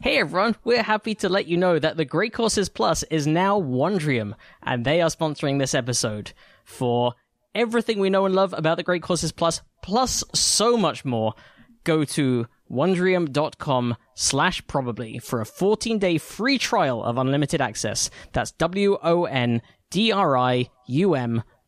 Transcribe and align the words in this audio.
Hey 0.00 0.18
everyone, 0.18 0.54
we're 0.62 0.84
happy 0.84 1.16
to 1.16 1.28
let 1.28 1.48
you 1.48 1.56
know 1.56 1.76
that 1.76 1.96
the 1.96 2.04
Great 2.04 2.32
Courses 2.32 2.68
Plus 2.68 3.02
is 3.10 3.26
now 3.26 3.60
Wondrium, 3.60 4.34
and 4.62 4.84
they 4.84 5.02
are 5.02 5.10
sponsoring 5.10 5.58
this 5.58 5.74
episode. 5.74 6.32
For 6.64 7.14
everything 7.52 7.98
we 7.98 8.08
know 8.08 8.24
and 8.24 8.32
love 8.32 8.54
about 8.56 8.76
the 8.76 8.84
Great 8.84 9.02
Courses 9.02 9.32
Plus, 9.32 9.60
plus 9.82 10.22
so 10.32 10.76
much 10.76 11.04
more, 11.04 11.34
go 11.82 12.04
to 12.04 12.46
wondrium.com 12.70 13.96
slash 14.14 14.64
probably 14.68 15.18
for 15.18 15.40
a 15.40 15.44
14-day 15.44 16.18
free 16.18 16.58
trial 16.58 17.02
of 17.02 17.18
unlimited 17.18 17.60
access. 17.60 18.08
That's 18.32 18.52
W-O-N-D-R-I-U-M 18.52 19.02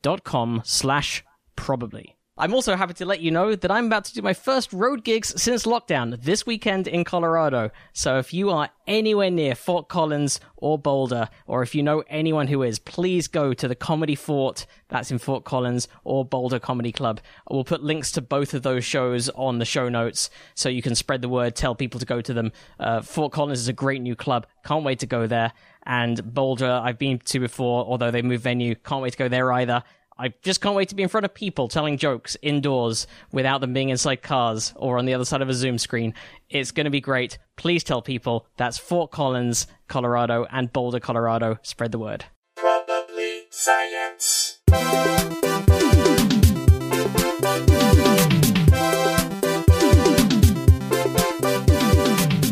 dot 0.02 0.22
com 0.22 0.62
slash 0.64 1.24
probably. 1.56 2.16
I'm 2.40 2.54
also 2.54 2.74
happy 2.74 2.94
to 2.94 3.04
let 3.04 3.20
you 3.20 3.30
know 3.30 3.54
that 3.54 3.70
I'm 3.70 3.84
about 3.84 4.06
to 4.06 4.14
do 4.14 4.22
my 4.22 4.32
first 4.32 4.72
road 4.72 5.04
gigs 5.04 5.38
since 5.38 5.66
lockdown 5.66 6.18
this 6.22 6.46
weekend 6.46 6.88
in 6.88 7.04
Colorado. 7.04 7.70
So 7.92 8.16
if 8.16 8.32
you 8.32 8.48
are 8.48 8.70
anywhere 8.86 9.30
near 9.30 9.54
Fort 9.54 9.88
Collins 9.88 10.40
or 10.56 10.78
Boulder, 10.78 11.28
or 11.46 11.62
if 11.62 11.74
you 11.74 11.82
know 11.82 12.02
anyone 12.08 12.46
who 12.46 12.62
is, 12.62 12.78
please 12.78 13.28
go 13.28 13.52
to 13.52 13.68
the 13.68 13.74
Comedy 13.74 14.14
Fort, 14.14 14.64
that's 14.88 15.10
in 15.10 15.18
Fort 15.18 15.44
Collins, 15.44 15.86
or 16.02 16.24
Boulder 16.24 16.58
Comedy 16.58 16.92
Club. 16.92 17.20
We'll 17.50 17.62
put 17.62 17.82
links 17.82 18.10
to 18.12 18.22
both 18.22 18.54
of 18.54 18.62
those 18.62 18.86
shows 18.86 19.28
on 19.28 19.58
the 19.58 19.66
show 19.66 19.90
notes 19.90 20.30
so 20.54 20.70
you 20.70 20.80
can 20.80 20.94
spread 20.94 21.20
the 21.20 21.28
word, 21.28 21.54
tell 21.54 21.74
people 21.74 22.00
to 22.00 22.06
go 22.06 22.22
to 22.22 22.32
them. 22.32 22.52
Uh, 22.78 23.02
Fort 23.02 23.32
Collins 23.32 23.60
is 23.60 23.68
a 23.68 23.74
great 23.74 24.00
new 24.00 24.16
club. 24.16 24.46
Can't 24.64 24.82
wait 24.82 25.00
to 25.00 25.06
go 25.06 25.26
there. 25.26 25.52
And 25.84 26.32
Boulder, 26.32 26.80
I've 26.82 26.98
been 26.98 27.18
to 27.18 27.38
before, 27.38 27.84
although 27.84 28.10
they 28.10 28.22
moved 28.22 28.44
venue. 28.44 28.74
Can't 28.76 29.02
wait 29.02 29.12
to 29.12 29.18
go 29.18 29.28
there 29.28 29.52
either. 29.52 29.82
I 30.22 30.34
just 30.42 30.60
can't 30.60 30.74
wait 30.74 30.90
to 30.90 30.94
be 30.94 31.02
in 31.02 31.08
front 31.08 31.24
of 31.24 31.32
people 31.32 31.66
telling 31.66 31.96
jokes 31.96 32.36
indoors 32.42 33.06
without 33.32 33.62
them 33.62 33.72
being 33.72 33.88
inside 33.88 34.16
cars 34.20 34.74
or 34.76 34.98
on 34.98 35.06
the 35.06 35.14
other 35.14 35.24
side 35.24 35.40
of 35.40 35.48
a 35.48 35.54
Zoom 35.54 35.78
screen. 35.78 36.12
It's 36.50 36.72
going 36.72 36.84
to 36.84 36.90
be 36.90 37.00
great. 37.00 37.38
Please 37.56 37.82
tell 37.82 38.02
people 38.02 38.46
that's 38.58 38.76
Fort 38.76 39.12
Collins, 39.12 39.66
Colorado, 39.88 40.46
and 40.52 40.70
Boulder, 40.74 41.00
Colorado. 41.00 41.58
Spread 41.62 41.90
the 41.92 41.98
word. 41.98 42.26
Probably 42.54 43.44
science. 43.48 44.58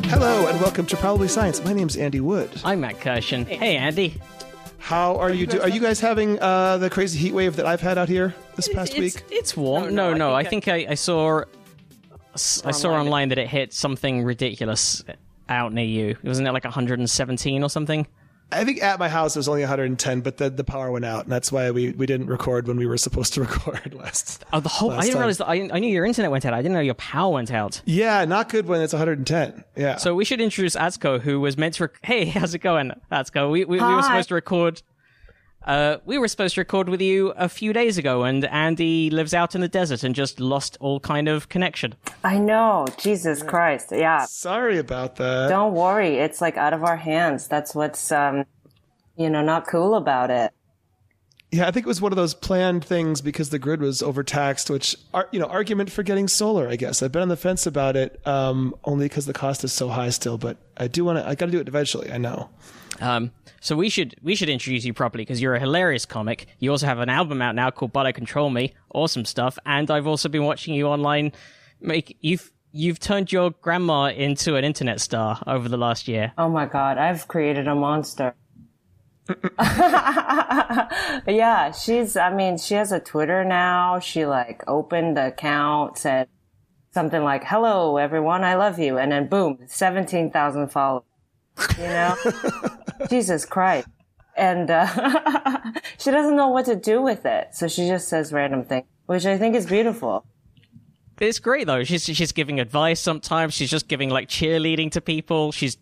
Hello 0.06 0.46
and 0.46 0.58
welcome 0.58 0.86
to 0.86 0.96
Probably 0.96 1.28
Science. 1.28 1.62
My 1.62 1.74
name's 1.74 1.98
Andy 1.98 2.20
Wood. 2.20 2.48
I'm 2.64 2.80
Matt 2.80 3.00
Kirshen. 3.00 3.46
Hey, 3.46 3.76
Andy. 3.76 4.18
How 4.78 5.16
are 5.16 5.32
you? 5.32 5.46
Do- 5.46 5.60
are 5.60 5.68
you 5.68 5.80
guys 5.80 6.00
having 6.00 6.40
uh, 6.40 6.78
the 6.78 6.88
crazy 6.88 7.18
heat 7.18 7.32
wave 7.32 7.56
that 7.56 7.66
I've 7.66 7.80
had 7.80 7.98
out 7.98 8.08
here 8.08 8.34
this 8.56 8.68
past 8.68 8.92
it's, 8.94 9.00
week? 9.00 9.24
It's 9.30 9.56
warm. 9.56 9.94
No, 9.94 10.14
no. 10.14 10.34
I 10.34 10.44
think 10.44 10.68
I, 10.68 10.86
I 10.90 10.94
saw 10.94 11.42
I 12.64 12.70
saw 12.70 12.92
online 12.92 13.30
that 13.30 13.38
it 13.38 13.48
hit 13.48 13.72
something 13.72 14.24
ridiculous 14.24 15.04
out 15.48 15.72
near 15.72 15.84
you. 15.84 16.16
Wasn't 16.22 16.46
it 16.46 16.52
like 16.52 16.64
117 16.64 17.62
or 17.62 17.70
something? 17.70 18.06
I 18.50 18.64
think 18.64 18.82
at 18.82 18.98
my 18.98 19.08
house 19.08 19.36
it 19.36 19.38
was 19.38 19.48
only 19.48 19.60
110, 19.60 20.20
but 20.22 20.38
the, 20.38 20.48
the 20.48 20.64
power 20.64 20.90
went 20.90 21.04
out, 21.04 21.24
and 21.24 21.32
that's 21.32 21.52
why 21.52 21.70
we, 21.70 21.90
we 21.90 22.06
didn't 22.06 22.28
record 22.28 22.66
when 22.66 22.78
we 22.78 22.86
were 22.86 22.96
supposed 22.96 23.34
to 23.34 23.40
record 23.42 23.94
last. 23.94 24.44
Oh, 24.52 24.60
the 24.60 24.68
whole! 24.68 24.90
I 24.90 25.00
didn't 25.00 25.12
time. 25.12 25.20
realize 25.20 25.38
that. 25.38 25.48
I, 25.48 25.68
I 25.72 25.78
knew 25.78 25.92
your 25.92 26.06
internet 26.06 26.30
went 26.30 26.46
out. 26.46 26.54
I 26.54 26.62
didn't 26.62 26.72
know 26.72 26.80
your 26.80 26.94
power 26.94 27.32
went 27.32 27.52
out. 27.52 27.82
Yeah, 27.84 28.24
not 28.24 28.48
good 28.48 28.66
when 28.66 28.80
it's 28.80 28.92
110. 28.92 29.64
Yeah. 29.76 29.96
So 29.96 30.14
we 30.14 30.24
should 30.24 30.40
introduce 30.40 30.76
Atsuko, 30.76 31.20
who 31.20 31.40
was 31.40 31.58
meant 31.58 31.74
to. 31.74 31.84
Rec- 31.84 31.98
hey, 32.02 32.24
how's 32.26 32.54
it 32.54 32.60
going, 32.60 32.92
Atsuko? 33.12 33.50
We, 33.50 33.64
we, 33.64 33.78
we 33.78 33.94
were 33.94 34.02
supposed 34.02 34.28
to 34.30 34.34
record. 34.34 34.82
Uh, 35.68 35.98
we 36.06 36.16
were 36.16 36.28
supposed 36.28 36.54
to 36.54 36.60
record 36.62 36.88
with 36.88 37.02
you 37.02 37.28
a 37.36 37.46
few 37.46 37.74
days 37.74 37.98
ago, 37.98 38.24
and 38.24 38.42
Andy 38.46 39.10
lives 39.10 39.34
out 39.34 39.54
in 39.54 39.60
the 39.60 39.68
desert 39.68 40.02
and 40.02 40.14
just 40.14 40.40
lost 40.40 40.78
all 40.80 40.98
kind 40.98 41.28
of 41.28 41.50
connection. 41.50 41.94
I 42.24 42.38
know. 42.38 42.86
Jesus 42.96 43.42
Christ. 43.42 43.92
Yeah. 43.92 44.24
Sorry 44.24 44.78
about 44.78 45.16
that. 45.16 45.48
Don't 45.50 45.74
worry. 45.74 46.16
It's 46.16 46.40
like 46.40 46.56
out 46.56 46.72
of 46.72 46.84
our 46.84 46.96
hands. 46.96 47.48
That's 47.48 47.74
what's, 47.74 48.10
um, 48.10 48.46
you 49.18 49.28
know, 49.28 49.42
not 49.42 49.66
cool 49.66 49.94
about 49.94 50.30
it. 50.30 50.52
Yeah, 51.50 51.68
I 51.68 51.70
think 51.70 51.84
it 51.84 51.88
was 51.88 52.00
one 52.00 52.12
of 52.12 52.16
those 52.16 52.32
planned 52.32 52.82
things 52.82 53.20
because 53.20 53.50
the 53.50 53.58
grid 53.58 53.82
was 53.82 54.02
overtaxed, 54.02 54.70
which 54.70 54.96
are 55.14 55.28
you 55.32 55.40
know 55.40 55.46
argument 55.46 55.90
for 55.90 56.02
getting 56.02 56.28
solar. 56.28 56.68
I 56.68 56.76
guess 56.76 57.02
I've 57.02 57.10
been 57.10 57.22
on 57.22 57.28
the 57.28 57.38
fence 57.38 57.66
about 57.66 57.96
it, 57.96 58.20
um, 58.26 58.74
only 58.84 59.06
because 59.06 59.24
the 59.24 59.32
cost 59.32 59.64
is 59.64 59.72
so 59.72 59.88
high 59.88 60.10
still. 60.10 60.36
But 60.36 60.58
I 60.76 60.88
do 60.88 61.06
want 61.06 61.18
to. 61.18 61.26
I 61.26 61.34
got 61.34 61.46
to 61.46 61.52
do 61.52 61.58
it 61.58 61.66
eventually. 61.66 62.12
I 62.12 62.18
know. 62.18 62.50
Um, 63.00 63.32
so 63.60 63.76
we 63.76 63.88
should 63.88 64.16
we 64.22 64.34
should 64.34 64.48
introduce 64.48 64.84
you 64.84 64.94
properly 64.94 65.22
because 65.22 65.40
you're 65.40 65.54
a 65.54 65.60
hilarious 65.60 66.06
comic. 66.06 66.46
You 66.58 66.70
also 66.70 66.86
have 66.86 66.98
an 66.98 67.08
album 67.08 67.42
out 67.42 67.54
now 67.54 67.70
called 67.70 67.92
"But 67.92 68.12
Control 68.14 68.50
Me," 68.50 68.74
awesome 68.92 69.24
stuff. 69.24 69.58
And 69.66 69.90
I've 69.90 70.06
also 70.06 70.28
been 70.28 70.44
watching 70.44 70.74
you 70.74 70.86
online. 70.86 71.32
Make 71.80 72.16
you've 72.20 72.50
you've 72.72 73.00
turned 73.00 73.32
your 73.32 73.50
grandma 73.50 74.06
into 74.06 74.56
an 74.56 74.64
internet 74.64 75.00
star 75.00 75.42
over 75.46 75.68
the 75.68 75.76
last 75.76 76.08
year. 76.08 76.32
Oh 76.38 76.48
my 76.48 76.66
God. 76.66 76.98
I've 76.98 77.28
created 77.28 77.68
a 77.68 77.74
monster. 77.74 78.34
yeah. 81.26 81.72
She's, 81.72 82.16
I 82.16 82.32
mean, 82.32 82.58
she 82.58 82.74
has 82.74 82.92
a 82.92 83.00
Twitter 83.00 83.44
now. 83.44 83.98
She 84.00 84.26
like 84.26 84.62
opened 84.66 85.16
the 85.16 85.28
account, 85.28 85.98
said 85.98 86.28
something 86.92 87.22
like, 87.22 87.44
hello, 87.44 87.96
everyone. 87.96 88.44
I 88.44 88.54
love 88.54 88.78
you. 88.78 88.98
And 88.98 89.12
then 89.12 89.28
boom, 89.28 89.58
17,000 89.66 90.68
followers. 90.68 91.04
You 91.76 91.84
know? 91.84 92.16
Jesus 93.08 93.44
Christ. 93.44 93.88
And, 94.36 94.70
uh, 94.70 94.86
she 95.98 96.10
doesn't 96.10 96.36
know 96.36 96.48
what 96.48 96.64
to 96.66 96.76
do 96.76 97.02
with 97.02 97.26
it. 97.26 97.48
So 97.52 97.66
she 97.68 97.88
just 97.88 98.08
says 98.08 98.32
random 98.32 98.64
things, 98.64 98.86
which 99.06 99.26
I 99.26 99.36
think 99.36 99.56
is 99.56 99.66
beautiful. 99.66 100.24
It's 101.20 101.40
great 101.40 101.66
though. 101.66 101.82
She's 101.82 102.04
she's 102.04 102.30
giving 102.30 102.60
advice 102.60 103.00
sometimes. 103.00 103.52
She's 103.52 103.70
just 103.70 103.88
giving 103.88 104.08
like 104.08 104.28
cheerleading 104.28 104.92
to 104.92 105.00
people. 105.00 105.50
She's 105.50 105.76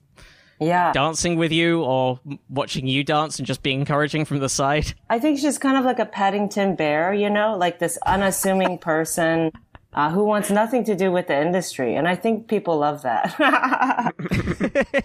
Yeah. 0.58 0.92
dancing 0.92 1.36
with 1.36 1.52
you 1.52 1.82
or 1.82 2.18
watching 2.48 2.86
you 2.86 3.04
dance 3.04 3.38
and 3.38 3.46
just 3.46 3.62
being 3.62 3.80
encouraging 3.80 4.24
from 4.24 4.38
the 4.38 4.48
side. 4.48 4.94
I 5.10 5.18
think 5.18 5.38
she's 5.38 5.58
kind 5.58 5.76
of 5.76 5.84
like 5.84 5.98
a 5.98 6.06
Paddington 6.06 6.76
bear, 6.76 7.12
you 7.12 7.28
know, 7.28 7.54
like 7.58 7.78
this 7.78 7.98
unassuming 8.06 8.78
person 8.78 9.52
uh, 9.96 10.10
who 10.10 10.24
wants 10.24 10.50
nothing 10.50 10.84
to 10.84 10.94
do 10.94 11.10
with 11.10 11.26
the 11.26 11.40
industry. 11.40 11.96
And 11.96 12.06
I 12.06 12.14
think 12.14 12.46
people 12.48 12.78
love 12.78 13.02
that. 13.02 14.14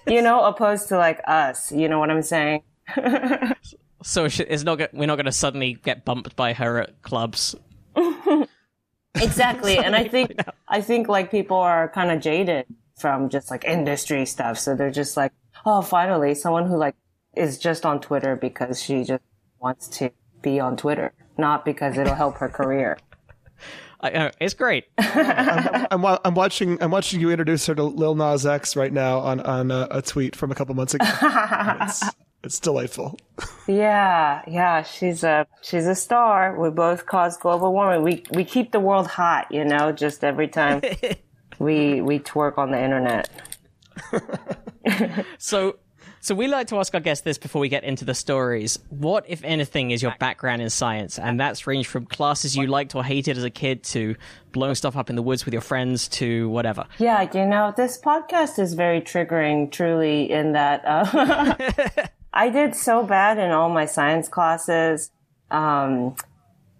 you 0.07 0.21
know, 0.21 0.43
opposed 0.43 0.89
to 0.89 0.97
like 0.97 1.21
us. 1.25 1.71
You 1.71 1.87
know 1.89 1.97
what 1.97 2.11
I'm 2.11 2.21
saying? 2.21 2.63
So 4.03 4.25
it's 4.25 4.63
not 4.63 4.93
we're 4.93 5.05
not 5.05 5.15
going 5.15 5.25
to 5.25 5.31
suddenly 5.31 5.73
get 5.73 6.05
bumped 6.05 6.35
by 6.35 6.53
her 6.53 6.79
at 6.79 7.01
clubs. 7.01 7.55
Exactly. 9.15 9.77
and 9.77 9.95
I 9.95 10.07
think, 10.07 10.33
I 10.67 10.81
think 10.81 11.07
like 11.07 11.31
people 11.31 11.57
are 11.57 11.89
kind 11.89 12.11
of 12.11 12.21
jaded 12.21 12.65
from 12.97 13.29
just 13.29 13.51
like 13.51 13.65
industry 13.65 14.25
stuff. 14.25 14.57
So 14.57 14.75
they're 14.75 14.91
just 14.91 15.17
like, 15.17 15.33
oh, 15.65 15.81
finally 15.81 16.33
someone 16.35 16.67
who 16.67 16.77
like 16.77 16.95
is 17.35 17.57
just 17.57 17.85
on 17.85 17.99
Twitter 17.99 18.35
because 18.35 18.81
she 18.81 19.03
just 19.03 19.23
wants 19.59 19.87
to 19.99 20.11
be 20.41 20.59
on 20.59 20.77
Twitter, 20.77 21.13
not 21.37 21.65
because 21.65 21.97
it'll 21.97 22.15
help 22.15 22.37
her 22.37 22.49
career. 22.49 22.97
I, 24.01 24.11
uh, 24.11 24.31
it's 24.39 24.53
great. 24.55 24.85
I'm, 24.97 26.01
wa- 26.01 26.19
I'm 26.25 26.33
watching. 26.33 26.81
I'm 26.81 26.91
watching 26.91 27.19
you 27.21 27.29
introduce 27.29 27.65
her 27.67 27.75
to 27.75 27.83
Lil 27.83 28.15
Nas 28.15 28.45
X 28.45 28.75
right 28.75 28.91
now 28.91 29.19
on 29.19 29.39
on 29.41 29.69
a, 29.71 29.87
a 29.91 30.01
tweet 30.01 30.35
from 30.35 30.51
a 30.51 30.55
couple 30.55 30.73
months 30.75 30.93
ago. 30.95 31.05
it's, 31.21 32.03
it's 32.43 32.59
delightful. 32.59 33.19
Yeah, 33.67 34.41
yeah, 34.47 34.81
she's 34.81 35.23
a 35.23 35.45
she's 35.61 35.85
a 35.85 35.93
star. 35.95 36.59
We 36.59 36.71
both 36.71 37.05
cause 37.05 37.37
global 37.37 37.71
warming. 37.73 38.01
We 38.03 38.23
we 38.31 38.43
keep 38.43 38.71
the 38.71 38.79
world 38.79 39.07
hot, 39.07 39.51
you 39.51 39.63
know, 39.63 39.91
just 39.91 40.23
every 40.23 40.47
time 40.47 40.81
we 41.59 42.01
we 42.01 42.19
twerk 42.19 42.57
on 42.57 42.71
the 42.71 42.83
internet. 42.83 43.29
So, 45.37 45.77
so 46.21 46.35
we 46.35 46.47
like 46.47 46.67
to 46.67 46.77
ask 46.77 46.93
our 46.93 46.99
guests 46.99 47.23
this 47.23 47.39
before 47.39 47.59
we 47.59 47.67
get 47.67 47.83
into 47.83 48.05
the 48.05 48.13
stories. 48.13 48.77
What, 48.89 49.25
if 49.27 49.43
anything, 49.43 49.89
is 49.89 50.03
your 50.03 50.15
background 50.19 50.61
in 50.61 50.69
science? 50.69 51.17
And 51.17 51.39
that's 51.39 51.65
ranged 51.65 51.89
from 51.89 52.05
classes 52.05 52.55
you 52.55 52.67
liked 52.67 52.93
or 52.93 53.03
hated 53.03 53.37
as 53.37 53.43
a 53.43 53.49
kid 53.49 53.83
to 53.85 54.15
blowing 54.51 54.75
stuff 54.75 54.95
up 54.95 55.09
in 55.09 55.15
the 55.15 55.23
woods 55.23 55.45
with 55.45 55.53
your 55.53 55.61
friends 55.61 56.07
to 56.09 56.47
whatever. 56.49 56.85
Yeah, 56.99 57.27
you 57.33 57.47
know, 57.47 57.73
this 57.75 57.99
podcast 57.99 58.59
is 58.59 58.75
very 58.75 59.01
triggering, 59.01 59.71
truly, 59.71 60.31
in 60.31 60.51
that 60.51 60.83
uh, 60.85 62.07
I 62.33 62.49
did 62.49 62.75
so 62.75 63.03
bad 63.03 63.39
in 63.39 63.51
all 63.51 63.69
my 63.69 63.85
science 63.85 64.29
classes. 64.29 65.09
Um, 65.49 66.15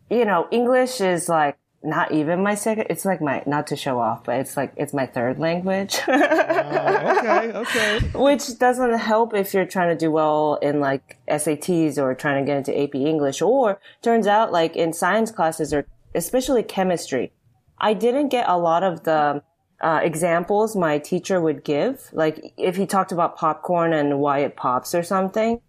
you 0.09 0.25
know, 0.25 0.47
English 0.51 1.01
is 1.01 1.27
like 1.27 1.57
not 1.83 2.11
even 2.11 2.43
my 2.43 2.55
second. 2.55 2.87
It's 2.89 3.05
like 3.05 3.21
my 3.21 3.43
not 3.45 3.67
to 3.67 3.75
show 3.75 3.99
off, 3.99 4.23
but 4.23 4.37
it's 4.39 4.55
like 4.55 4.73
it's 4.77 4.93
my 4.93 5.05
third 5.05 5.39
language. 5.39 5.99
Okay, 7.21 7.51
okay. 7.53 7.99
which 8.15 8.57
doesn't 8.57 8.97
help 8.97 9.33
if 9.33 9.53
you're 9.53 9.65
trying 9.65 9.89
to 9.89 9.95
do 9.95 10.11
well 10.11 10.55
in 10.61 10.79
like 10.79 11.17
SATs 11.27 11.97
or 11.97 12.13
trying 12.15 12.43
to 12.43 12.49
get 12.49 12.57
into 12.57 12.79
AP 12.79 12.95
English 12.95 13.41
or 13.41 13.79
turns 14.01 14.27
out 14.27 14.51
like 14.51 14.75
in 14.75 14.91
science 14.91 15.31
classes 15.31 15.73
or 15.73 15.85
especially 16.15 16.63
chemistry, 16.63 17.31
I 17.77 17.93
didn't 17.93 18.29
get 18.29 18.47
a 18.49 18.57
lot 18.57 18.83
of 18.83 19.03
the 19.03 19.43
uh, 19.81 19.99
examples 20.03 20.75
my 20.75 20.99
teacher 20.99 21.41
would 21.41 21.63
give. 21.63 22.09
Like 22.11 22.53
if 22.57 22.75
he 22.75 22.85
talked 22.85 23.11
about 23.11 23.37
popcorn 23.37 23.93
and 23.93 24.19
why 24.19 24.39
it 24.39 24.55
pops 24.55 24.93
or 24.93 25.03
something 25.03 25.61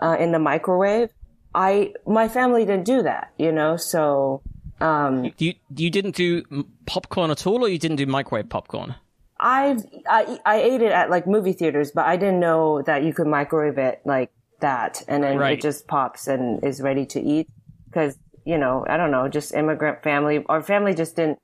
uh, 0.00 0.16
in 0.18 0.32
the 0.32 0.38
microwave, 0.38 1.10
I 1.54 1.94
my 2.06 2.28
family 2.28 2.64
didn't 2.64 2.84
do 2.84 3.02
that, 3.02 3.32
you 3.38 3.52
know. 3.52 3.76
So 3.76 4.42
Um, 4.80 5.32
you 5.38 5.54
you 5.76 5.90
didn't 5.90 6.16
do 6.16 6.44
popcorn 6.86 7.30
at 7.30 7.46
all, 7.46 7.64
or 7.64 7.68
you 7.68 7.78
didn't 7.78 7.96
do 7.96 8.06
microwave 8.06 8.48
popcorn? 8.48 8.94
I've 9.38 9.84
I 10.08 10.38
I 10.44 10.60
ate 10.60 10.82
it 10.82 10.92
at 10.92 11.10
like 11.10 11.26
movie 11.26 11.52
theaters, 11.52 11.90
but 11.92 12.06
I 12.06 12.16
didn't 12.16 12.40
know 12.40 12.82
that 12.82 13.04
you 13.04 13.12
could 13.14 13.26
microwave 13.26 13.78
it 13.78 14.00
like 14.04 14.30
that, 14.60 15.02
and 15.08 15.22
then 15.24 15.38
Right. 15.38 15.58
it 15.58 15.62
just 15.62 15.86
pops 15.86 16.26
and 16.28 16.62
is 16.64 16.80
ready 16.80 17.06
to 17.06 17.20
eat. 17.20 17.48
Because 17.90 18.18
you 18.44 18.58
know, 18.58 18.84
I 18.88 18.96
don't 18.96 19.10
know, 19.10 19.28
just 19.28 19.54
immigrant 19.54 20.02
family. 20.02 20.44
Our 20.48 20.62
family 20.62 20.94
just 20.94 21.16
didn't 21.16 21.38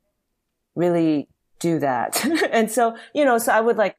really 0.74 1.28
do 1.60 1.78
that, 1.78 2.22
and 2.52 2.70
so 2.70 2.96
you 3.14 3.24
know, 3.24 3.38
so 3.38 3.52
I 3.52 3.60
would 3.60 3.76
like 3.76 3.96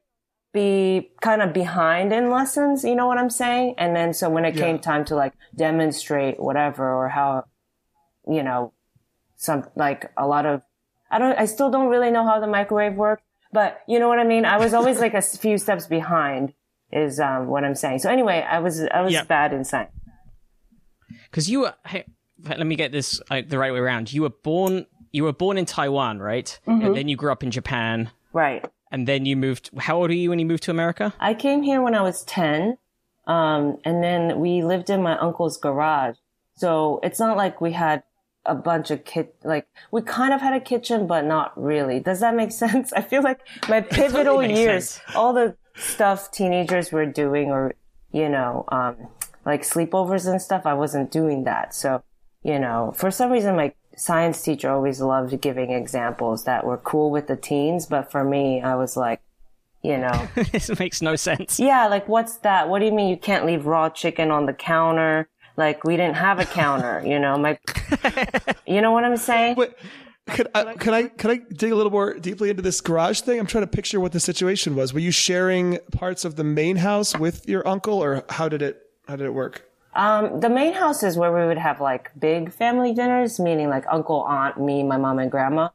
be 0.54 1.10
kind 1.20 1.42
of 1.42 1.52
behind 1.52 2.12
in 2.12 2.30
lessons. 2.30 2.84
You 2.84 2.94
know 2.94 3.06
what 3.06 3.18
I'm 3.18 3.30
saying? 3.30 3.74
And 3.78 3.94
then 3.96 4.14
so 4.14 4.30
when 4.30 4.44
it 4.44 4.56
Yeah. 4.56 4.64
came 4.64 4.78
time 4.78 5.04
to 5.06 5.16
like 5.16 5.34
demonstrate 5.56 6.40
whatever 6.40 6.88
or 6.88 7.08
how, 7.08 7.44
you 8.26 8.42
know, 8.42 8.72
some 9.38 9.64
like 9.74 10.10
a 10.18 10.26
lot 10.26 10.44
of 10.44 10.60
I 11.10 11.18
don't 11.18 11.38
I 11.38 11.46
still 11.46 11.70
don't 11.70 11.88
really 11.88 12.10
know 12.10 12.24
how 12.26 12.38
the 12.40 12.46
microwave 12.46 12.94
works, 12.94 13.22
but 13.52 13.80
you 13.88 13.98
know 13.98 14.08
what 14.08 14.18
I 14.18 14.24
mean? 14.24 14.44
I 14.44 14.58
was 14.58 14.74
always 14.74 14.98
like 15.00 15.14
a 15.14 15.22
few 15.22 15.56
steps 15.56 15.86
behind 15.86 16.52
is 16.92 17.18
um 17.20 17.46
what 17.46 17.64
I'm 17.64 17.74
saying. 17.74 18.00
So 18.00 18.10
anyway, 18.10 18.44
I 18.46 18.58
was 18.58 18.82
I 18.82 19.00
was 19.00 19.14
Yeah. 19.14 19.24
bad 19.24 19.52
in 19.54 19.64
science. 19.64 19.92
Because 21.30 21.48
you 21.50 21.60
were. 21.60 21.74
Hey, 21.86 22.04
let 22.46 22.66
me 22.66 22.76
get 22.76 22.92
this 22.92 23.20
uh, 23.30 23.42
the 23.46 23.58
right 23.58 23.72
way 23.72 23.78
around. 23.78 24.12
You 24.12 24.22
were 24.22 24.30
born. 24.30 24.86
You 25.12 25.24
were 25.24 25.32
born 25.32 25.56
in 25.56 25.64
Taiwan, 25.64 26.18
right? 26.18 26.58
And 26.66 26.94
then 26.94 27.08
you 27.08 27.16
grew 27.16 27.32
up 27.32 27.42
in 27.42 27.50
Japan, 27.50 28.10
Right. 28.32 28.62
and 28.92 29.08
then 29.08 29.24
you 29.24 29.36
moved. 29.36 29.70
How 29.78 29.96
old 29.96 30.10
are 30.10 30.14
you 30.14 30.28
when 30.30 30.38
you 30.38 30.44
moved 30.46 30.64
to 30.64 30.70
America? 30.70 31.14
I 31.18 31.32
came 31.34 31.62
here 31.62 31.80
when 31.80 31.94
I 31.94 32.02
was 32.02 32.24
10. 32.24 32.76
Um, 33.26 33.78
and 33.84 34.02
then 34.02 34.38
we 34.40 34.62
lived 34.62 34.88
in 34.90 35.02
my 35.02 35.16
uncle's 35.18 35.58
garage. 35.58 36.16
So 36.56 37.00
it's 37.02 37.18
not 37.20 37.36
like 37.36 37.60
we 37.60 37.72
had 37.72 38.02
a 38.48 38.54
bunch 38.54 38.90
of 38.90 39.04
kit, 39.04 39.34
like 39.44 39.66
we 39.90 40.02
kind 40.02 40.32
of 40.32 40.40
had 40.40 40.54
a 40.54 40.60
kitchen, 40.60 41.06
but 41.06 41.24
not 41.24 41.52
really. 41.60 42.00
Does 42.00 42.20
that 42.20 42.34
make 42.34 42.52
sense? 42.64 42.92
I 42.92 43.02
feel 43.02 43.22
like 43.22 43.40
my 43.68 43.80
pivotal 43.80 44.38
makes 44.38 44.58
years, 44.58 44.90
sense. 44.90 45.16
all 45.16 45.32
the 45.32 45.56
stuff 45.76 46.30
teenagers 46.30 46.90
were 46.90 47.06
doing 47.06 47.50
or, 47.50 47.74
you 48.12 48.28
know, 48.28 48.64
um, 48.68 48.96
like 49.44 49.62
sleepovers 49.62 50.28
and 50.28 50.42
stuff, 50.42 50.66
I 50.66 50.74
wasn't 50.74 51.10
doing 51.10 51.44
that. 51.44 51.74
So, 51.74 52.02
you 52.42 52.58
know, 52.58 52.92
for 52.96 53.10
some 53.10 53.30
reason, 53.30 53.56
my 53.56 53.72
science 53.96 54.42
teacher 54.42 54.70
always 54.70 55.00
loved 55.00 55.40
giving 55.40 55.70
examples 55.70 56.44
that 56.44 56.64
were 56.64 56.78
cool 56.78 57.10
with 57.10 57.26
the 57.26 57.36
teens. 57.36 57.86
But 57.86 58.10
for 58.10 58.24
me, 58.24 58.60
I 58.60 58.74
was 58.74 58.96
like, 58.96 59.20
you 59.82 59.96
know, 59.96 60.28
this 60.52 60.76
makes 60.78 61.00
no 61.00 61.16
sense. 61.16 61.58
yeah, 61.58 61.86
like 61.86 62.08
what's 62.08 62.36
that? 62.38 62.68
What 62.68 62.80
do 62.80 62.86
you 62.86 62.92
mean 62.92 63.08
you 63.08 63.16
can't 63.16 63.46
leave 63.46 63.66
raw 63.66 63.88
chicken 63.88 64.30
on 64.30 64.46
the 64.46 64.52
counter? 64.52 65.28
Like 65.58 65.82
we 65.82 65.96
didn't 65.96 66.14
have 66.14 66.38
a 66.38 66.44
counter, 66.44 67.02
you 67.04 67.18
know, 67.18 67.36
my, 67.36 67.58
you 68.66 68.80
know 68.80 68.92
what 68.92 69.02
I'm 69.02 69.16
saying? 69.16 69.56
Wait, 69.56 69.72
could 70.28 70.46
I, 70.54 70.74
could 70.74 70.94
I 70.94 71.08
could 71.08 71.30
I 71.32 71.40
dig 71.52 71.72
a 71.72 71.74
little 71.74 71.90
more 71.90 72.14
deeply 72.14 72.48
into 72.48 72.62
this 72.62 72.80
garage 72.80 73.22
thing? 73.22 73.40
I'm 73.40 73.46
trying 73.46 73.64
to 73.64 73.70
picture 73.70 73.98
what 73.98 74.12
the 74.12 74.20
situation 74.20 74.76
was. 74.76 74.94
Were 74.94 75.00
you 75.00 75.10
sharing 75.10 75.80
parts 75.90 76.24
of 76.24 76.36
the 76.36 76.44
main 76.44 76.76
house 76.76 77.18
with 77.18 77.48
your 77.48 77.66
uncle, 77.66 78.00
or 78.00 78.24
how 78.30 78.48
did 78.48 78.62
it 78.62 78.80
how 79.08 79.16
did 79.16 79.26
it 79.26 79.34
work? 79.34 79.68
Um, 79.96 80.38
the 80.38 80.48
main 80.48 80.74
house 80.74 81.02
is 81.02 81.16
where 81.16 81.32
we 81.32 81.44
would 81.44 81.58
have 81.58 81.80
like 81.80 82.12
big 82.16 82.52
family 82.52 82.94
dinners, 82.94 83.40
meaning 83.40 83.68
like 83.68 83.84
uncle, 83.90 84.20
aunt, 84.20 84.60
me, 84.60 84.84
my 84.84 84.96
mom, 84.96 85.18
and 85.18 85.28
grandma. 85.28 85.70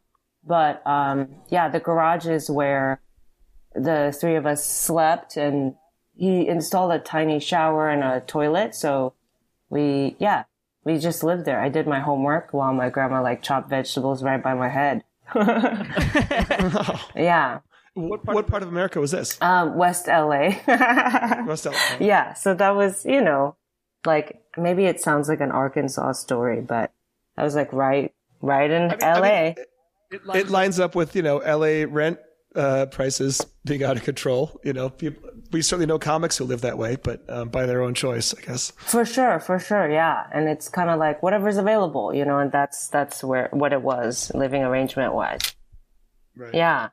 But 0.45 0.81
um, 0.87 1.27
yeah, 1.49 1.67
the 1.67 1.81
garage 1.81 2.25
is 2.25 2.49
where 2.49 3.01
the 3.75 4.15
three 4.17 4.35
of 4.35 4.45
us 4.45 4.65
slept, 4.65 5.35
and 5.35 5.75
he 6.15 6.47
installed 6.47 6.93
a 6.93 6.99
tiny 6.99 7.41
shower 7.41 7.89
and 7.89 8.01
a 8.01 8.21
toilet. 8.21 8.75
So 8.75 9.13
we, 9.73 10.15
yeah, 10.19 10.43
we 10.85 10.97
just 10.99 11.23
lived 11.23 11.45
there. 11.45 11.59
I 11.59 11.69
did 11.69 11.87
my 11.87 11.99
homework 11.99 12.53
while 12.53 12.73
my 12.73 12.89
grandma 12.89 13.21
like 13.21 13.41
chopped 13.41 13.69
vegetables 13.69 14.21
right 14.23 14.41
by 14.41 14.53
my 14.53 14.69
head. 14.69 15.03
yeah, 17.15 17.59
What 17.95 18.23
part, 18.23 18.35
what 18.35 18.47
part 18.47 18.63
of 18.63 18.69
America 18.69 18.99
was 18.99 19.11
this? 19.11 19.37
um, 19.41 19.75
West 19.77 20.07
LA. 20.07 20.55
West 21.47 21.65
LA. 21.65 21.73
yeah, 21.99 22.33
so 22.33 22.53
that 22.53 22.75
was, 22.75 23.05
you 23.05 23.21
know, 23.21 23.55
like 24.05 24.41
maybe 24.57 24.85
it 24.85 24.99
sounds 25.01 25.29
like 25.29 25.41
an 25.41 25.51
Arkansas 25.51 26.11
story, 26.13 26.61
but 26.61 26.91
I 27.37 27.43
was 27.43 27.55
like 27.55 27.71
right, 27.73 28.13
right 28.41 28.69
in 28.69 28.89
LA. 28.89 28.95
I 29.07 29.55
mean, 30.11 30.35
It 30.35 30.49
lines 30.49 30.79
up 30.79 30.93
with 30.95 31.15
you 31.15 31.21
know 31.23 31.37
LA 31.37 31.85
rent 31.89 32.19
uh, 32.55 32.85
prices 32.87 33.41
being 33.65 33.83
out 33.83 33.97
of 33.97 34.03
control. 34.03 34.59
You 34.63 34.73
know, 34.73 34.89
people, 34.89 35.29
we 35.53 35.61
certainly 35.61 35.85
know 35.85 35.99
comics 35.99 36.37
who 36.37 36.45
live 36.45 36.61
that 36.61 36.77
way, 36.77 36.97
but 37.01 37.23
um, 37.29 37.49
by 37.49 37.65
their 37.65 37.81
own 37.81 37.93
choice, 37.93 38.33
I 38.33 38.41
guess. 38.41 38.71
for 38.77 39.05
sure, 39.05 39.39
for 39.39 39.59
sure, 39.59 39.89
yeah. 39.89 40.27
And 40.33 40.49
it's 40.49 40.67
kind 40.67 40.89
of 40.89 40.99
like 40.99 41.23
whatever's 41.23 41.57
available, 41.57 42.13
you 42.13 42.25
know, 42.25 42.39
and 42.39 42.51
that's 42.51 42.87
that's 42.87 43.23
where 43.23 43.49
what 43.51 43.71
it 43.71 43.81
was, 43.81 44.31
living 44.33 44.63
arrangement 44.63 45.13
wise. 45.13 45.55
Right. 46.35 46.53
Yeah. 46.53 46.89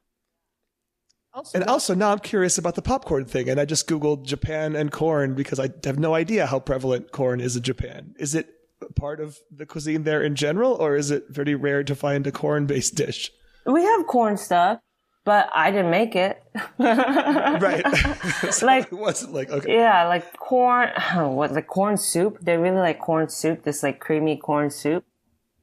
And 1.54 1.64
also 1.64 1.94
now 1.94 2.10
I'm 2.10 2.18
curious 2.18 2.58
about 2.58 2.74
the 2.74 2.82
popcorn 2.82 3.24
thing, 3.24 3.48
and 3.48 3.60
I 3.60 3.64
just 3.64 3.88
googled 3.88 4.24
Japan 4.24 4.74
and 4.74 4.90
corn 4.90 5.34
because 5.34 5.60
I 5.60 5.70
have 5.84 5.98
no 5.98 6.14
idea 6.14 6.46
how 6.46 6.58
prevalent 6.58 7.12
corn 7.12 7.40
is 7.40 7.56
in 7.56 7.62
Japan. 7.62 8.14
Is 8.18 8.34
it 8.34 8.48
part 8.96 9.20
of 9.20 9.38
the 9.50 9.64
cuisine 9.64 10.02
there 10.02 10.22
in 10.22 10.34
general, 10.34 10.74
or 10.74 10.96
is 10.96 11.10
it 11.10 11.26
very 11.28 11.54
rare 11.54 11.84
to 11.84 11.94
find 11.94 12.26
a 12.26 12.32
corn-based 12.32 12.96
dish? 12.96 13.30
We 13.64 13.82
have 13.82 14.06
corn 14.06 14.36
stuff, 14.36 14.80
but 15.24 15.48
I 15.54 15.70
didn't 15.70 15.90
make 15.90 16.16
it. 16.16 16.42
Right. 16.78 17.84
so 18.50 18.66
Like- 18.66 18.86
it 18.86 18.92
wasn't 18.92 19.32
like 19.34 19.50
okay. 19.50 19.74
Yeah, 19.74 20.06
like 20.08 20.36
corn, 20.38 20.88
what, 21.14 21.52
like 21.52 21.66
corn 21.66 21.96
soup. 21.96 22.38
They 22.40 22.56
really 22.56 22.78
like 22.78 22.98
corn 22.98 23.28
soup, 23.28 23.62
this 23.62 23.82
like 23.82 24.00
creamy 24.00 24.36
corn 24.36 24.70
soup. 24.70 25.04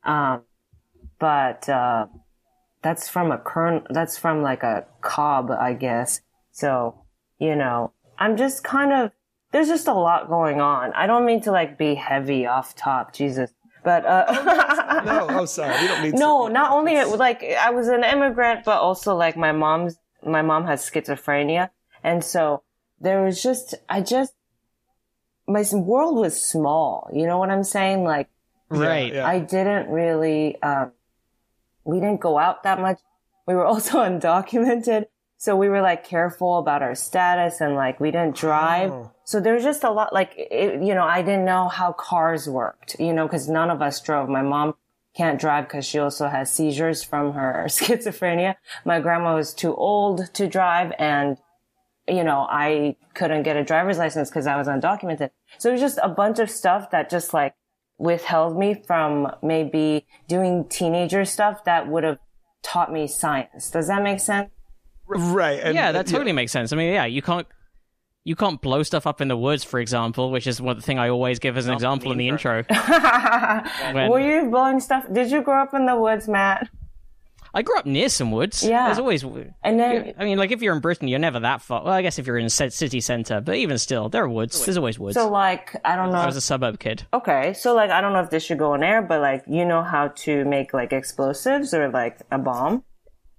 Um, 0.03 0.43
but, 1.19 1.67
uh, 1.67 2.07
that's 2.83 3.09
from 3.09 3.31
a 3.31 3.37
kern, 3.39 3.83
that's 3.89 4.17
from 4.17 4.43
like 4.43 4.63
a 4.63 4.85
cob, 5.01 5.51
I 5.51 5.73
guess. 5.73 6.21
So, 6.51 7.03
you 7.39 7.55
know, 7.55 7.91
I'm 8.17 8.37
just 8.37 8.63
kind 8.63 8.93
of, 8.93 9.11
there's 9.51 9.67
just 9.67 9.87
a 9.87 9.93
lot 9.93 10.29
going 10.29 10.61
on. 10.61 10.93
I 10.93 11.07
don't 11.07 11.25
mean 11.25 11.41
to 11.41 11.51
like 11.51 11.77
be 11.77 11.95
heavy 11.95 12.45
off 12.45 12.75
top, 12.75 13.13
Jesus. 13.13 13.51
But, 13.87 14.05
uh, 14.05 15.01
No, 15.05 15.27
oh 15.29 15.45
sorry, 15.45 15.73
you 15.81 15.87
don't 15.87 16.03
need 16.03 16.13
no, 16.15 16.47
to. 16.47 16.53
not 16.53 16.71
only 16.71 17.01
like 17.05 17.41
I 17.41 17.69
was 17.69 17.87
an 17.87 18.03
immigrant, 18.03 18.65
but 18.65 18.79
also 18.81 19.15
like 19.15 19.37
my 19.37 19.53
mom's 19.53 19.95
my 20.25 20.41
mom 20.41 20.65
has 20.65 20.79
schizophrenia, 20.89 21.69
and 22.03 22.21
so 22.21 22.63
there 22.99 23.23
was 23.23 23.41
just 23.41 23.75
I 23.87 24.01
just 24.01 24.33
my 25.47 25.63
world 25.71 26.17
was 26.17 26.35
small. 26.53 27.09
You 27.13 27.27
know 27.27 27.37
what 27.37 27.49
I'm 27.49 27.63
saying? 27.63 28.03
Like 28.03 28.27
Right. 28.67 29.13
yeah. 29.13 29.25
I 29.25 29.39
didn't 29.39 29.87
really 29.89 30.61
um, 30.61 30.91
we 31.85 32.01
didn't 32.01 32.19
go 32.19 32.37
out 32.37 32.63
that 32.63 32.81
much. 32.81 32.99
We 33.47 33.55
were 33.55 33.65
also 33.73 33.99
undocumented, 33.99 35.05
so 35.37 35.55
we 35.55 35.69
were 35.69 35.81
like 35.81 36.03
careful 36.03 36.57
about 36.57 36.81
our 36.81 36.95
status 36.95 37.61
and 37.61 37.75
like 37.75 37.99
we 37.99 38.09
didn't 38.11 38.35
drive. 38.35 38.91
Oh. 38.91 39.11
So 39.23 39.39
there's 39.39 39.63
just 39.63 39.83
a 39.83 39.91
lot 39.91 40.13
like 40.13 40.33
it, 40.35 40.81
you 40.81 40.95
know 40.95 41.03
I 41.03 41.21
didn't 41.21 41.45
know 41.45 41.67
how 41.67 41.93
cars 41.93 42.49
worked. 42.49 42.95
You 42.99 43.13
know 43.13 43.27
because 43.27 43.47
none 43.47 43.69
of 43.69 43.81
us 43.81 44.01
drove. 44.01 44.29
My 44.29 44.41
mom 44.41 44.73
can't 45.15 45.39
drive 45.39 45.65
because 45.65 45.85
she 45.85 45.99
also 45.99 46.27
has 46.27 46.51
seizures 46.51 47.03
from 47.03 47.33
her 47.33 47.65
schizophrenia. 47.67 48.55
My 48.83 48.99
grandma 48.99 49.35
was 49.35 49.53
too 49.53 49.75
old 49.75 50.33
to 50.33 50.47
drive 50.47 50.91
and 50.97 51.37
you 52.07 52.23
know, 52.23 52.47
I 52.49 52.95
couldn't 53.13 53.43
get 53.43 53.57
a 53.57 53.63
driver's 53.63 53.97
license 53.97 54.29
because 54.29 54.47
I 54.47 54.55
was 54.55 54.67
undocumented. 54.67 55.31
So 55.57 55.69
it 55.69 55.73
was 55.73 55.81
just 55.81 55.99
a 56.01 56.09
bunch 56.09 56.39
of 56.39 56.49
stuff 56.49 56.89
that 56.91 57.09
just 57.09 57.33
like 57.33 57.53
withheld 57.97 58.57
me 58.57 58.75
from 58.75 59.29
maybe 59.43 60.07
doing 60.27 60.65
teenager 60.69 61.25
stuff 61.25 61.65
that 61.65 61.87
would 61.87 62.03
have 62.03 62.19
taught 62.63 62.93
me 62.93 63.07
science. 63.07 63.69
Does 63.69 63.87
that 63.87 64.01
make 64.01 64.19
sense? 64.19 64.49
Right. 65.07 65.59
And, 65.61 65.75
yeah, 65.75 65.91
that 65.93 66.07
totally 66.07 66.33
makes 66.33 66.51
sense. 66.51 66.73
I 66.73 66.75
mean, 66.75 66.91
yeah, 66.93 67.05
you 67.05 67.21
can't 67.21 67.47
you 68.23 68.35
can't 68.35 68.59
blow 68.61 68.83
stuff 68.83 69.07
up 69.07 69.21
in 69.21 69.29
the 69.29 69.37
woods, 69.37 69.63
for 69.63 69.79
example, 69.79 70.31
which 70.31 70.47
is 70.47 70.59
one 70.61 70.81
thing 70.81 70.99
I 70.99 71.07
always 71.09 71.39
give 71.39 71.55
as 71.57 71.65
an 71.67 71.73
example 71.73 72.11
in 72.11 72.17
the 72.17 72.27
intro. 72.27 72.63
When- 73.93 74.09
Were 74.09 74.19
you 74.19 74.49
blowing 74.49 74.79
stuff? 74.79 75.05
Did 75.11 75.31
you 75.31 75.41
grow 75.41 75.61
up 75.63 75.73
in 75.73 75.85
the 75.85 75.95
woods, 75.95 76.27
Matt? 76.27 76.69
I 77.53 77.61
grew 77.61 77.77
up 77.79 77.85
near 77.85 78.09
some 78.09 78.31
woods. 78.31 78.61
Yeah. 78.63 78.85
there's 78.87 78.99
always. 78.99 79.23
And 79.63 79.79
then, 79.79 80.13
I 80.19 80.25
mean, 80.25 80.37
like 80.37 80.51
if 80.51 80.61
you're 80.61 80.75
in 80.75 80.81
Britain, 80.81 81.07
you're 81.07 81.17
never 81.17 81.39
that 81.39 81.61
far. 81.61 81.83
Well, 81.83 81.93
I 81.93 82.01
guess 82.01 82.19
if 82.19 82.27
you're 82.27 82.37
in 82.37 82.45
a 82.45 82.49
city 82.49 82.99
centre, 82.99 83.39
but 83.41 83.55
even 83.55 83.77
still, 83.77 84.09
there 84.09 84.23
are 84.23 84.29
woods. 84.29 84.63
There's 84.65 84.77
always 84.77 84.99
woods. 84.99 85.15
so 85.15 85.29
like, 85.29 85.73
I 85.85 85.95
don't 85.95 86.11
know. 86.11 86.17
I 86.17 86.25
was 86.25 86.35
a 86.35 86.41
suburb 86.41 86.79
kid. 86.79 87.07
Okay, 87.13 87.53
so 87.53 87.73
like, 87.73 87.89
I 87.89 88.01
don't 88.01 88.13
know 88.13 88.19
if 88.19 88.29
this 88.29 88.43
should 88.43 88.59
go 88.59 88.73
on 88.73 88.83
air, 88.83 89.01
but 89.01 89.21
like, 89.21 89.43
you 89.47 89.63
know 89.65 89.81
how 89.81 90.09
to 90.09 90.43
make 90.45 90.73
like 90.73 90.91
explosives 90.93 91.73
or 91.73 91.89
like 91.89 92.19
a 92.29 92.37
bomb? 92.37 92.83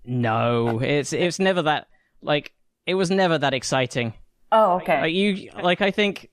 No, 0.09 0.81
it's 0.81 1.13
it's 1.13 1.39
never 1.39 1.63
that 1.63 1.89
like 2.23 2.53
it 2.87 2.95
was 2.95 3.11
never 3.11 3.37
that 3.37 3.53
exciting. 3.53 4.15
Oh, 4.51 4.77
okay. 4.77 5.01
Like 5.03 5.13
you, 5.13 5.51
like 5.63 5.83
I 5.83 5.91
think, 5.91 6.31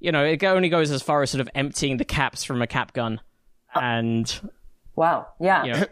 you 0.00 0.10
know, 0.10 0.24
it 0.24 0.42
only 0.42 0.68
goes 0.68 0.90
as 0.90 1.02
far 1.02 1.22
as 1.22 1.30
sort 1.30 1.40
of 1.40 1.48
emptying 1.54 1.98
the 1.98 2.04
caps 2.04 2.42
from 2.42 2.60
a 2.60 2.66
cap 2.66 2.92
gun, 2.92 3.20
and 3.74 4.50
wow. 4.96 5.28
Yeah. 5.40 5.64
you 5.64 5.72
know, 5.74 5.84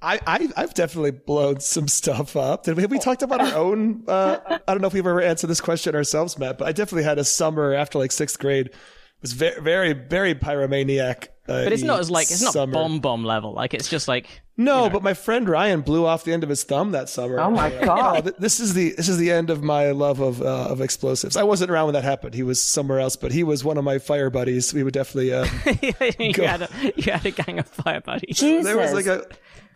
I, 0.00 0.20
I 0.26 0.48
I've 0.56 0.74
definitely 0.74 1.10
blown 1.10 1.60
some 1.60 1.88
stuff 1.88 2.36
up. 2.36 2.64
Did 2.64 2.76
we 2.76 2.82
have 2.82 2.90
we 2.90 3.00
talked 3.00 3.22
about 3.22 3.40
our 3.40 3.54
own? 3.56 4.04
Uh, 4.06 4.38
I 4.46 4.72
don't 4.72 4.80
know 4.80 4.86
if 4.86 4.94
we've 4.94 5.06
ever 5.06 5.20
answered 5.20 5.48
this 5.48 5.60
question 5.60 5.94
ourselves, 5.94 6.38
Matt. 6.38 6.58
But 6.58 6.68
I 6.68 6.72
definitely 6.72 7.04
had 7.04 7.18
a 7.18 7.24
summer 7.24 7.74
after 7.74 7.98
like 7.98 8.12
sixth 8.12 8.38
grade. 8.38 8.66
It 8.66 8.74
was 9.22 9.32
very 9.32 9.60
very 9.60 9.92
very 9.94 10.34
pyromaniac. 10.34 11.28
Uh, 11.48 11.64
but 11.64 11.72
it's 11.72 11.82
not 11.82 11.98
as 11.98 12.10
like 12.10 12.30
it's 12.30 12.54
not 12.54 12.70
bomb 12.70 13.00
bomb 13.00 13.24
level. 13.24 13.52
Like 13.52 13.74
it's 13.74 13.88
just 13.88 14.06
like 14.06 14.41
No, 14.56 14.90
but 14.90 15.02
my 15.02 15.14
friend 15.14 15.48
Ryan 15.48 15.80
blew 15.80 16.04
off 16.04 16.24
the 16.24 16.32
end 16.32 16.42
of 16.42 16.50
his 16.50 16.62
thumb 16.62 16.92
that 16.92 17.08
summer. 17.08 17.40
Oh 17.40 17.50
my 17.50 17.70
god. 17.84 18.24
th- 18.24 18.36
this 18.38 18.60
is 18.60 18.74
the 18.74 18.92
this 18.96 19.08
is 19.08 19.16
the 19.16 19.30
end 19.30 19.48
of 19.48 19.62
my 19.62 19.92
love 19.92 20.20
of 20.20 20.42
uh, 20.42 20.68
of 20.68 20.80
explosives. 20.80 21.36
I 21.36 21.42
wasn't 21.42 21.70
around 21.70 21.86
when 21.86 21.94
that 21.94 22.04
happened. 22.04 22.34
He 22.34 22.42
was 22.42 22.62
somewhere 22.62 23.00
else, 23.00 23.16
but 23.16 23.32
he 23.32 23.44
was 23.44 23.64
one 23.64 23.78
of 23.78 23.84
my 23.84 23.98
fire 23.98 24.28
buddies. 24.28 24.74
We 24.74 24.82
would 24.82 24.92
definitely. 24.92 25.32
Uh, 25.32 25.46
you, 26.18 26.42
had 26.42 26.62
a, 26.62 26.68
you 26.96 27.12
had 27.12 27.24
a 27.24 27.30
gang 27.30 27.58
of 27.58 27.66
fire 27.66 28.00
buddies. 28.02 28.36
Jesus. 28.36 28.64
there 28.64 28.76
was 28.76 28.92
like 28.92 29.06
a 29.06 29.26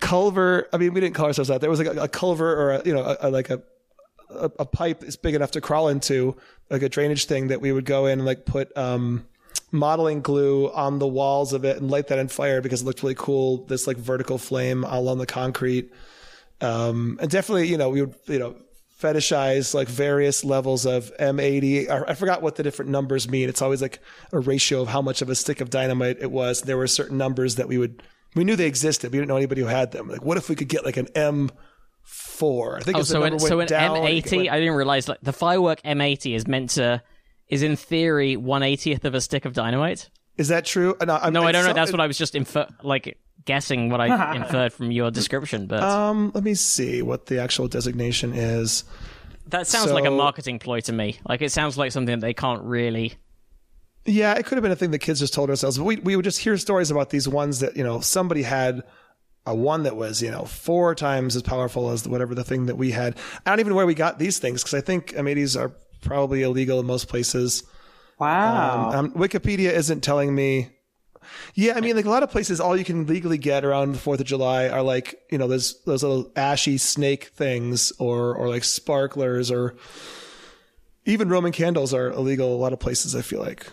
culver. 0.00 0.68
I 0.72 0.76
mean, 0.76 0.92
we 0.92 1.00
didn't 1.00 1.14
call 1.14 1.26
ourselves 1.26 1.48
that. 1.48 1.62
There 1.62 1.70
was 1.70 1.80
like 1.80 1.96
a, 1.96 2.02
a 2.02 2.08
culvert 2.08 2.58
or 2.58 2.70
a, 2.72 2.82
you 2.84 2.92
know 2.92 3.02
a, 3.02 3.16
a, 3.22 3.30
like 3.30 3.48
a, 3.48 3.62
a 4.30 4.50
a 4.58 4.66
pipe 4.66 5.00
that's 5.00 5.16
big 5.16 5.34
enough 5.34 5.52
to 5.52 5.62
crawl 5.62 5.88
into, 5.88 6.36
like 6.70 6.82
a 6.82 6.88
drainage 6.90 7.24
thing 7.24 7.48
that 7.48 7.62
we 7.62 7.72
would 7.72 7.86
go 7.86 8.04
in 8.04 8.18
and 8.18 8.26
like 8.26 8.44
put 8.44 8.76
um, 8.76 9.26
modeling 9.72 10.20
glue 10.20 10.70
on 10.72 10.98
the 10.98 11.06
walls 11.06 11.52
of 11.52 11.64
it 11.64 11.76
and 11.78 11.90
light 11.90 12.06
that 12.08 12.18
on 12.18 12.28
fire 12.28 12.60
because 12.60 12.82
it 12.82 12.84
looked 12.84 13.02
really 13.02 13.14
cool. 13.16 13.64
This 13.66 13.86
like 13.86 13.96
vertical 13.96 14.38
flame 14.38 14.84
all 14.84 15.08
on 15.08 15.18
the 15.18 15.26
concrete. 15.26 15.92
Um, 16.60 17.18
and 17.20 17.30
definitely, 17.30 17.68
you 17.68 17.76
know, 17.76 17.90
we 17.90 18.00
would 18.02 18.14
you 18.26 18.38
know 18.38 18.56
fetishize 19.00 19.74
like 19.74 19.88
various 19.88 20.42
levels 20.44 20.86
of 20.86 21.12
M80. 21.18 21.90
I 21.90 22.10
I 22.12 22.14
forgot 22.14 22.40
what 22.42 22.56
the 22.56 22.62
different 22.62 22.90
numbers 22.90 23.28
mean. 23.28 23.48
It's 23.48 23.60
always 23.60 23.82
like 23.82 23.98
a 24.32 24.38
ratio 24.38 24.80
of 24.82 24.88
how 24.88 25.02
much 25.02 25.20
of 25.20 25.28
a 25.28 25.34
stick 25.34 25.60
of 25.60 25.68
dynamite 25.68 26.16
it 26.20 26.30
was. 26.30 26.62
There 26.62 26.76
were 26.78 26.86
certain 26.86 27.18
numbers 27.18 27.56
that 27.56 27.68
we 27.68 27.76
would, 27.76 28.02
we 28.34 28.44
knew 28.44 28.56
they 28.56 28.66
existed. 28.66 29.12
We 29.12 29.18
didn't 29.18 29.28
know 29.28 29.36
anybody 29.36 29.60
who 29.60 29.66
had 29.66 29.92
them. 29.92 30.08
Like, 30.08 30.24
what 30.24 30.38
if 30.38 30.48
we 30.48 30.54
could 30.56 30.68
get 30.68 30.84
like 30.84 30.96
an 30.96 31.06
M4? 31.08 32.76
I 32.76 32.80
think 32.80 32.96
Oh, 32.96 33.02
so 33.02 33.22
an, 33.22 33.38
so 33.38 33.60
an 33.60 33.68
M80. 33.68 34.36
went- 34.36 34.48
I 34.50 34.58
didn't 34.60 34.74
realize 34.74 35.08
like 35.08 35.20
the 35.22 35.32
firework 35.32 35.82
M80 35.82 36.34
is 36.34 36.46
meant 36.46 36.70
to 36.70 37.02
is 37.48 37.62
in 37.62 37.76
theory 37.76 38.36
one 38.36 38.62
eightieth 38.62 39.04
of 39.04 39.14
a 39.14 39.20
stick 39.20 39.44
of 39.44 39.52
dynamite. 39.52 40.10
is 40.36 40.48
that 40.48 40.64
true? 40.64 40.94
No, 41.04 41.16
I'm, 41.16 41.32
No, 41.32 41.42
I 41.44 41.52
don't 41.52 41.64
know. 41.64 41.72
That's 41.72 41.92
what 41.92 42.00
I 42.00 42.06
was 42.06 42.18
just 42.18 42.34
infer 42.34 42.66
like 42.82 43.18
guessing 43.44 43.90
what 43.90 44.00
I 44.00 44.36
inferred 44.36 44.72
from 44.72 44.90
your 44.90 45.10
description, 45.10 45.66
but 45.66 45.82
Um, 45.82 46.32
let 46.34 46.42
me 46.44 46.54
see 46.54 47.02
what 47.02 47.26
the 47.26 47.40
actual 47.40 47.68
designation 47.68 48.32
is. 48.34 48.84
that 49.48 49.66
sounds 49.66 49.92
like 49.92 50.04
a 50.04 50.10
marketing 50.10 50.58
ploy 50.58 50.80
to 50.80 50.92
me. 50.92 51.18
Like 51.28 51.42
it 51.42 51.52
sounds 51.52 51.78
like 51.78 51.92
something 51.92 52.18
that 52.18 52.26
they 52.26 52.34
can't 52.34 52.62
really. 52.62 53.14
Yeah, 54.04 54.34
it 54.34 54.46
could 54.46 54.56
have 54.56 54.62
been 54.62 54.72
a 54.72 54.76
thing 54.76 54.90
the 54.92 54.98
kids 54.98 55.18
just 55.20 55.34
told 55.34 55.50
ourselves. 55.50 55.78
But 55.78 55.84
we 55.84 55.96
we 55.96 56.16
would 56.16 56.24
just 56.24 56.38
hear 56.38 56.56
stories 56.58 56.90
about 56.90 57.10
these 57.10 57.28
ones 57.28 57.60
that 57.60 57.76
you 57.76 57.82
know 57.84 58.00
somebody 58.00 58.42
had 58.42 58.82
a 59.46 59.54
one 59.54 59.84
that 59.84 59.96
was 59.96 60.20
you 60.22 60.30
know 60.30 60.44
four 60.44 60.94
times 60.94 61.34
as 61.36 61.42
powerful 61.42 61.90
as 61.90 62.06
whatever 62.06 62.34
the 62.34 62.44
thing 62.44 62.66
that 62.66 62.76
we 62.76 62.90
had. 62.92 63.16
I 63.44 63.50
don't 63.50 63.60
even 63.60 63.70
know 63.70 63.76
where 63.76 63.86
we 63.86 63.94
got 63.94 64.18
these 64.18 64.38
things 64.38 64.62
because 64.62 64.74
I 64.74 64.80
think 64.80 65.12
M80s 65.14 65.60
are 65.60 65.72
probably 66.06 66.42
illegal 66.42 66.80
in 66.80 66.86
most 66.86 67.08
places. 67.08 67.64
wow. 68.18 68.90
Um, 68.92 69.12
Wikipedia 69.12 69.70
isn't 69.72 70.00
telling 70.02 70.34
me. 70.34 70.70
Yeah, 71.54 71.74
I 71.76 71.80
mean, 71.80 71.96
like 71.96 72.04
a 72.04 72.10
lot 72.10 72.22
of 72.22 72.30
places, 72.30 72.60
all 72.60 72.76
you 72.76 72.84
can 72.84 73.06
legally 73.06 73.36
get 73.36 73.64
around 73.64 73.92
the 73.92 73.98
Fourth 73.98 74.20
of 74.20 74.26
July 74.26 74.68
are 74.68 74.82
like 74.82 75.20
you 75.30 75.38
know 75.38 75.48
those 75.48 75.82
those 75.82 76.02
little 76.02 76.30
ashy 76.36 76.78
snake 76.78 77.32
things, 77.34 77.92
or 77.98 78.34
or 78.34 78.48
like 78.48 78.62
sparklers, 78.62 79.50
or 79.50 79.74
even 81.04 81.28
Roman 81.28 81.52
candles 81.52 81.92
are 81.92 82.10
illegal. 82.10 82.54
A 82.54 82.56
lot 82.56 82.72
of 82.72 82.78
places, 82.78 83.16
I 83.16 83.22
feel 83.22 83.40
like. 83.40 83.66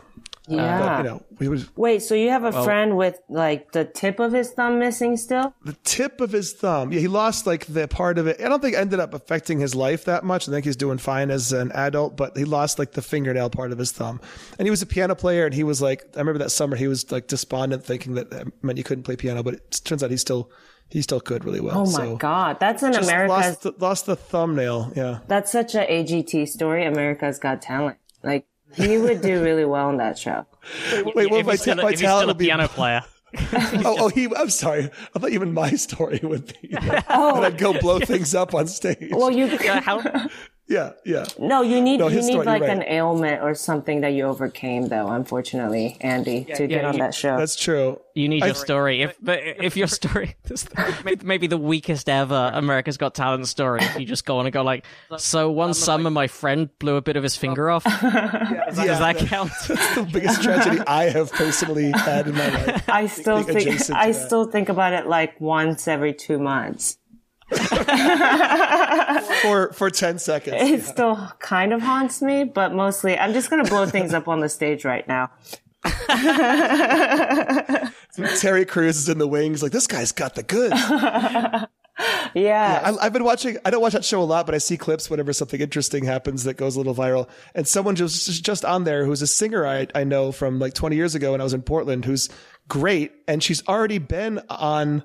Uh, 0.50 0.56
yeah. 0.56 0.80
But 0.80 0.98
you 0.98 1.04
know, 1.04 1.50
would 1.52 1.70
Wait, 1.78 2.02
so 2.02 2.16
you 2.16 2.30
have 2.30 2.44
a 2.44 2.64
friend 2.64 2.98
with 2.98 3.20
like 3.30 3.72
the 3.72 3.86
tip 3.86 4.20
of 4.20 4.34
his 4.34 4.52
thumb 4.52 4.78
missing 4.78 5.16
still? 5.16 5.54
the 5.64 5.74
tip 5.84 6.20
of 6.20 6.32
his 6.32 6.52
thumb. 6.52 6.92
Yeah, 6.92 7.00
he 7.00 7.08
lost 7.08 7.48
like 7.48 7.66
the 7.68 7.88
part 7.88 8.18
of 8.18 8.28
it. 8.28 8.42
I 8.42 8.50
don't 8.50 8.62
think 8.62 8.76
it 8.76 8.80
ended 8.80 9.00
up 9.00 9.14
affecting 9.14 9.60
his 9.60 9.74
life 9.74 10.04
that 10.06 10.26
much. 10.26 10.50
I 10.50 10.52
think 10.52 10.66
he's 10.66 10.76
doing 10.76 10.98
fine 10.98 11.32
as 11.32 11.54
an 11.54 11.72
adult, 11.72 12.18
but 12.18 12.36
he 12.36 12.44
lost 12.44 12.78
like 12.78 12.92
the 12.92 13.02
fingernail 13.02 13.52
part 13.52 13.72
of 13.72 13.78
his 13.78 13.92
thumb. 13.92 14.20
And 14.60 14.66
he 14.66 14.70
was 14.70 14.82
a 14.82 14.86
piano 14.86 15.16
player, 15.16 15.46
and 15.46 15.54
he 15.54 15.64
was 15.64 15.82
like, 15.82 16.04
I 16.16 16.20
remember 16.20 16.40
that 16.40 16.52
summer 16.52 16.76
he 16.76 16.88
was 16.88 17.10
like 17.10 17.28
despondent, 17.28 17.86
thinking 17.86 18.16
that 18.16 18.30
that 18.32 18.48
meant 18.64 18.78
he 18.78 18.84
couldn't 18.84 19.04
play 19.04 19.16
piano. 19.16 19.44
But 19.44 19.54
it 19.56 19.82
turns 19.86 20.04
out 20.04 20.12
he 20.12 20.18
still 20.18 20.52
he 20.90 21.02
still 21.02 21.22
could 21.22 21.46
really 21.46 21.62
well. 21.62 21.80
Oh 21.80 21.86
my 21.86 22.06
so 22.06 22.16
god. 22.18 22.60
That's 22.60 22.84
an 22.84 22.94
just 22.94 23.10
America's 23.10 23.30
lost 23.30 23.62
the, 23.62 23.74
lost 23.80 24.06
the 24.06 24.16
thumbnail. 24.16 24.92
Yeah. 24.96 25.20
that's 25.28 25.52
such 25.52 25.74
a 25.74 25.80
AGT 25.80 26.50
story. 26.50 26.86
America's 26.86 27.40
Got 27.40 27.62
Talent. 27.62 27.98
Like 28.22 28.46
he 28.76 28.98
would 28.98 29.22
do 29.22 29.44
really 29.44 29.66
well 29.66 29.90
in 29.90 29.98
that 29.98 30.18
show. 30.18 30.46
Wait, 30.92 31.06
what 31.06 31.40
if 31.40 31.46
my, 31.46 31.52
he's 31.54 31.62
still, 31.62 31.76
ta- 31.76 31.82
my 31.84 31.90
if 31.90 32.00
he's 32.00 32.02
talent 32.02 32.26
a 32.26 32.28
would 32.28 32.38
be? 32.38 32.46
piano 32.46 32.68
player. 32.70 33.04
Oh, 33.84 33.96
oh, 34.00 34.08
he. 34.10 34.28
I'm 34.36 34.50
sorry. 34.50 34.90
I 35.16 35.20
thought 35.20 35.32
even 35.32 35.54
my 35.54 35.72
story 35.72 36.20
would 36.24 36.54
be. 36.62 36.68
that 36.72 37.10
I'd 37.10 37.58
go 37.58 37.80
blow 37.80 37.96
oh. 37.96 38.00
things 38.00 38.36
up 38.36 38.54
on 38.54 38.68
stage. 38.68 39.12
Well, 39.12 39.32
you 39.32 39.46
Yeah, 39.64 39.82
how, 39.82 40.02
yeah, 40.68 40.94
yeah. 41.06 41.26
no, 41.40 41.62
you 41.62 41.82
need 41.82 41.98
No, 42.00 42.08
you 42.08 42.22
need 42.22 42.32
story, 42.32 42.46
like 42.46 42.62
right. 42.62 42.70
an 42.72 42.84
ailment 42.88 43.42
or 43.44 43.54
something 43.54 44.02
that 44.02 44.10
you 44.10 44.24
overcame, 44.26 44.88
though. 44.88 45.08
Unfortunately, 45.08 45.98
Andy, 46.02 46.46
to 46.56 46.68
get 46.68 46.86
on 46.86 46.94
you- 46.94 47.00
that 47.00 47.14
show. 47.14 47.38
That's 47.38 47.56
true. 47.56 48.00
you 48.16 48.30
need 48.30 48.44
your 48.46 48.54
story. 48.56 49.02
If 49.02 49.18
but 49.22 49.40
if 49.44 49.76
your 49.76 49.88
story 49.88 50.36
maybe 51.24 51.48
the 51.48 51.58
weakest 51.58 52.08
ever 52.08 52.52
America's 52.54 52.98
Got 52.98 53.14
Talent 53.16 53.48
story, 53.48 53.82
if 53.84 54.00
you 54.00 54.06
just 54.06 54.26
go 54.26 54.38
on 54.40 54.46
and 54.46 54.54
go 54.54 54.62
like, 54.64 54.86
so 55.18 55.52
one 55.52 55.74
summer 55.74 56.10
my 56.10 56.28
friend 56.28 56.70
blew 56.80 56.96
a 56.96 57.02
bit 57.02 57.18
of 57.18 57.24
his 57.24 57.36
finger 57.36 57.70
off. 57.70 57.84
Does 58.02 58.76
that 58.78 59.18
count? 59.18 59.52
the 59.68 60.08
biggest 60.12 60.42
tragedy 60.44 60.80
I 60.88 61.10
have 61.10 61.32
personally 61.32 61.92
had 61.92 62.28
in 62.28 62.36
my 62.36 62.48
life. 62.50 62.90
I 62.90 63.08
still 63.08 63.44
Think 63.44 63.58
think 63.58 63.70
adjacent 63.70 63.98
to 63.98 64.02
I 64.02 64.12
that. 64.12 64.26
still 64.26 64.46
think 64.46 64.70
about 64.70 64.94
it 64.94 65.08
like 65.08 65.40
once 65.42 65.88
every 65.88 66.14
two 66.14 66.40
months. 66.40 66.98
for 69.42 69.74
for 69.74 69.90
10 69.90 70.20
seconds. 70.20 70.58
It 70.60 70.84
still 70.84 71.32
kind 71.40 71.74
of 71.74 71.82
haunts 71.82 72.22
me, 72.22 72.44
but 72.44 72.74
mostly 72.74 73.18
I'm 73.18 73.34
just 73.34 73.50
gonna 73.50 73.66
blow 73.66 73.86
things 73.86 74.14
up 74.14 74.28
on 74.28 74.40
the 74.40 74.50
stage 74.50 74.86
right 74.86 75.08
now. 75.08 75.32
Terry 78.40 78.66
Crews 78.66 78.98
is 78.98 79.10
in 79.10 79.18
the 79.18 79.28
wings, 79.28 79.62
like 79.62 79.72
this 79.72 79.88
guy's 79.88 80.12
got 80.12 80.36
the 80.36 80.44
goods. 80.44 80.80
Yeah. 82.34 82.82
I, 82.84 83.06
I've 83.06 83.14
been 83.14 83.24
watching. 83.24 83.58
I 83.64 83.70
don't 83.70 83.82
watch 83.82 83.94
that 83.94 84.04
show 84.04 84.22
a 84.22 84.26
lot, 84.26 84.48
but 84.48 84.56
I 84.56 84.58
see 84.58 84.78
clips 84.78 85.10
whenever 85.10 85.32
something 85.32 85.62
interesting 85.62 86.04
happens 86.04 86.44
that 86.46 86.56
goes 86.56 86.76
a 86.76 86.80
little 86.80 86.96
viral. 86.96 87.30
And 87.54 87.68
someone 87.68 87.96
just 87.96 88.44
just 88.44 88.66
on 88.66 88.84
there 88.84 89.06
who's 89.06 89.22
a 89.22 89.28
singer 89.28 89.66
I 89.66 89.88
I 89.94 90.04
know 90.04 90.32
from 90.32 90.58
like 90.58 90.74
20 90.74 90.96
years 90.96 91.14
ago 91.14 91.34
when 91.34 91.42
I 91.42 91.44
was 91.44 91.54
in 91.54 91.62
Portland, 91.62 92.06
who's 92.06 92.30
great, 92.68 93.12
and 93.28 93.44
she's 93.44 93.66
already 93.68 94.00
been 94.00 94.42
on 94.50 95.04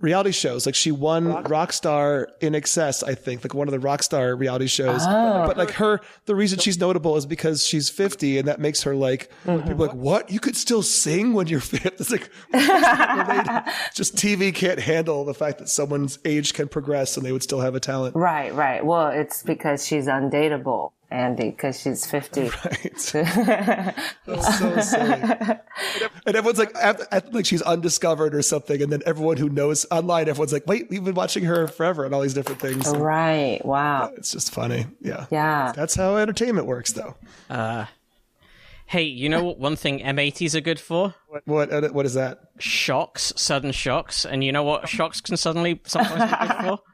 reality 0.00 0.32
shows. 0.32 0.66
Like 0.66 0.74
she 0.74 0.90
won 0.90 1.26
Rockstar 1.44 2.26
INXS, 2.40 3.06
I 3.06 3.14
think, 3.14 3.44
like 3.44 3.54
one 3.54 3.68
of 3.68 3.72
the 3.72 3.86
Rockstar 3.86 4.38
reality 4.38 4.66
shows. 4.66 5.02
Oh. 5.04 5.44
But 5.46 5.56
like 5.56 5.72
her, 5.72 6.00
the 6.26 6.34
reason 6.34 6.58
she's 6.58 6.78
notable 6.78 7.16
is 7.16 7.26
because 7.26 7.66
she's 7.66 7.88
50, 7.88 8.38
and 8.38 8.48
that 8.48 8.60
makes 8.60 8.82
her 8.82 8.94
like 8.94 9.30
mm-hmm. 9.44 9.66
people 9.66 9.84
are 9.84 9.88
like, 9.88 9.96
what? 9.96 10.30
You 10.30 10.40
could 10.40 10.56
still 10.56 10.82
sing 10.82 11.32
when 11.32 11.46
you're 11.46 11.60
50? 11.60 11.90
It's 12.00 12.10
like 12.10 12.30
just 13.94 14.16
TV 14.16 14.54
can't 14.54 14.78
handle 14.78 15.24
the 15.24 15.34
fact 15.34 15.58
that 15.58 15.68
someone's 15.68 16.18
age 16.24 16.54
can 16.54 16.66
progress 16.66 17.16
and 17.16 17.26
they 17.26 17.32
would 17.32 17.42
still 17.42 17.60
have 17.60 17.74
a 17.74 17.80
talent. 17.80 18.16
Right, 18.16 18.54
right. 18.54 18.84
Well, 18.84 19.08
it's 19.08 19.42
because 19.42 19.86
she's 19.86 20.06
undateable, 20.06 20.92
Andy, 21.10 21.50
because 21.50 21.80
she's 21.80 22.06
50. 22.06 22.50
Right. 22.64 22.82
That's 24.26 24.58
so 24.58 24.80
silly. 24.80 25.22
And 26.26 26.36
everyone's 26.36 26.58
like, 26.58 26.72
act- 26.76 27.02
act 27.10 27.34
like 27.34 27.46
she's 27.46 27.62
undiscovered 27.62 28.34
or 28.34 28.42
something. 28.42 28.80
And 28.82 28.92
then 28.92 29.02
everyone 29.06 29.36
who 29.36 29.48
knows 29.48 29.86
online, 29.90 30.28
everyone's 30.28 30.52
like, 30.52 30.66
wait, 30.66 30.88
we've 30.90 31.02
been 31.04 31.14
watching 31.14 31.44
her 31.44 31.66
forever 31.66 32.04
and 32.04 32.14
all 32.14 32.20
these 32.20 32.34
different 32.34 32.60
things. 32.60 32.88
Right. 32.88 33.60
Wow. 33.64 34.12
It's 34.16 34.30
just 34.32 34.52
funny. 34.52 34.86
Yeah. 35.00 35.26
Yeah. 35.30 35.72
That's 35.74 35.94
how 35.94 36.16
entertainment 36.16 36.66
works, 36.66 36.92
though. 36.92 37.16
Uh, 37.48 37.86
hey, 38.86 39.02
you 39.02 39.28
know 39.28 39.44
what? 39.44 39.58
One 39.58 39.76
thing 39.76 40.00
M80s 40.00 40.54
are 40.54 40.60
good 40.60 40.78
for 40.80 41.14
What, 41.28 41.42
what, 41.46 41.92
what 41.94 42.06
is 42.06 42.14
that? 42.14 42.38
shocks, 42.58 43.32
sudden 43.36 43.72
shocks, 43.72 44.24
and 44.26 44.44
you 44.44 44.52
know 44.52 44.62
what 44.62 44.88
shocks 44.88 45.20
can 45.20 45.36
suddenly 45.36 45.80
sometimes 45.84 46.30
be 46.30 46.46
good 46.46 46.56
for? 46.68 46.78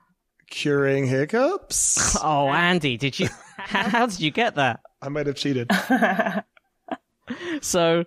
Curing 0.51 1.07
hiccups? 1.07 2.17
Oh, 2.23 2.49
Andy, 2.49 2.97
did 2.97 3.19
you? 3.19 3.29
How 3.59 4.07
did 4.07 4.21
you 4.21 4.31
get 4.31 4.55
that? 4.57 4.81
I 5.03 5.09
might 5.09 5.27
have 5.27 5.37
cheated. 5.37 5.71
So 7.61 8.05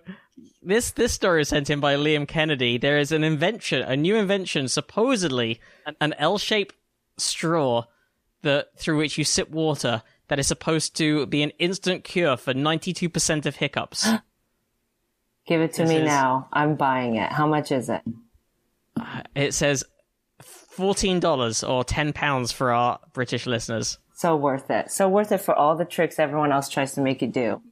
this 0.62 0.92
this 0.92 1.12
story 1.12 1.42
is 1.42 1.48
sent 1.48 1.68
in 1.68 1.78
by 1.80 1.94
Liam 1.94 2.26
Kennedy. 2.26 2.78
There 2.78 2.98
is 2.98 3.12
an 3.12 3.22
invention, 3.22 3.82
a 3.82 3.94
new 3.96 4.16
invention, 4.16 4.68
supposedly 4.68 5.60
an 6.00 6.14
L-shaped 6.14 6.74
straw 7.18 7.84
that 8.42 8.68
through 8.78 8.96
which 8.96 9.18
you 9.18 9.24
sip 9.24 9.50
water 9.50 10.02
that 10.28 10.38
is 10.38 10.46
supposed 10.46 10.96
to 10.96 11.26
be 11.26 11.42
an 11.42 11.50
instant 11.58 12.04
cure 12.04 12.36
for 12.38 12.54
92% 12.54 13.44
of 13.44 13.56
hiccups. 13.56 14.08
Give 15.46 15.60
it 15.60 15.74
to 15.74 15.84
me 15.84 15.96
is- 15.96 16.06
now. 16.06 16.48
I'm 16.52 16.76
buying 16.76 17.16
it. 17.16 17.30
How 17.30 17.46
much 17.46 17.72
is 17.72 17.90
it? 17.90 18.02
It 19.34 19.52
says 19.52 19.84
$14 20.80 21.68
or 21.68 21.84
10 21.84 22.12
pounds 22.12 22.52
for 22.52 22.72
our 22.72 22.98
British 23.12 23.46
listeners. 23.46 23.98
So 24.14 24.36
worth 24.36 24.70
it. 24.70 24.90
So 24.90 25.08
worth 25.08 25.32
it 25.32 25.38
for 25.38 25.54
all 25.54 25.76
the 25.76 25.84
tricks 25.84 26.18
everyone 26.18 26.52
else 26.52 26.68
tries 26.68 26.92
to 26.94 27.00
make 27.00 27.22
you 27.22 27.28
do. 27.28 27.62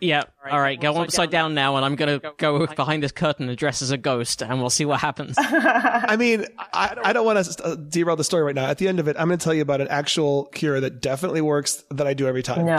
Yeah, 0.00 0.24
all 0.50 0.60
right, 0.60 0.78
go 0.78 0.94
upside 0.96 1.30
down 1.30 1.54
now 1.54 1.76
and 1.76 1.84
I'm 1.84 1.94
going 1.94 2.20
to 2.20 2.32
go 2.36 2.66
behind 2.66 3.02
this 3.02 3.12
curtain 3.12 3.48
and 3.48 3.56
dress 3.56 3.80
as 3.80 3.90
a 3.90 3.96
ghost 3.96 4.42
and 4.42 4.60
we'll 4.60 4.68
see 4.68 4.84
what 4.84 5.00
happens. 5.00 5.36
I 5.38 6.16
mean, 6.18 6.44
I, 6.58 6.96
I 7.02 7.12
don't 7.12 7.24
want 7.24 7.42
to 7.42 7.64
uh, 7.64 7.74
derail 7.76 8.16
the 8.16 8.24
story 8.24 8.42
right 8.42 8.54
now. 8.54 8.66
At 8.66 8.78
the 8.78 8.88
end 8.88 9.00
of 9.00 9.08
it, 9.08 9.16
I'm 9.18 9.28
going 9.28 9.38
to 9.38 9.44
tell 9.44 9.54
you 9.54 9.62
about 9.62 9.80
an 9.80 9.88
actual 9.88 10.46
cure 10.46 10.80
that 10.80 11.00
definitely 11.00 11.40
works 11.40 11.84
that 11.90 12.06
I 12.06 12.12
do 12.12 12.26
every 12.26 12.42
time. 12.42 12.66
No. 12.66 12.76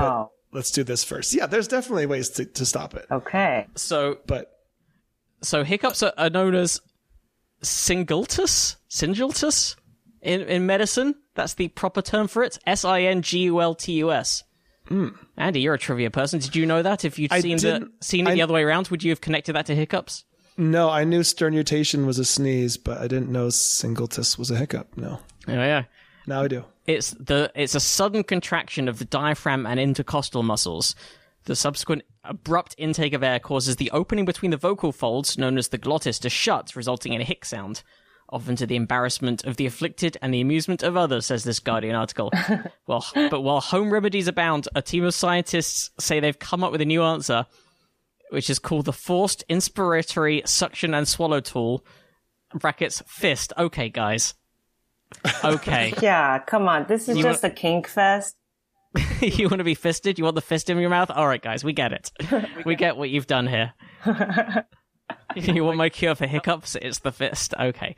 But 0.51 0.57
let's 0.57 0.71
do 0.71 0.83
this 0.83 1.03
first. 1.03 1.33
Yeah, 1.33 1.47
there's 1.47 1.67
definitely 1.67 2.05
ways 2.05 2.29
to, 2.31 2.45
to 2.45 2.65
stop 2.65 2.93
it. 2.93 3.07
Okay. 3.09 3.65
so 3.75 4.19
But 4.27 4.51
so 5.41 5.63
hiccups 5.63 6.03
are, 6.03 6.13
are 6.17 6.29
known 6.29 6.53
as 6.53 6.81
Singultus? 7.61 8.75
Singultus? 8.95 9.75
In, 10.21 10.41
in 10.41 10.65
medicine? 10.65 11.15
That's 11.35 11.53
the 11.55 11.67
proper 11.67 12.01
term 12.01 12.27
for 12.29 12.43
it. 12.43 12.57
S 12.65 12.85
I 12.85 13.01
N 13.01 13.21
G 13.21 13.39
U 13.39 13.61
L 13.61 13.75
T 13.75 13.91
U 13.93 14.11
S. 14.11 14.43
Hmm. 14.87 15.09
Andy, 15.35 15.59
you're 15.59 15.73
a 15.73 15.79
trivia 15.79 16.09
person. 16.09 16.39
Did 16.39 16.55
you 16.55 16.65
know 16.65 16.81
that? 16.81 17.03
If 17.03 17.19
you'd 17.19 17.33
I 17.33 17.41
seen 17.41 17.57
the 17.57 17.61
didn't- 17.61 18.03
seen 18.03 18.25
it 18.27 18.33
the 18.35 18.41
other 18.41 18.53
way 18.53 18.63
around, 18.63 18.87
would 18.87 19.03
you 19.03 19.11
have 19.11 19.19
connected 19.19 19.53
that 19.53 19.65
to 19.65 19.75
hiccups? 19.75 20.23
No, 20.57 20.89
I 20.89 21.03
knew 21.03 21.21
sternutation 21.23 22.05
was 22.05 22.17
a 22.19 22.23
sneeze, 22.25 22.77
but 22.77 22.99
I 22.99 23.07
didn't 23.07 23.29
know 23.29 23.47
singultus 23.47 24.37
was 24.37 24.49
a 24.49 24.55
hiccup. 24.55 24.95
No. 24.95 25.19
Oh 25.47 25.53
yeah. 25.53 25.83
Now 26.25 26.43
I 26.43 26.47
do. 26.47 26.63
It's 26.87 27.11
the 27.11 27.51
it's 27.53 27.75
a 27.75 27.79
sudden 27.81 28.23
contraction 28.23 28.87
of 28.87 28.97
the 28.99 29.05
diaphragm 29.05 29.65
and 29.65 29.77
intercostal 29.79 30.41
muscles. 30.43 30.95
The 31.43 31.55
subsequent 31.55 32.03
abrupt 32.23 32.73
intake 32.77 33.13
of 33.13 33.21
air 33.21 33.39
causes 33.39 33.75
the 33.75 33.91
opening 33.91 34.23
between 34.25 34.51
the 34.51 34.57
vocal 34.57 34.91
folds, 34.93 35.37
known 35.37 35.57
as 35.57 35.67
the 35.67 35.77
glottis, 35.77 36.17
to 36.19 36.29
shut, 36.29 36.75
resulting 36.75 37.11
in 37.13 37.21
a 37.21 37.25
hic 37.25 37.43
sound. 37.45 37.83
Often 38.29 38.55
to 38.57 38.65
the 38.65 38.75
embarrassment 38.75 39.45
of 39.45 39.55
the 39.57 39.67
afflicted 39.67 40.17
and 40.21 40.33
the 40.33 40.41
amusement 40.41 40.81
of 40.81 40.97
others, 40.97 41.27
says 41.27 41.43
this 41.43 41.59
Guardian 41.59 41.95
article. 41.95 42.31
well, 42.87 43.05
but 43.13 43.41
while 43.41 43.61
home 43.61 43.91
remedies 43.93 44.27
abound, 44.27 44.67
a 44.75 44.81
team 44.81 45.03
of 45.03 45.13
scientists 45.13 45.91
say 45.99 46.19
they've 46.19 46.37
come 46.39 46.63
up 46.63 46.71
with 46.71 46.81
a 46.81 46.85
new 46.85 47.03
answer, 47.03 47.45
which 48.31 48.49
is 48.49 48.57
called 48.57 48.85
the 48.85 48.93
Forced 48.93 49.43
Inspiratory 49.47 50.45
Suction 50.47 50.95
and 50.95 51.07
Swallow 51.07 51.39
Tool. 51.39 51.85
Brackets 52.53 53.03
fist. 53.05 53.53
Okay, 53.57 53.89
guys. 53.89 54.33
Okay. 55.43 55.93
Yeah, 56.01 56.39
come 56.39 56.67
on. 56.67 56.85
This 56.87 57.07
is 57.07 57.17
You 57.17 57.23
just 57.23 57.43
wa- 57.43 57.49
a 57.49 57.51
kink 57.51 57.87
fest. 57.87 58.35
you 59.21 59.47
want 59.49 59.59
to 59.59 59.63
be 59.63 59.75
fisted? 59.75 60.17
You 60.17 60.23
want 60.23 60.35
the 60.35 60.41
fist 60.41 60.69
in 60.69 60.77
your 60.79 60.89
mouth? 60.89 61.11
All 61.11 61.27
right, 61.27 61.41
guys, 61.41 61.63
we 61.63 61.73
get 61.73 61.91
it. 61.93 62.11
we 62.65 62.75
get 62.75 62.97
what 62.97 63.09
you've 63.09 63.27
done 63.27 63.45
here. 63.45 63.73
you 65.35 65.63
want 65.63 65.77
my 65.77 65.89
cure 65.89 66.15
for 66.15 66.27
hiccups? 66.27 66.75
It's 66.81 66.99
the 66.99 67.11
fist. 67.11 67.53
Okay. 67.59 67.95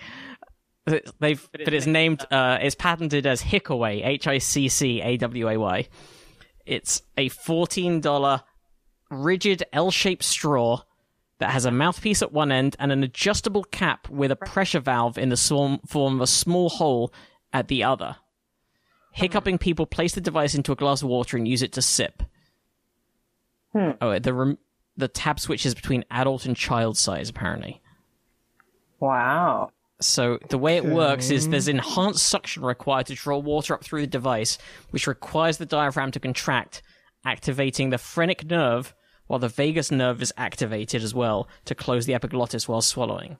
It's- 0.88 1.12
They've, 1.20 1.50
but 1.52 1.74
it's 1.74 1.86
named, 1.86 2.26
uh, 2.32 2.36
uh, 2.36 2.60
it's 2.62 2.76
patented 2.76 3.26
as 3.26 3.42
HiccAway, 3.42 4.06
H-I-C-C-A-W-A-Y. 4.06 5.88
It's 6.66 7.02
a 7.18 7.30
$14 7.30 8.44
rigid 9.10 9.64
L-shaped 9.74 10.24
straw 10.24 10.82
that 11.40 11.52
has 11.52 11.66
a 11.66 11.72
mouthpiece 11.72 12.22
at 12.22 12.32
one 12.32 12.52
end 12.52 12.76
and 12.80 12.92
an 12.92 13.04
adjustable 13.04 13.64
cap 13.64 14.10
with 14.10 14.32
a 14.32 14.36
pressure 14.36 14.80
valve 14.80 15.18
in 15.18 15.30
the 15.30 15.38
form 15.38 15.80
form 15.86 16.16
of 16.16 16.22
a 16.22 16.28
small 16.28 16.70
hole 16.70 17.14
at 17.54 17.68
the 17.68 17.84
other. 17.84 18.18
Hiccuping 19.14 19.56
hmm. 19.56 19.62
people 19.62 19.86
place 19.86 20.14
the 20.14 20.22
device 20.22 20.56
into 20.56 20.72
a 20.72 20.76
glass 20.76 21.02
of 21.02 21.10
water 21.10 21.38
and 21.38 21.48
use 21.48 21.62
it 21.62 21.74
to 21.74 21.82
sip. 21.82 22.24
Hmm. 23.74 23.92
Oh, 24.02 24.18
the 24.20 24.34
rem- 24.34 24.58
the 24.98 25.08
tab 25.08 25.40
switches 25.40 25.76
between 25.76 26.04
adult 26.12 26.46
and 26.46 26.58
child 26.58 26.98
size 26.98 27.30
apparently. 27.30 27.82
Wow. 29.00 29.72
So 30.00 30.40
the 30.50 30.58
way 30.58 30.78
it 30.78 30.86
works 30.86 31.30
is 31.30 31.50
there's 31.50 31.68
enhanced 31.68 32.24
suction 32.24 32.64
required 32.64 33.08
to 33.08 33.16
draw 33.16 33.38
water 33.38 33.74
up 33.74 33.84
through 33.84 34.02
the 34.02 34.08
device, 34.08 34.58
which 34.92 35.08
requires 35.08 35.58
the 35.58 35.66
diaphragm 35.66 36.12
to 36.12 36.20
contract, 36.20 36.84
activating 37.26 37.90
the 37.90 37.98
phrenic 37.98 38.46
nerve, 38.46 38.94
while 39.26 39.40
the 39.40 39.48
vagus 39.48 39.92
nerve 39.92 40.22
is 40.22 40.34
activated 40.38 41.04
as 41.04 41.14
well 41.16 41.48
to 41.66 41.76
close 41.76 42.06
the 42.06 42.14
epiglottis 42.14 42.68
while 42.68 42.82
swallowing. 42.82 43.38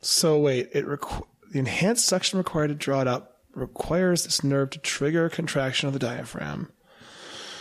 So 0.00 0.38
wait, 0.38 0.70
it 0.72 0.86
requ- 0.86 1.26
the 1.52 1.58
enhanced 1.58 2.06
suction 2.06 2.38
required 2.38 2.68
to 2.68 2.74
draw 2.74 3.02
it 3.02 3.08
up 3.08 3.42
requires 3.54 4.24
this 4.24 4.42
nerve 4.42 4.70
to 4.70 4.78
trigger 4.78 5.26
a 5.26 5.30
contraction 5.30 5.86
of 5.86 5.92
the 5.92 5.98
diaphragm. 5.98 6.70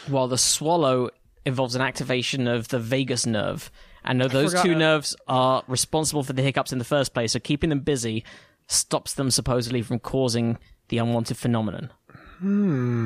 while 0.07 0.27
the 0.27 0.37
swallow 0.37 1.09
involves 1.45 1.75
an 1.75 1.81
activation 1.81 2.47
of 2.47 2.67
the 2.69 2.79
vagus 2.79 3.25
nerve. 3.25 3.71
And 4.03 4.19
though 4.21 4.27
those 4.27 4.51
forgot- 4.51 4.65
two 4.65 4.75
nerves 4.75 5.15
are 5.27 5.63
responsible 5.67 6.23
for 6.23 6.33
the 6.33 6.41
hiccups 6.41 6.71
in 6.71 6.79
the 6.79 6.85
first 6.85 7.13
place, 7.13 7.33
so 7.33 7.39
keeping 7.39 7.69
them 7.69 7.81
busy 7.81 8.23
stops 8.67 9.13
them 9.13 9.29
supposedly 9.31 9.81
from 9.81 9.99
causing 9.99 10.57
the 10.89 10.97
unwanted 10.97 11.37
phenomenon. 11.37 11.91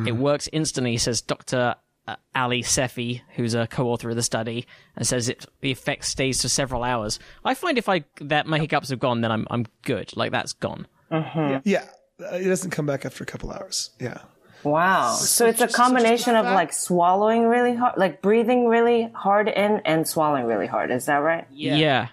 It 0.08 0.16
works 0.16 0.48
instantly, 0.54 0.96
says 0.98 1.20
Dr. 1.22 1.76
uh, 2.08 2.16
Ali 2.34 2.62
Seifi, 2.64 3.22
who's 3.36 3.54
a 3.54 3.68
co-author 3.68 4.10
of 4.10 4.16
the 4.16 4.24
study, 4.24 4.66
and 4.96 5.06
says 5.06 5.28
it 5.28 5.46
the 5.60 5.72
effect 5.72 6.06
stays 6.06 6.42
for 6.42 6.48
several 6.48 6.84
hours. 6.84 7.20
I 7.44 7.54
find 7.54 7.78
if 7.78 7.90
I 7.90 8.06
that 8.22 8.48
my 8.48 8.60
hiccups 8.60 8.90
have 8.90 9.00
gone, 9.00 9.22
then 9.22 9.32
I'm 9.32 9.46
I'm 9.52 9.66
good. 9.82 10.16
Like 10.16 10.32
that's 10.32 10.54
gone. 10.54 10.88
Yeah, 11.12 11.86
uh, 12.22 12.36
it 12.36 12.46
doesn't 12.48 12.72
come 12.72 12.86
back 12.86 13.06
after 13.06 13.24
a 13.24 13.28
couple 13.28 13.52
hours. 13.52 13.90
Yeah. 14.00 14.20
Wow. 14.66 15.14
So 15.14 15.46
it's 15.46 15.62
a 15.62 15.68
combination 15.68 16.36
of 16.36 16.46
like 16.46 16.74
swallowing 16.74 17.46
really 17.48 17.76
hard, 17.76 17.98
like 17.98 18.22
breathing 18.22 18.68
really 18.68 19.10
hard 19.14 19.48
in 19.48 19.82
and 19.86 20.08
swallowing 20.08 20.46
really 20.46 20.68
hard. 20.68 20.92
Is 20.92 21.06
that 21.06 21.18
right? 21.18 21.46
Yeah. 21.52 22.08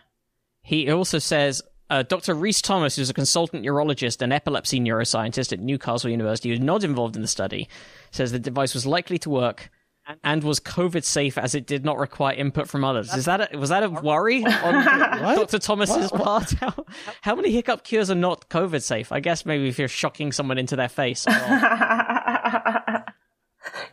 He 0.63 0.91
also 0.91 1.19
says 1.19 1.63
uh, 1.91 2.03
Dr. 2.03 2.35
Rhys 2.35 2.63
Thomas, 2.63 2.97
who's 2.97 3.11
a 3.11 3.15
consultant 3.15 3.63
neurologist 3.65 4.23
and 4.23 4.33
epilepsy 4.33 4.81
neuroscientist 4.81 5.53
at 5.53 5.61
Newcastle 5.61 6.11
University, 6.11 6.51
who's 6.51 6.61
not 6.61 6.85
involved 6.85 7.17
in 7.17 7.23
the 7.23 7.29
study, 7.29 7.69
says 8.11 8.33
the 8.33 8.39
device 8.39 8.73
was 8.75 8.87
likely 8.87 9.19
to 9.19 9.31
work 9.31 9.71
and 10.25 10.43
was 10.43 10.59
COVID 10.59 11.05
safe 11.05 11.39
as 11.39 11.55
it 11.55 11.67
did 11.67 11.85
not 11.85 11.99
require 11.99 12.35
input 12.35 12.67
from 12.69 12.83
others. 12.83 13.13
Is 13.15 13.27
that 13.27 13.53
a, 13.55 13.59
was 13.59 13.69
that 13.71 13.83
a 13.85 13.89
worry 13.89 14.45
on 14.45 14.85
Dr. 15.37 15.59
Thomas's 15.59 16.11
part? 16.11 16.51
How, 16.61 16.75
how 17.21 17.35
many 17.37 17.53
hiccup 17.53 17.85
cures 17.85 18.11
are 18.11 18.17
not 18.17 18.49
COVID 18.49 18.83
safe? 18.83 19.13
I 19.13 19.21
guess 19.21 19.47
maybe 19.47 19.69
if 19.69 19.79
you're 19.79 19.87
shocking 19.87 20.33
someone 20.33 20.59
into 20.59 20.75
their 20.77 20.89
face. 20.89 21.27
or- 21.27 21.31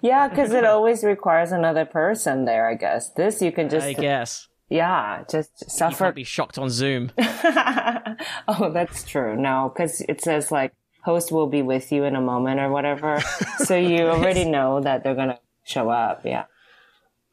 Yeah, 0.02 0.28
because 0.28 0.52
it 0.52 0.66
always 0.66 1.04
requires 1.04 1.52
another 1.52 1.86
person 1.86 2.46
there, 2.46 2.68
I 2.68 2.74
guess. 2.74 3.12
This 3.12 3.40
you 3.40 3.52
can 3.52 3.70
just, 3.70 3.86
I 3.86 3.94
guess. 3.94 4.48
yeah, 4.68 5.24
just 5.30 5.52
You 5.62 5.70
suffer. 5.70 6.06
can't 6.06 6.16
be 6.16 6.24
shocked 6.24 6.58
on 6.58 6.70
Zoom. 6.72 7.12
oh, 7.20 8.72
that's 8.74 9.04
true. 9.04 9.36
No, 9.36 9.72
because 9.72 10.02
it 10.02 10.22
says 10.22 10.52
like 10.52 10.74
host 11.04 11.32
will 11.32 11.46
be 11.48 11.62
with 11.62 11.92
you 11.92 12.04
in 12.04 12.16
a 12.16 12.22
moment 12.22 12.60
or 12.60 12.70
whatever. 12.72 13.22
so 13.60 13.76
you 13.76 14.08
already 14.08 14.44
know 14.46 14.82
that 14.82 15.04
they're 15.04 15.14
going 15.16 15.30
to 15.30 15.40
show 15.66 15.90
up. 15.90 16.22
Yeah. 16.26 16.46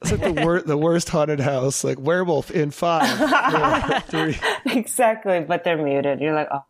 It's 0.03 0.13
like 0.13 0.35
the, 0.35 0.43
wor- 0.43 0.61
the 0.63 0.77
worst 0.77 1.09
haunted 1.09 1.41
house, 1.41 1.85
like 1.85 1.99
werewolf 1.99 2.51
in 2.51 2.71
five, 2.71 3.09
four, 3.17 4.01
three. 4.01 4.39
Exactly. 4.77 5.41
But 5.41 5.65
they're 5.65 5.83
muted. 5.83 6.21
You're 6.21 6.35
like, 6.35 6.49
oh, 6.53 6.65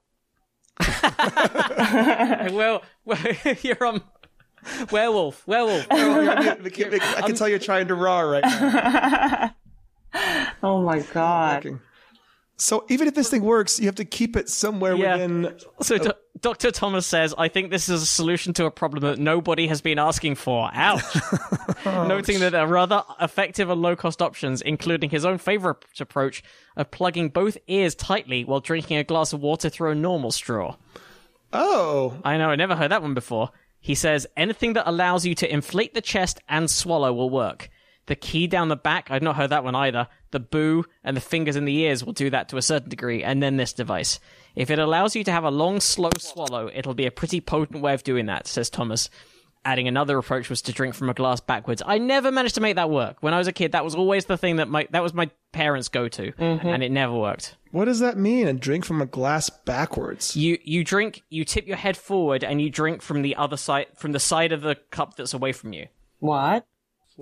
well, 2.52 2.82
well, 3.04 3.18
you're 3.62 3.84
on 3.84 4.00
werewolf, 4.90 5.46
werewolf. 5.46 5.86
Oh, 5.90 6.28
I 6.28 6.56
can, 6.70 6.94
I 7.00 7.22
can 7.22 7.34
tell 7.34 7.48
you're 7.48 7.58
trying 7.58 7.88
to 7.88 7.94
raw 7.94 8.20
right 8.20 8.42
now. 8.44 9.54
oh 10.62 10.82
my 10.82 11.00
God. 11.00 11.80
So 12.58 12.86
even 12.88 13.06
if 13.06 13.14
this 13.14 13.28
thing 13.28 13.42
works, 13.42 13.78
you 13.78 13.84
have 13.86 13.96
to 13.96 14.04
keep 14.06 14.34
it 14.34 14.48
somewhere 14.48 14.94
Yeah. 14.94 15.12
within. 15.16 15.58
So 15.82 15.98
Do- 15.98 16.12
Dr. 16.40 16.70
Thomas 16.70 17.06
says, 17.06 17.34
I 17.36 17.48
think 17.48 17.70
this 17.70 17.88
is 17.90 18.02
a 18.02 18.06
solution 18.06 18.54
to 18.54 18.64
a 18.64 18.70
problem 18.70 19.02
that 19.02 19.18
nobody 19.18 19.66
has 19.68 19.82
been 19.82 19.98
asking 19.98 20.36
for. 20.36 20.70
Ouch. 20.72 21.02
Noting 21.84 22.40
that 22.40 22.52
there 22.52 22.66
are 22.66 22.78
other 22.78 23.02
effective 23.20 23.68
and 23.68 23.82
low 23.82 23.94
cost 23.94 24.22
options, 24.22 24.62
including 24.62 25.10
his 25.10 25.24
own 25.24 25.36
favorite 25.38 25.78
approach 26.00 26.42
of 26.76 26.90
plugging 26.90 27.28
both 27.28 27.58
ears 27.68 27.94
tightly 27.94 28.44
while 28.44 28.60
drinking 28.60 28.96
a 28.96 29.04
glass 29.04 29.32
of 29.34 29.40
water 29.40 29.68
through 29.68 29.90
a 29.90 29.94
normal 29.94 30.30
straw. 30.30 30.76
Oh, 31.52 32.16
I 32.24 32.38
know, 32.38 32.50
I 32.50 32.56
never 32.56 32.74
heard 32.74 32.90
that 32.90 33.02
one 33.02 33.14
before. 33.14 33.50
He 33.86 33.94
says, 33.94 34.26
anything 34.36 34.72
that 34.72 34.90
allows 34.90 35.24
you 35.24 35.36
to 35.36 35.48
inflate 35.48 35.94
the 35.94 36.00
chest 36.00 36.40
and 36.48 36.68
swallow 36.68 37.12
will 37.12 37.30
work. 37.30 37.70
The 38.06 38.16
key 38.16 38.48
down 38.48 38.66
the 38.66 38.74
back, 38.74 39.12
I've 39.12 39.22
not 39.22 39.36
heard 39.36 39.50
that 39.50 39.62
one 39.62 39.76
either. 39.76 40.08
The 40.32 40.40
boo 40.40 40.86
and 41.04 41.16
the 41.16 41.20
fingers 41.20 41.54
in 41.54 41.66
the 41.66 41.76
ears 41.76 42.02
will 42.02 42.12
do 42.12 42.28
that 42.30 42.48
to 42.48 42.56
a 42.56 42.62
certain 42.62 42.88
degree, 42.88 43.22
and 43.22 43.40
then 43.40 43.58
this 43.58 43.72
device. 43.72 44.18
If 44.56 44.72
it 44.72 44.80
allows 44.80 45.14
you 45.14 45.22
to 45.22 45.30
have 45.30 45.44
a 45.44 45.52
long, 45.52 45.78
slow 45.78 46.10
swallow, 46.18 46.68
it'll 46.74 46.94
be 46.94 47.06
a 47.06 47.12
pretty 47.12 47.40
potent 47.40 47.80
way 47.80 47.94
of 47.94 48.02
doing 48.02 48.26
that, 48.26 48.48
says 48.48 48.70
Thomas. 48.70 49.08
Adding 49.64 49.88
another 49.88 50.16
approach 50.16 50.48
was 50.48 50.62
to 50.62 50.72
drink 50.72 50.94
from 50.94 51.10
a 51.10 51.14
glass 51.14 51.40
backwards. 51.40 51.82
I 51.84 51.98
never 51.98 52.30
managed 52.30 52.54
to 52.54 52.60
make 52.60 52.76
that 52.76 52.88
work. 52.88 53.16
When 53.20 53.34
I 53.34 53.38
was 53.38 53.48
a 53.48 53.52
kid, 53.52 53.72
that 53.72 53.84
was 53.84 53.96
always 53.96 54.26
the 54.26 54.36
thing 54.36 54.56
that 54.56 54.68
my 54.68 54.86
that 54.90 55.02
was 55.02 55.12
my 55.12 55.28
parents' 55.50 55.88
go 55.88 56.06
to, 56.08 56.32
mm-hmm. 56.32 56.68
and 56.68 56.82
it 56.82 56.92
never 56.92 57.14
worked. 57.14 57.56
what 57.72 57.86
does 57.86 57.98
that 57.98 58.16
mean? 58.16 58.46
And 58.46 58.60
drink 58.60 58.84
from 58.84 59.02
a 59.02 59.06
glass 59.06 59.50
backwards. 59.50 60.36
You 60.36 60.58
you 60.62 60.84
drink, 60.84 61.22
you 61.30 61.44
tip 61.44 61.66
your 61.66 61.76
head 61.76 61.96
forward, 61.96 62.44
and 62.44 62.60
you 62.60 62.70
drink 62.70 63.02
from 63.02 63.22
the 63.22 63.34
other 63.34 63.56
side, 63.56 63.86
from 63.96 64.12
the 64.12 64.20
side 64.20 64.52
of 64.52 64.60
the 64.60 64.76
cup 64.90 65.16
that's 65.16 65.34
away 65.34 65.52
from 65.52 65.72
you. 65.72 65.88
What? 66.20 66.64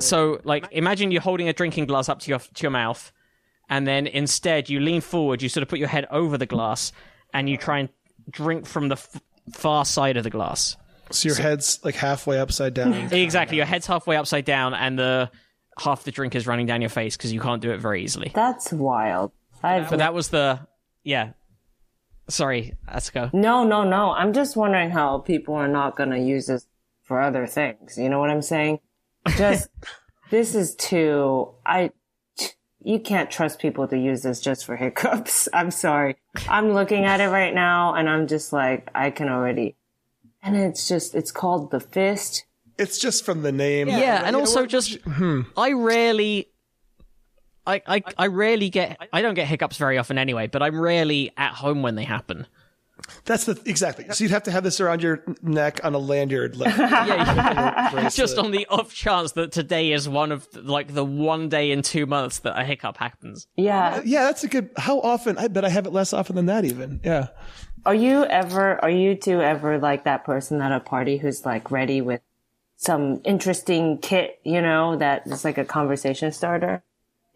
So, 0.01 0.41
like, 0.45 0.67
imagine 0.73 1.13
you're 1.13 1.23
holding 1.23 1.49
a 1.49 1.53
drinking 1.53 1.87
glass 1.87 2.09
up 2.09 2.21
to 2.21 2.31
your 2.31 2.41
to 2.41 2.63
your 2.63 2.71
mouth, 2.71 3.13
and 3.69 3.87
then 3.87 4.07
instead 4.07 4.69
you 4.69 4.81
lean 4.81 5.01
forward. 5.01 5.41
You 5.41 5.49
sort 5.49 5.63
of 5.63 5.69
put 5.69 5.79
your 5.79 5.89
head 5.89 6.07
over 6.11 6.37
the 6.37 6.47
glass, 6.47 6.93
and 7.33 7.49
you 7.49 7.57
try 7.57 7.79
and 7.79 7.89
drink 8.31 8.67
from 8.67 8.89
the 8.89 8.97
f- 8.97 9.21
far 9.53 9.85
side 9.85 10.17
of 10.17 10.25
the 10.25 10.31
glass. 10.31 10.77
So 11.15 11.29
your 11.29 11.37
head's 11.37 11.81
like 11.85 11.95
halfway 11.95 12.39
upside 12.39 12.75
down. 12.75 12.93
Exactly, 13.13 13.57
your 13.57 13.67
head's 13.67 13.87
halfway 13.87 14.17
upside 14.17 14.45
down, 14.45 14.75
and 14.75 14.99
the 14.99 15.31
half 15.79 16.05
the 16.05 16.11
drink 16.11 16.35
is 16.35 16.47
running 16.47 16.67
down 16.67 16.81
your 16.81 16.91
face 16.91 17.17
because 17.17 17.33
you 17.33 17.41
can't 17.41 17.63
do 17.63 17.71
it 17.73 17.79
very 17.81 18.03
easily. 18.05 18.31
That's 18.35 18.73
wild. 18.73 19.33
I've, 19.63 19.89
But 19.91 19.99
that 20.01 20.13
was 20.15 20.29
the 20.29 20.61
yeah. 21.05 21.31
Sorry, 22.29 22.73
let's 22.91 23.11
go. 23.11 23.29
no, 23.35 23.65
no, 23.65 23.85
no. 23.85 24.11
I'm 24.13 24.33
just 24.33 24.57
wondering 24.57 24.91
how 24.91 25.19
people 25.19 25.55
are 25.55 25.69
not 25.69 25.95
going 25.97 26.09
to 26.11 26.19
use 26.19 26.47
this 26.47 26.67
for 27.03 27.21
other 27.21 27.47
things. 27.47 27.99
You 27.99 28.09
know 28.09 28.19
what 28.19 28.31
I'm 28.31 28.41
saying? 28.43 28.81
Just, 29.37 29.69
this 30.31 30.55
is 30.55 30.75
too, 30.75 31.53
I, 31.67 31.91
you 32.83 32.99
can't 32.99 33.31
trust 33.31 33.59
people 33.59 33.87
to 33.89 33.99
use 33.99 34.23
this 34.23 34.41
just 34.41 34.65
for 34.65 34.77
hiccups. 34.77 35.49
I'm 35.53 35.71
sorry. 35.71 36.17
I'm 36.49 36.73
looking 36.73 37.05
at 37.05 37.21
it 37.21 37.29
right 37.29 37.55
now 37.55 37.95
and 37.95 38.09
I'm 38.09 38.27
just 38.27 38.53
like, 38.55 38.91
I 38.95 39.11
can 39.11 39.29
already. 39.29 39.77
And 40.45 40.57
it's 40.57 40.87
just, 40.87 41.15
it's 41.15 41.33
called 41.33 41.71
the 41.71 41.81
fist. 41.81 42.45
It's 42.79 42.99
just 42.99 43.25
from 43.25 43.43
the 43.43 43.53
name. 43.53 43.89
Yeah, 43.89 44.21
You 44.21 44.27
and 44.27 44.37
also 44.37 44.61
what? 44.63 44.69
just 44.69 44.97
hmm. 45.03 45.43
I 45.57 45.73
rarely 45.73 46.49
I, 47.67 47.81
I 47.87 48.03
I 48.19 48.27
rarely 48.27 48.69
get 48.69 48.99
I 49.13 49.23
don't 49.23 49.35
get 49.35 49.47
hiccups 49.47 49.77
very 49.79 49.97
often 49.97 50.19
anyway, 50.19 50.49
but 50.49 50.63
I'm 50.63 50.79
rarely 50.79 51.31
at 51.37 51.53
home 51.55 51.83
when 51.83 51.95
they 51.95 52.05
happen. 52.05 52.47
that's 53.25 53.45
the 53.45 53.61
exactly. 53.65 54.07
So 54.11 54.25
you'd 54.25 54.33
have 54.33 54.43
to 54.43 54.51
have 54.51 54.65
this 54.65 54.81
around 54.81 55.03
your 55.03 55.25
neck 55.41 55.81
on 55.85 55.95
a 55.95 55.99
lanyard. 55.99 56.57
Like, 56.57 56.77
Yeah, 56.79 58.09
just 58.13 58.39
on 58.39 58.51
the 58.51 58.67
off 58.67 58.93
chance 58.93 59.33
that 59.33 59.53
today 59.53 59.93
is 59.93 60.09
one 60.09 60.31
of 60.33 60.47
like 60.55 60.93
the 60.95 61.05
one 61.05 61.49
day 61.49 61.71
in 61.71 61.81
two 61.83 62.07
months 62.07 62.41
that 62.41 62.59
a 62.59 62.65
hiccup 62.65 62.97
happens. 62.99 63.47
Yeah. 63.57 64.03
yeah, 64.05 64.25
that's 64.25 64.45
a 64.45 64.49
good. 64.49 64.71
How 64.77 65.01
often? 65.01 65.39
I 65.39 65.49
bet 65.49 65.65
I 65.65 65.69
have 65.71 65.87
it 65.87 65.93
less 65.93 66.13
often 66.13 66.37
than 66.37 66.47
that. 66.47 66.65
Even 66.65 67.01
yeah. 67.05 67.29
Are 67.87 67.95
you 67.95 68.25
ever, 68.25 68.83
are 68.83 68.91
you 68.91 69.15
two 69.15 69.43
ever 69.43 69.79
like 69.79 70.05
that 70.05 70.25
person 70.25 70.61
at 70.61 70.73
a 70.73 70.81
party 70.81 71.19
who's 71.19 71.45
like 71.45 71.71
ready 71.71 72.01
with 72.01 72.23
some 72.77 73.21
interesting 73.25 73.99
kit, 73.99 74.41
you 74.43 74.63
know, 74.63 74.97
that 74.97 75.27
is 75.27 75.45
like 75.45 75.59
a 75.59 75.65
conversation 75.65 76.33
starter? 76.33 76.83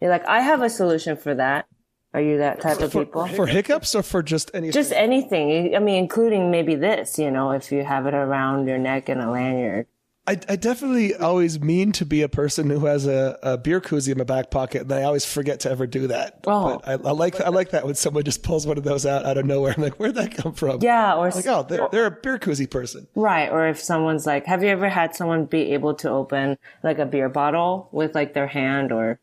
You're 0.01 0.09
like, 0.09 0.25
I 0.27 0.39
have 0.39 0.61
a 0.61 0.69
solution 0.69 1.17
for 1.17 1.35
that. 1.35 1.67
Are 2.13 2.21
you 2.21 2.39
that 2.39 2.61
type 2.61 2.79
of 2.79 2.91
people? 2.91 3.27
For 3.27 3.45
hiccups 3.45 3.93
or 3.93 4.01
for 4.01 4.23
just 4.23 4.49
anything? 4.55 4.71
Just 4.71 4.91
anything. 4.93 5.75
I 5.75 5.79
mean, 5.79 5.97
including 5.97 6.49
maybe 6.49 6.73
this, 6.73 7.19
you 7.19 7.29
know, 7.29 7.51
if 7.51 7.71
you 7.71 7.83
have 7.83 8.07
it 8.07 8.15
around 8.15 8.67
your 8.67 8.79
neck 8.79 9.09
in 9.09 9.19
a 9.19 9.31
lanyard. 9.31 9.85
I, 10.29 10.37
I 10.47 10.55
definitely 10.55 11.15
always 11.15 11.59
mean 11.59 11.91
to 11.93 12.05
be 12.05 12.21
a 12.21 12.29
person 12.29 12.69
who 12.69 12.85
has 12.85 13.07
a, 13.07 13.37
a 13.41 13.57
beer 13.57 13.81
koozie 13.81 14.11
in 14.11 14.17
my 14.19 14.23
back 14.23 14.51
pocket, 14.51 14.83
and 14.83 14.91
I 14.93 15.03
always 15.03 15.25
forget 15.25 15.59
to 15.61 15.71
ever 15.71 15.87
do 15.87 16.07
that. 16.07 16.41
Oh. 16.45 16.79
But 16.85 16.87
I, 16.87 16.91
I 17.09 17.11
like 17.13 17.41
I 17.41 17.49
like 17.49 17.71
that 17.71 17.85
when 17.85 17.95
someone 17.95 18.23
just 18.23 18.43
pulls 18.43 18.67
one 18.67 18.77
of 18.77 18.83
those 18.83 19.05
out 19.05 19.25
out 19.25 19.37
of 19.37 19.45
nowhere. 19.45 19.73
I'm 19.75 19.81
like, 19.83 19.95
where'd 19.99 20.15
that 20.15 20.35
come 20.35 20.53
from? 20.53 20.79
Yeah. 20.81 21.15
Or, 21.15 21.31
Like, 21.31 21.47
oh, 21.47 21.63
they're, 21.67 21.87
they're 21.91 22.05
a 22.05 22.11
beer 22.11 22.37
koozie 22.37 22.69
person. 22.69 23.07
right. 23.15 23.49
Or 23.49 23.67
if 23.67 23.79
someone's 23.79 24.25
like, 24.27 24.45
have 24.45 24.61
you 24.63 24.69
ever 24.69 24.87
had 24.89 25.15
someone 25.15 25.45
be 25.45 25.73
able 25.73 25.95
to 25.95 26.09
open 26.09 26.57
like 26.83 26.99
a 26.99 27.05
beer 27.05 27.27
bottle 27.29 27.89
with 27.91 28.13
like 28.15 28.33
their 28.33 28.47
hand 28.47 28.91
or, 28.91 29.19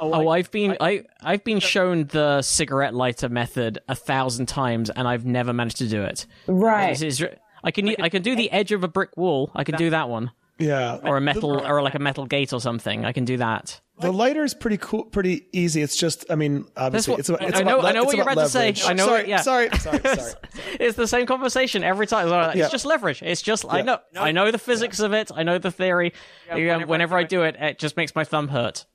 Oh, 0.00 0.28
I've 0.28 0.50
been 0.50 0.76
I 0.80 1.04
I've 1.22 1.42
been 1.44 1.58
shown 1.60 2.04
the 2.06 2.40
cigarette 2.42 2.94
lighter 2.94 3.28
method 3.28 3.78
a 3.88 3.94
thousand 3.96 4.46
times, 4.46 4.90
and 4.90 5.08
I've 5.08 5.24
never 5.24 5.52
managed 5.52 5.78
to 5.78 5.88
do 5.88 6.02
it. 6.02 6.26
right. 6.46 6.96
This 6.98 7.20
is- 7.20 7.28
I 7.64 7.72
can 7.72 7.88
I 8.00 8.08
can 8.08 8.22
do 8.22 8.36
the 8.36 8.48
edge 8.52 8.70
of 8.70 8.84
a 8.84 8.88
brick 8.88 9.16
wall. 9.16 9.50
I 9.56 9.64
can 9.64 9.74
do 9.74 9.90
that 9.90 10.08
one, 10.08 10.30
Yeah. 10.58 10.98
or 11.04 11.16
a 11.16 11.20
metal 11.20 11.64
or 11.66 11.82
like 11.82 11.94
a 11.94 11.98
metal 11.98 12.26
gate 12.26 12.52
or 12.52 12.60
something. 12.60 13.04
I 13.04 13.12
can 13.12 13.24
do 13.24 13.36
that. 13.38 13.80
The 14.00 14.12
lighter 14.12 14.44
is 14.44 14.54
pretty 14.54 14.76
cool, 14.76 15.04
pretty 15.06 15.46
easy. 15.52 15.82
It's 15.82 15.96
just, 15.96 16.24
I 16.30 16.36
mean, 16.36 16.66
obviously, 16.76 17.12
what- 17.12 17.20
it's 17.20 17.28
about. 17.30 17.42
It's 17.42 17.58
I 17.58 17.62
know- 17.64 17.78
about, 17.80 17.88
I 17.88 17.92
know 17.92 18.02
it's 18.02 18.06
what 18.06 18.16
you're 18.16 18.30
about 18.30 18.42
to 18.42 18.48
say. 18.48 18.66
leverage. 18.66 18.84
I 18.84 18.92
know 18.92 19.06
Sorry, 19.06 19.20
it, 19.22 19.28
yeah. 19.28 19.40
sorry, 19.40 19.70
sorry, 19.80 19.98
sorry. 20.00 20.32
It's 20.78 20.96
the 20.96 21.08
same 21.08 21.26
conversation 21.26 21.82
every 21.82 22.06
time. 22.06 22.28
It's 22.50 22.56
Yeah. 22.56 22.68
Just 22.68 22.86
leverage. 22.86 23.22
It's 23.22 23.42
just 23.42 23.64
I 23.68 23.82
know 23.82 23.98
I 24.16 24.30
know 24.30 24.52
the 24.52 24.58
physics 24.58 25.00
of 25.00 25.12
it. 25.14 25.32
I 25.34 25.42
know 25.42 25.58
the 25.58 25.72
theory. 25.72 26.12
Yeah, 26.54 26.84
whenever, 26.84 27.16
I 27.16 27.24
do 27.24 27.42
it, 27.42 27.56
it 27.58 27.78
just 27.80 27.96
makes 27.96 28.14
my 28.14 28.22
thumb 28.24 28.48
hurt. 28.48 28.86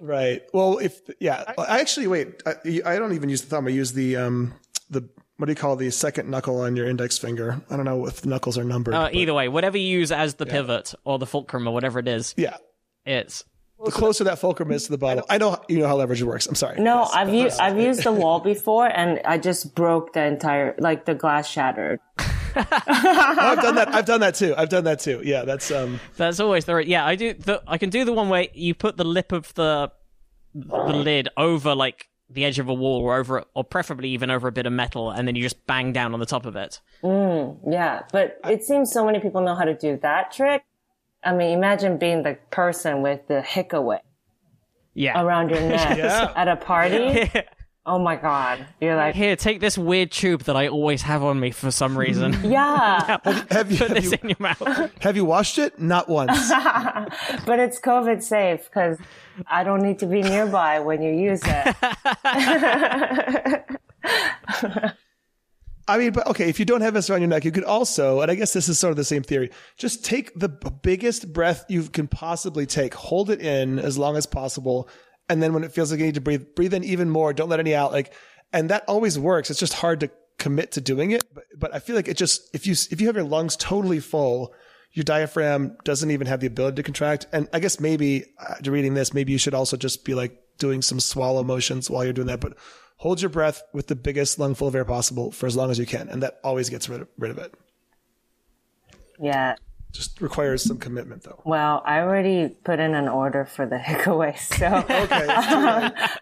Right. 0.00 0.42
Well, 0.54 0.78
if 0.78 1.00
yeah, 1.20 1.52
I 1.58 1.80
actually 1.80 2.06
wait. 2.06 2.42
I, 2.46 2.54
I 2.84 2.98
don't 2.98 3.12
even 3.12 3.28
use 3.28 3.42
the 3.42 3.48
thumb. 3.48 3.66
I 3.66 3.70
use 3.70 3.92
the 3.92 4.16
um 4.16 4.54
the 4.90 5.08
what 5.36 5.46
do 5.46 5.52
you 5.52 5.56
call 5.56 5.76
the 5.76 5.90
second 5.90 6.30
knuckle 6.30 6.60
on 6.60 6.76
your 6.76 6.88
index 6.88 7.18
finger? 7.18 7.60
I 7.70 7.76
don't 7.76 7.84
know 7.84 8.06
if 8.06 8.22
the 8.22 8.28
knuckles 8.28 8.56
are 8.56 8.64
numbered. 8.64 8.94
Uh, 8.94 9.10
either 9.12 9.34
way, 9.34 9.48
whatever 9.48 9.76
you 9.76 9.86
use 9.86 10.10
as 10.10 10.34
the 10.34 10.46
pivot 10.46 10.94
or 11.04 11.18
the 11.18 11.26
fulcrum 11.26 11.66
or 11.68 11.74
whatever 11.74 11.98
it 11.98 12.08
is, 12.08 12.34
yeah. 12.38 12.56
it's 13.04 13.44
The 13.84 13.90
closer 13.90 14.24
that 14.24 14.38
fulcrum 14.38 14.72
is 14.72 14.84
to 14.84 14.90
the 14.90 14.98
bottle, 14.98 15.24
I 15.28 15.36
know 15.38 15.62
you 15.68 15.78
know 15.78 15.88
how 15.88 15.96
leverage 15.96 16.22
works. 16.22 16.46
I'm 16.46 16.54
sorry. 16.54 16.80
No, 16.80 17.00
Yes. 17.00 17.10
I've 17.14 17.34
used 17.34 17.60
I've 17.60 17.78
used 17.78 18.02
the 18.04 18.12
wall 18.12 18.40
before, 18.40 18.86
and 18.86 19.20
I 19.24 19.36
just 19.36 19.74
broke 19.74 20.14
the 20.14 20.24
entire 20.24 20.74
like 20.78 21.04
the 21.04 21.14
glass 21.14 21.46
shattered. 21.48 22.00
I've 22.56 23.60
done 23.60 23.74
that. 23.74 23.94
I've 23.94 24.06
done 24.06 24.20
that 24.20 24.34
too. 24.34 24.54
I've 24.56 24.70
done 24.70 24.84
that 24.84 25.00
too. 25.00 25.20
Yeah, 25.22 25.44
that's 25.44 25.70
um. 25.70 26.00
that's 26.16 26.40
always 26.40 26.64
the 26.64 26.74
right. 26.74 26.86
yeah. 26.86 27.04
I 27.04 27.14
do 27.14 27.34
the 27.34 27.62
I 27.66 27.76
can 27.76 27.90
do 27.90 28.06
the 28.06 28.14
one 28.14 28.30
where 28.30 28.48
you 28.54 28.74
put 28.74 28.96
the 28.96 29.04
lip 29.04 29.32
of 29.32 29.52
the 29.54 29.92
the 30.54 30.94
lid 30.94 31.28
over 31.36 31.74
like 31.74 32.08
the 32.28 32.44
edge 32.44 32.58
of 32.58 32.68
a 32.68 32.74
wall 32.74 33.00
or 33.00 33.16
over 33.16 33.44
or 33.54 33.62
preferably 33.64 34.08
even 34.10 34.30
over 34.30 34.48
a 34.48 34.52
bit 34.52 34.66
of 34.66 34.72
metal, 34.72 35.10
and 35.10 35.26
then 35.28 35.36
you 35.36 35.42
just 35.42 35.66
bang 35.66 35.92
down 35.92 36.12
on 36.12 36.20
the 36.20 36.26
top 36.26 36.44
of 36.46 36.56
it. 36.56 36.80
Mm, 37.02 37.58
yeah, 37.70 38.02
but 38.12 38.38
it 38.44 38.62
seems 38.64 38.90
so 38.92 39.04
many 39.06 39.20
people 39.20 39.40
know 39.42 39.54
how 39.54 39.64
to 39.64 39.74
do 39.74 39.98
that 40.02 40.32
trick. 40.32 40.64
I 41.24 41.32
mean, 41.34 41.56
imagine 41.56 41.98
being 41.98 42.22
the 42.22 42.36
person 42.50 43.02
with 43.02 43.26
the 43.28 43.42
HiccAway 43.46 44.00
Yeah. 44.94 45.20
around 45.22 45.50
your 45.50 45.60
neck 45.68 45.98
Yeah. 45.98 46.32
at 46.36 46.48
a 46.48 46.56
party. 46.56 47.30
Oh 47.88 48.00
my 48.00 48.16
god, 48.16 48.66
you're 48.80 48.96
like, 48.96 49.14
Here, 49.14 49.36
take 49.36 49.60
this 49.60 49.78
weird 49.78 50.10
tube 50.10 50.42
that 50.42 50.56
I 50.56 50.66
always 50.66 51.02
have 51.02 51.22
on 51.22 51.38
me 51.38 51.52
for 51.52 51.70
some 51.70 51.96
reason. 51.96 52.32
yeah, 52.44 53.18
Have 53.50 53.70
you 53.70 53.78
Put 53.78 53.88
have 53.88 53.94
this 53.94 54.10
you, 54.10 54.18
in 54.24 54.28
your 54.30 54.36
mouth. 54.40 54.90
have 55.00 55.14
you 55.14 55.24
washed 55.24 55.58
it? 55.58 55.78
Not 55.78 56.08
once. 56.08 56.50
but 57.46 57.60
it's 57.60 57.78
COVID 57.78 58.24
safe 58.24 58.64
because 58.64 58.98
I 59.46 59.62
don't 59.62 59.82
need 59.82 60.00
to 60.00 60.06
be 60.06 60.20
nearby 60.20 60.80
when 60.80 61.00
you 61.00 61.12
use 61.12 61.42
it. 61.44 61.76
I 65.88 65.98
mean, 65.98 66.10
but 66.10 66.26
okay, 66.26 66.48
if 66.48 66.58
you 66.58 66.64
don't 66.64 66.80
have 66.80 66.94
this 66.94 67.08
around 67.08 67.20
your 67.20 67.28
neck, 67.28 67.44
you 67.44 67.52
could 67.52 67.62
also, 67.62 68.20
and 68.20 68.28
I 68.30 68.34
guess 68.34 68.52
this 68.52 68.68
is 68.68 68.76
sort 68.76 68.90
of 68.90 68.96
the 68.96 69.04
same 69.04 69.22
theory, 69.22 69.50
just 69.76 70.04
take 70.04 70.36
the 70.36 70.48
biggest 70.48 71.32
breath 71.32 71.64
you 71.68 71.84
can 71.84 72.08
possibly 72.08 72.66
take, 72.66 72.92
hold 72.94 73.30
it 73.30 73.40
in 73.40 73.78
as 73.78 73.96
long 73.96 74.16
as 74.16 74.26
possible, 74.26 74.88
and 75.28 75.42
then 75.42 75.52
when 75.52 75.64
it 75.64 75.72
feels 75.72 75.90
like 75.90 76.00
you 76.00 76.06
need 76.06 76.14
to 76.14 76.20
breathe, 76.20 76.54
breathe 76.54 76.74
in 76.74 76.84
even 76.84 77.10
more. 77.10 77.32
Don't 77.32 77.48
let 77.48 77.60
any 77.60 77.74
out. 77.74 77.92
Like, 77.92 78.12
and 78.52 78.70
that 78.70 78.84
always 78.86 79.18
works. 79.18 79.50
It's 79.50 79.60
just 79.60 79.74
hard 79.74 80.00
to 80.00 80.10
commit 80.38 80.72
to 80.72 80.80
doing 80.80 81.10
it. 81.10 81.24
But, 81.34 81.44
but 81.58 81.74
I 81.74 81.78
feel 81.78 81.96
like 81.96 82.08
it 82.08 82.16
just, 82.16 82.54
if 82.54 82.66
you, 82.66 82.72
if 82.90 83.00
you 83.00 83.06
have 83.08 83.16
your 83.16 83.24
lungs 83.24 83.56
totally 83.56 84.00
full, 84.00 84.54
your 84.92 85.04
diaphragm 85.04 85.76
doesn't 85.84 86.10
even 86.10 86.26
have 86.26 86.40
the 86.40 86.46
ability 86.46 86.76
to 86.76 86.82
contract. 86.82 87.26
And 87.32 87.48
I 87.52 87.60
guess 87.60 87.80
maybe, 87.80 88.24
uh, 88.38 88.54
reading 88.64 88.94
this, 88.94 89.12
maybe 89.12 89.32
you 89.32 89.38
should 89.38 89.54
also 89.54 89.76
just 89.76 90.04
be 90.04 90.14
like 90.14 90.38
doing 90.58 90.80
some 90.80 91.00
swallow 91.00 91.42
motions 91.42 91.90
while 91.90 92.04
you're 92.04 92.12
doing 92.12 92.28
that. 92.28 92.40
But 92.40 92.56
hold 92.96 93.20
your 93.20 93.28
breath 93.28 93.62
with 93.72 93.88
the 93.88 93.96
biggest 93.96 94.38
lungful 94.38 94.68
of 94.68 94.74
air 94.74 94.84
possible 94.84 95.30
for 95.32 95.46
as 95.46 95.56
long 95.56 95.70
as 95.70 95.78
you 95.78 95.86
can. 95.86 96.08
And 96.08 96.22
that 96.22 96.38
always 96.42 96.70
gets 96.70 96.88
rid 96.88 97.02
of, 97.02 97.08
rid 97.18 97.30
of 97.30 97.38
it. 97.38 97.54
Yeah. 99.20 99.56
Just 99.96 100.20
requires 100.20 100.62
some 100.62 100.76
commitment 100.78 101.22
though. 101.22 101.40
Well, 101.44 101.82
I 101.86 102.00
already 102.00 102.48
put 102.64 102.78
in 102.80 102.94
an 102.94 103.08
order 103.08 103.46
for 103.46 103.66
the 103.66 103.76
HiccAway, 103.88 104.38
so 104.38 104.66
Okay. 105.04 105.26
let's. 105.26 106.18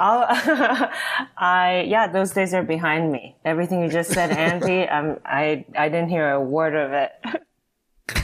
I'll, 0.00 0.26
I 1.38 1.84
yeah, 1.86 2.06
those 2.08 2.30
days 2.32 2.52
are 2.54 2.62
behind 2.62 3.12
me. 3.12 3.36
Everything 3.44 3.82
you 3.82 3.88
just 3.88 4.10
said, 4.12 4.30
Andy, 4.30 4.88
um, 4.88 5.18
I 5.24 5.64
I 5.76 5.88
didn't 5.88 6.08
hear 6.10 6.30
a 6.30 6.40
word 6.40 6.74
of 6.74 6.92
it. 6.92 7.12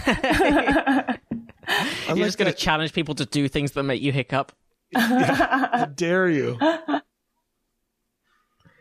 I 0.06 1.18
You're 2.08 2.16
like 2.16 2.24
just 2.26 2.38
going 2.38 2.50
to 2.50 2.56
challenge 2.56 2.92
people 2.92 3.14
to 3.16 3.24
do 3.26 3.48
things 3.48 3.72
that 3.72 3.82
make 3.82 4.02
you 4.02 4.12
hiccup. 4.12 4.52
How 4.94 5.86
dare 5.86 6.28
you? 6.28 6.58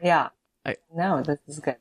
Yeah. 0.02 0.30
I- 0.66 0.78
no, 0.94 1.22
this 1.24 1.40
is 1.48 1.60
good. 1.60 1.78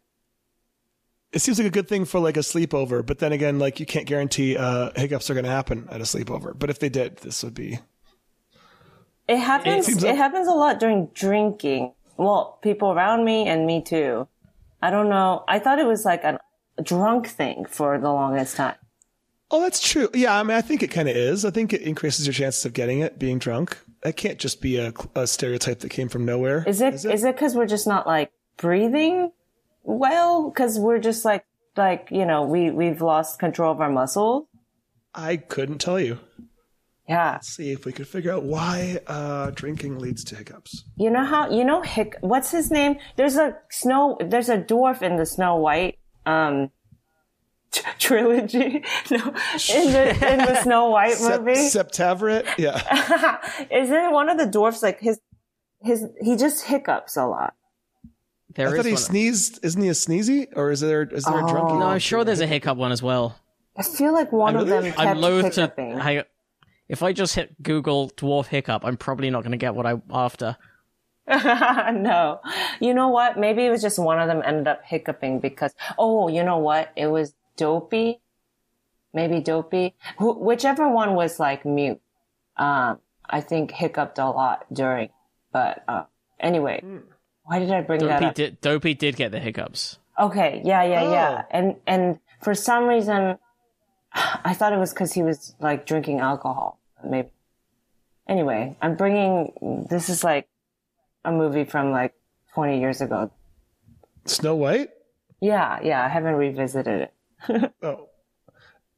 It 1.32 1.40
seems 1.40 1.58
like 1.58 1.66
a 1.66 1.70
good 1.70 1.88
thing 1.88 2.04
for 2.04 2.20
like 2.20 2.36
a 2.36 2.40
sleepover, 2.40 3.04
but 3.04 3.18
then 3.18 3.32
again, 3.32 3.58
like 3.58 3.80
you 3.80 3.86
can't 3.86 4.06
guarantee 4.06 4.56
uh, 4.56 4.90
hiccups 4.94 5.30
are 5.30 5.34
going 5.34 5.44
to 5.44 5.50
happen 5.50 5.88
at 5.90 6.00
a 6.00 6.04
sleepover. 6.04 6.58
But 6.58 6.68
if 6.68 6.78
they 6.78 6.90
did, 6.90 7.16
this 7.18 7.42
would 7.42 7.54
be. 7.54 7.78
It 9.28 9.38
happens. 9.38 9.88
It, 9.88 10.02
like- 10.02 10.16
happens 10.16 10.46
a 10.46 10.52
lot 10.52 10.78
during 10.78 11.06
drinking. 11.14 11.94
Well, 12.18 12.58
people 12.62 12.92
around 12.92 13.24
me 13.24 13.46
and 13.46 13.66
me 13.66 13.82
too. 13.82 14.28
I 14.82 14.90
don't 14.90 15.08
know. 15.08 15.44
I 15.48 15.58
thought 15.58 15.78
it 15.78 15.86
was 15.86 16.04
like 16.04 16.24
a 16.24 16.38
drunk 16.82 17.28
thing 17.28 17.64
for 17.64 17.98
the 17.98 18.10
longest 18.10 18.56
time. 18.56 18.74
Oh, 19.50 19.60
that's 19.60 19.80
true. 19.80 20.08
Yeah, 20.14 20.38
I 20.38 20.42
mean, 20.42 20.56
I 20.56 20.60
think 20.62 20.82
it 20.82 20.90
kind 20.90 21.08
of 21.08 21.16
is. 21.16 21.44
I 21.44 21.50
think 21.50 21.72
it 21.72 21.82
increases 21.82 22.26
your 22.26 22.32
chances 22.32 22.64
of 22.64 22.72
getting 22.72 23.00
it 23.00 23.18
being 23.18 23.38
drunk. 23.38 23.78
That 24.02 24.16
can't 24.16 24.38
just 24.38 24.60
be 24.60 24.78
a, 24.78 24.92
a 25.14 25.26
stereotype 25.26 25.80
that 25.80 25.90
came 25.90 26.08
from 26.08 26.24
nowhere. 26.24 26.64
Is 26.66 26.80
it? 26.80 26.94
Is 26.94 27.24
it 27.24 27.34
because 27.36 27.54
we're 27.54 27.66
just 27.66 27.86
not 27.86 28.06
like 28.06 28.32
breathing 28.56 29.30
well? 29.82 30.50
Because 30.50 30.78
we're 30.78 30.98
just 30.98 31.24
like 31.24 31.44
like 31.76 32.08
you 32.10 32.24
know 32.26 32.42
we 32.44 32.70
we've 32.70 33.00
lost 33.02 33.38
control 33.38 33.72
of 33.72 33.80
our 33.80 33.90
muscles. 33.90 34.46
I 35.14 35.36
couldn't 35.36 35.78
tell 35.78 36.00
you. 36.00 36.18
Yeah. 37.08 37.40
See 37.40 37.72
if 37.72 37.84
we 37.84 37.92
could 37.92 38.06
figure 38.08 38.32
out 38.32 38.44
why 38.44 39.00
uh, 39.06 39.50
drinking 39.50 39.98
leads 39.98 40.24
to 40.24 40.36
hiccups. 40.36 40.84
You 40.96 41.10
know 41.10 41.24
how 41.24 41.50
you 41.50 41.64
know 41.64 41.82
Hick? 41.82 42.16
What's 42.20 42.50
his 42.50 42.70
name? 42.70 42.96
There's 43.16 43.36
a 43.36 43.58
snow. 43.70 44.16
There's 44.20 44.48
a 44.48 44.58
dwarf 44.58 45.02
in 45.02 45.16
the 45.16 45.26
Snow 45.26 45.56
White 45.56 45.98
um 46.24 46.70
t- 47.72 47.82
trilogy. 47.98 48.84
No, 49.10 49.18
in 49.74 49.92
the 49.92 50.32
in 50.32 50.38
the 50.38 50.54
Snow 50.62 50.90
White 50.90 51.20
movie. 51.20 51.52
Septavret? 51.68 52.46
Yeah. 52.56 53.38
Isn't 53.70 54.12
one 54.12 54.28
of 54.28 54.38
the 54.38 54.46
dwarfs 54.46 54.82
like 54.82 55.00
his 55.00 55.20
his 55.80 56.06
he 56.22 56.36
just 56.36 56.64
hiccups 56.64 57.16
a 57.16 57.26
lot? 57.26 57.54
There 58.54 58.68
I 58.68 58.70
is 58.72 58.76
thought 58.76 58.84
he 58.86 58.92
one. 58.92 59.00
sneezed. 59.02 59.64
Isn't 59.64 59.80
he 59.82 59.88
a 59.88 59.92
sneezy? 59.92 60.48
Or 60.56 60.70
is 60.70 60.80
there 60.80 61.02
is 61.02 61.24
there 61.24 61.38
a 61.38 61.42
drunkie? 61.42 61.78
no, 61.78 61.86
I'm 61.86 61.98
sure 61.98 62.24
there's 62.24 62.40
a 62.40 62.46
hiccup 62.46 62.76
one 62.76 62.92
as 62.92 63.02
well. 63.02 63.38
I 63.76 63.82
feel 63.82 64.12
like 64.12 64.30
one 64.32 64.56
of 64.56 64.66
them 64.66 64.84
kept 64.84 64.98
I'm 64.98 65.18
loath 65.18 65.54
to. 65.54 65.62
hiccuping. 65.62 65.98
I, 66.00 66.24
if 66.88 67.02
I 67.02 67.12
just 67.14 67.34
hit 67.34 67.62
Google 67.62 68.10
dwarf 68.10 68.46
hiccup, 68.46 68.84
I'm 68.84 68.96
probably 68.98 69.30
not 69.30 69.42
going 69.42 69.52
to 69.52 69.56
get 69.58 69.74
what 69.74 69.86
I'm 69.86 70.02
after. 70.10 70.56
no. 71.26 72.40
You 72.80 72.92
know 72.94 73.08
what? 73.08 73.38
Maybe 73.38 73.64
it 73.64 73.70
was 73.70 73.80
just 73.80 73.98
one 73.98 74.18
of 74.20 74.28
them 74.28 74.42
ended 74.44 74.68
up 74.68 74.82
hiccuping 74.84 75.40
because, 75.40 75.72
oh, 75.98 76.28
you 76.28 76.42
know 76.42 76.58
what? 76.58 76.92
It 76.96 77.06
was 77.06 77.34
Dopey. 77.56 78.20
Maybe 79.14 79.40
Dopey. 79.40 79.94
Wh- 80.18 80.40
whichever 80.40 80.88
one 80.88 81.14
was 81.14 81.38
like 81.40 81.64
mute. 81.64 82.00
Um, 82.56 82.98
I 83.28 83.40
think 83.40 83.70
hiccuped 83.70 84.18
a 84.18 84.28
lot 84.28 84.66
during, 84.72 85.08
but, 85.52 85.82
uh, 85.88 86.04
anyway, 86.38 86.82
why 87.52 87.58
did 87.58 87.70
I 87.70 87.82
bring 87.82 88.00
that 88.00 88.14
Dopey 88.14 88.24
up? 88.24 88.34
did, 88.34 88.60
Dopey 88.62 88.94
did 88.94 89.16
get 89.16 89.30
the 89.30 89.38
hiccups. 89.38 89.98
Okay, 90.18 90.62
yeah, 90.64 90.82
yeah, 90.84 91.02
yeah. 91.02 91.42
Oh. 91.42 91.48
And 91.50 91.76
and 91.86 92.18
for 92.40 92.54
some 92.54 92.86
reason, 92.86 93.36
I 94.14 94.54
thought 94.54 94.72
it 94.72 94.78
was 94.78 94.94
because 94.94 95.12
he 95.12 95.22
was 95.22 95.54
like 95.60 95.84
drinking 95.84 96.20
alcohol. 96.20 96.78
Maybe. 97.04 97.28
Anyway, 98.26 98.74
I'm 98.80 98.94
bringing. 98.96 99.86
This 99.90 100.08
is 100.08 100.24
like 100.24 100.48
a 101.26 101.32
movie 101.32 101.64
from 101.64 101.90
like 101.90 102.14
20 102.54 102.80
years 102.80 103.02
ago. 103.02 103.30
Snow 104.24 104.54
White. 104.56 104.88
Yeah, 105.42 105.78
yeah. 105.82 106.02
I 106.02 106.08
haven't 106.08 106.36
revisited 106.36 107.08
it. 107.08 107.72
Oh. 107.82 108.08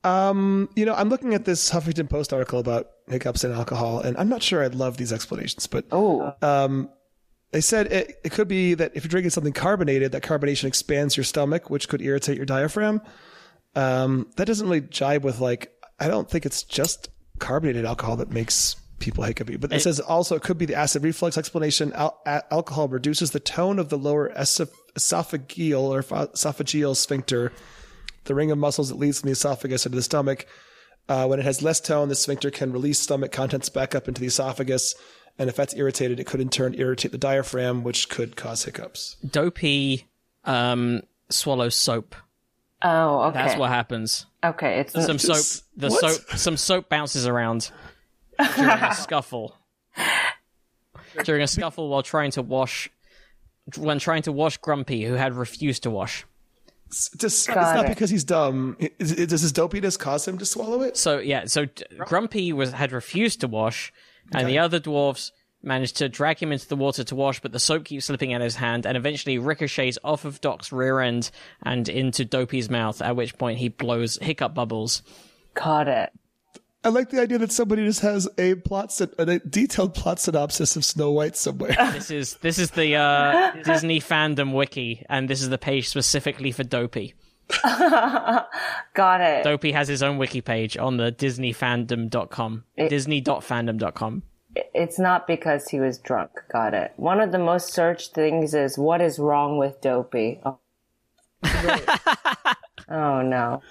Um, 0.04 0.68
you 0.76 0.84
know, 0.84 0.94
I'm 0.94 1.08
looking 1.08 1.32
at 1.32 1.46
this 1.46 1.70
Huffington 1.70 2.10
Post 2.10 2.34
article 2.34 2.58
about 2.58 2.90
hiccups 3.08 3.42
and 3.42 3.54
alcohol, 3.54 4.00
and 4.00 4.18
I'm 4.18 4.28
not 4.28 4.42
sure 4.42 4.62
I 4.62 4.66
love 4.66 4.98
these 4.98 5.14
explanations, 5.14 5.66
but 5.66 5.86
Oh, 5.90 6.34
um, 6.42 6.90
they 7.54 7.60
said 7.60 7.92
it, 7.92 8.20
it 8.24 8.32
could 8.32 8.48
be 8.48 8.74
that 8.74 8.96
if 8.96 9.04
you're 9.04 9.08
drinking 9.10 9.30
something 9.30 9.52
carbonated, 9.52 10.10
that 10.10 10.24
carbonation 10.24 10.64
expands 10.64 11.16
your 11.16 11.22
stomach, 11.22 11.70
which 11.70 11.88
could 11.88 12.02
irritate 12.02 12.36
your 12.36 12.46
diaphragm. 12.46 13.00
Um, 13.76 14.26
that 14.34 14.46
doesn't 14.46 14.68
really 14.68 14.80
jibe 14.80 15.22
with 15.22 15.38
like, 15.38 15.72
I 16.00 16.08
don't 16.08 16.28
think 16.28 16.46
it's 16.46 16.64
just 16.64 17.10
carbonated 17.38 17.84
alcohol 17.84 18.16
that 18.16 18.32
makes 18.32 18.74
people 18.98 19.22
hiccupy, 19.22 19.56
but 19.56 19.72
it, 19.72 19.82
says 19.82 20.00
also 20.00 20.34
it 20.34 20.42
could 20.42 20.58
be 20.58 20.66
the 20.66 20.74
acid 20.74 21.04
reflux 21.04 21.38
explanation. 21.38 21.92
Al- 21.92 22.20
a- 22.26 22.42
alcohol 22.52 22.88
reduces 22.88 23.30
the 23.30 23.38
tone 23.38 23.78
of 23.78 23.88
the 23.88 23.98
lower 23.98 24.30
esoph- 24.30 24.74
esophageal 24.98 25.80
or 25.80 26.02
esophageal 26.02 26.96
sphincter, 26.96 27.52
the 28.24 28.34
ring 28.34 28.50
of 28.50 28.58
muscles 28.58 28.88
that 28.88 28.96
leads 28.96 29.20
from 29.20 29.28
the 29.28 29.32
esophagus 29.32 29.86
into 29.86 29.94
the 29.94 30.02
stomach. 30.02 30.44
Uh, 31.08 31.28
when 31.28 31.38
it 31.38 31.44
has 31.44 31.62
less 31.62 31.80
tone, 31.80 32.08
the 32.08 32.16
sphincter 32.16 32.50
can 32.50 32.72
release 32.72 32.98
stomach 32.98 33.30
contents 33.30 33.68
back 33.68 33.94
up 33.94 34.08
into 34.08 34.20
the 34.20 34.26
esophagus. 34.26 34.96
And 35.38 35.48
if 35.48 35.56
that's 35.56 35.74
irritated, 35.74 36.20
it 36.20 36.24
could 36.24 36.40
in 36.40 36.48
turn 36.48 36.74
irritate 36.74 37.12
the 37.12 37.18
diaphragm, 37.18 37.82
which 37.82 38.08
could 38.08 38.36
cause 38.36 38.64
hiccups. 38.64 39.16
Dopey 39.28 40.06
um, 40.44 41.02
swallows 41.28 41.74
soap. 41.74 42.14
oh, 42.82 43.22
okay. 43.22 43.38
That's 43.38 43.58
what 43.58 43.70
happens. 43.70 44.26
Okay, 44.44 44.80
it's 44.80 44.92
Some 44.92 45.18
soap. 45.18 45.64
The 45.76 45.88
what? 45.88 46.00
soap. 46.00 46.38
Some 46.38 46.56
soap 46.56 46.88
bounces 46.88 47.26
around 47.26 47.70
during 48.56 48.70
a 48.70 48.94
scuffle. 48.96 49.56
During 51.24 51.42
a 51.42 51.46
scuffle 51.46 51.88
while 51.88 52.02
trying 52.02 52.32
to 52.32 52.42
wash, 52.42 52.90
when 53.76 53.98
trying 53.98 54.22
to 54.22 54.32
wash 54.32 54.58
Grumpy, 54.58 55.04
who 55.04 55.14
had 55.14 55.32
refused 55.34 55.84
to 55.84 55.90
wash. 55.90 56.26
It's, 56.88 57.10
just, 57.10 57.48
it's 57.48 57.56
not 57.56 57.86
it. 57.86 57.88
because 57.88 58.10
he's 58.10 58.24
dumb. 58.24 58.76
Is, 58.98 59.12
is, 59.12 59.26
does 59.28 59.40
his 59.40 59.52
dopiness 59.52 59.98
cause 59.98 60.28
him 60.28 60.38
to 60.38 60.44
swallow 60.44 60.82
it? 60.82 60.96
So 60.96 61.18
yeah, 61.18 61.46
so 61.46 61.66
Grumpy 62.06 62.52
was 62.52 62.72
had 62.72 62.92
refused 62.92 63.40
to 63.40 63.48
wash, 63.48 63.92
and 64.32 64.48
the 64.48 64.58
other 64.58 64.80
dwarves 64.80 65.30
manage 65.62 65.92
to 65.94 66.08
drag 66.08 66.38
him 66.42 66.52
into 66.52 66.68
the 66.68 66.76
water 66.76 67.02
to 67.04 67.14
wash, 67.14 67.40
but 67.40 67.52
the 67.52 67.58
soap 67.58 67.84
keeps 67.84 68.04
slipping 68.04 68.34
out 68.34 68.40
of 68.40 68.44
his 68.44 68.56
hand 68.56 68.86
and 68.86 68.96
eventually 68.96 69.38
ricochets 69.38 69.98
off 70.04 70.24
of 70.24 70.40
Doc's 70.40 70.70
rear 70.72 71.00
end 71.00 71.30
and 71.62 71.88
into 71.88 72.24
Dopey's 72.24 72.68
mouth. 72.68 73.00
At 73.00 73.16
which 73.16 73.38
point 73.38 73.58
he 73.58 73.68
blows 73.68 74.18
hiccup 74.20 74.54
bubbles. 74.54 75.02
got 75.54 75.88
it. 75.88 76.10
I 76.84 76.90
like 76.90 77.08
the 77.08 77.18
idea 77.22 77.38
that 77.38 77.50
somebody 77.50 77.86
just 77.86 78.00
has 78.00 78.28
a 78.36 78.56
plot, 78.56 78.92
syn- 78.92 79.14
a 79.16 79.38
detailed 79.38 79.94
plot 79.94 80.20
synopsis 80.20 80.76
of 80.76 80.84
Snow 80.84 81.12
White 81.12 81.34
somewhere. 81.34 81.74
This 81.94 82.10
is 82.10 82.34
this 82.42 82.58
is 82.58 82.72
the 82.72 82.96
uh, 82.96 83.52
Disney 83.64 84.00
fandom 84.00 84.52
wiki, 84.52 85.02
and 85.08 85.26
this 85.26 85.40
is 85.40 85.48
the 85.48 85.56
page 85.56 85.88
specifically 85.88 86.52
for 86.52 86.62
Dopey. 86.62 87.14
Got 88.94 89.20
it. 89.20 89.44
Dopey 89.44 89.72
has 89.72 89.88
his 89.88 90.02
own 90.02 90.18
wiki 90.18 90.40
page 90.40 90.76
on 90.76 90.96
the 90.96 91.12
DisneyFandom.com, 91.12 92.64
Disney.fandom.com. 92.76 94.22
It's 94.72 94.98
not 94.98 95.26
because 95.26 95.68
he 95.68 95.80
was 95.80 95.98
drunk. 95.98 96.30
Got 96.52 96.74
it. 96.74 96.92
One 96.96 97.20
of 97.20 97.32
the 97.32 97.38
most 97.38 97.72
searched 97.72 98.14
things 98.14 98.54
is 98.54 98.78
what 98.78 99.00
is 99.00 99.18
wrong 99.18 99.58
with 99.58 99.80
Dopey. 99.80 100.40
Oh, 100.44 100.58
oh 102.88 103.22
no. 103.22 103.62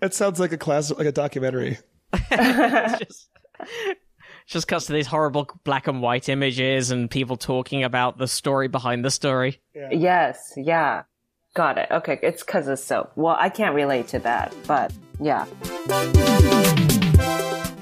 It 0.00 0.14
sounds 0.14 0.40
like 0.40 0.52
a 0.52 0.58
class, 0.58 0.90
like 0.90 1.06
a 1.06 1.12
documentary. 1.12 1.78
just 2.30 3.28
just 4.46 4.68
cuts 4.68 4.86
to 4.86 4.92
these 4.92 5.06
horrible 5.06 5.48
black 5.64 5.86
and 5.86 6.02
white 6.02 6.28
images 6.28 6.90
and 6.90 7.10
people 7.10 7.36
talking 7.36 7.84
about 7.84 8.18
the 8.18 8.28
story 8.28 8.68
behind 8.68 9.04
the 9.04 9.10
story. 9.10 9.60
Yes, 9.74 10.52
yeah. 10.56 11.04
Got 11.54 11.78
it. 11.78 11.88
Okay, 11.90 12.18
it's 12.22 12.42
because 12.42 12.66
of 12.66 12.78
soap. 12.80 13.12
Well, 13.14 13.36
I 13.38 13.48
can't 13.48 13.74
relate 13.74 14.08
to 14.08 14.18
that, 14.20 14.52
but 14.66 14.92
yeah. 15.20 15.46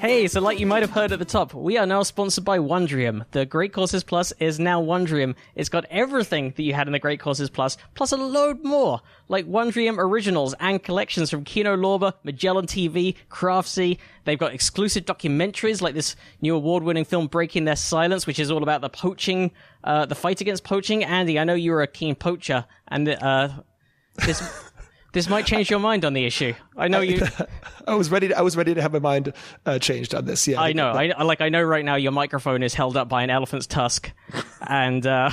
Hey, 0.05 0.27
so 0.27 0.41
like 0.41 0.59
you 0.59 0.65
might 0.65 0.83
have 0.83 0.91
heard 0.91 1.13
at 1.13 1.19
the 1.19 1.23
top, 1.23 1.53
we 1.53 1.77
are 1.77 1.85
now 1.85 2.03
sponsored 2.03 2.43
by 2.43 2.59
Wondrium. 2.59 3.25
The 3.31 3.45
Great 3.45 3.71
Courses 3.71 4.03
Plus 4.03 4.33
is 4.33 4.59
now 4.59 4.83
Wondrium. 4.83 5.33
It's 5.55 5.69
got 5.69 5.85
everything 5.89 6.51
that 6.57 6.63
you 6.63 6.73
had 6.73 6.87
in 6.87 6.91
the 6.91 6.99
Great 6.99 7.21
Courses 7.21 7.49
Plus, 7.49 7.77
plus 7.93 8.11
a 8.11 8.17
load 8.17 8.65
more, 8.65 8.99
like 9.29 9.45
Wondrium 9.45 9.95
originals 9.97 10.55
and 10.59 10.83
collections 10.83 11.29
from 11.29 11.45
Kino 11.45 11.77
Lorber, 11.77 12.11
Magellan 12.25 12.65
TV, 12.65 13.15
Craftsy. 13.29 13.97
They've 14.25 14.37
got 14.37 14.53
exclusive 14.53 15.05
documentaries 15.05 15.81
like 15.81 15.93
this 15.93 16.17
new 16.41 16.53
award-winning 16.53 17.05
film 17.05 17.27
Breaking 17.27 17.63
Their 17.63 17.77
Silence, 17.77 18.27
which 18.27 18.39
is 18.39 18.51
all 18.51 18.61
about 18.61 18.81
the 18.81 18.89
poaching, 18.89 19.51
uh, 19.85 20.05
the 20.05 20.15
fight 20.15 20.41
against 20.41 20.65
poaching. 20.65 21.05
Andy, 21.05 21.39
I 21.39 21.45
know 21.45 21.53
you're 21.53 21.81
a 21.81 21.87
keen 21.87 22.15
poacher, 22.15 22.65
and 22.89 23.07
uh, 23.07 23.47
this 24.25 24.41
this 25.13 25.29
might 25.29 25.45
change 25.45 25.69
your 25.69 25.79
mind 25.79 26.03
on 26.03 26.13
the 26.13 26.25
issue. 26.25 26.53
I 26.75 26.87
know 26.87 26.99
you. 26.99 27.25
I 27.87 27.95
was 27.95 28.09
ready. 28.11 28.27
To, 28.29 28.37
I 28.37 28.41
was 28.41 28.57
ready 28.57 28.73
to 28.73 28.81
have 28.81 28.91
my 28.91 28.99
mind 28.99 29.33
uh, 29.65 29.79
changed 29.79 30.13
on 30.13 30.25
this. 30.25 30.47
Yeah, 30.47 30.59
I 30.61 30.73
know. 30.73 30.89
I 30.91 31.13
I- 31.15 31.23
like. 31.23 31.39
I 31.39 31.49
know 31.49 31.61
right 31.61 31.85
now 31.85 31.95
your 31.95 32.11
microphone 32.11 32.63
is 32.63 32.73
held 32.73 32.97
up 32.97 33.07
by 33.09 33.23
an 33.23 33.29
elephant's 33.29 33.67
tusk, 33.67 34.11
and 34.67 35.05
uh, 35.05 35.29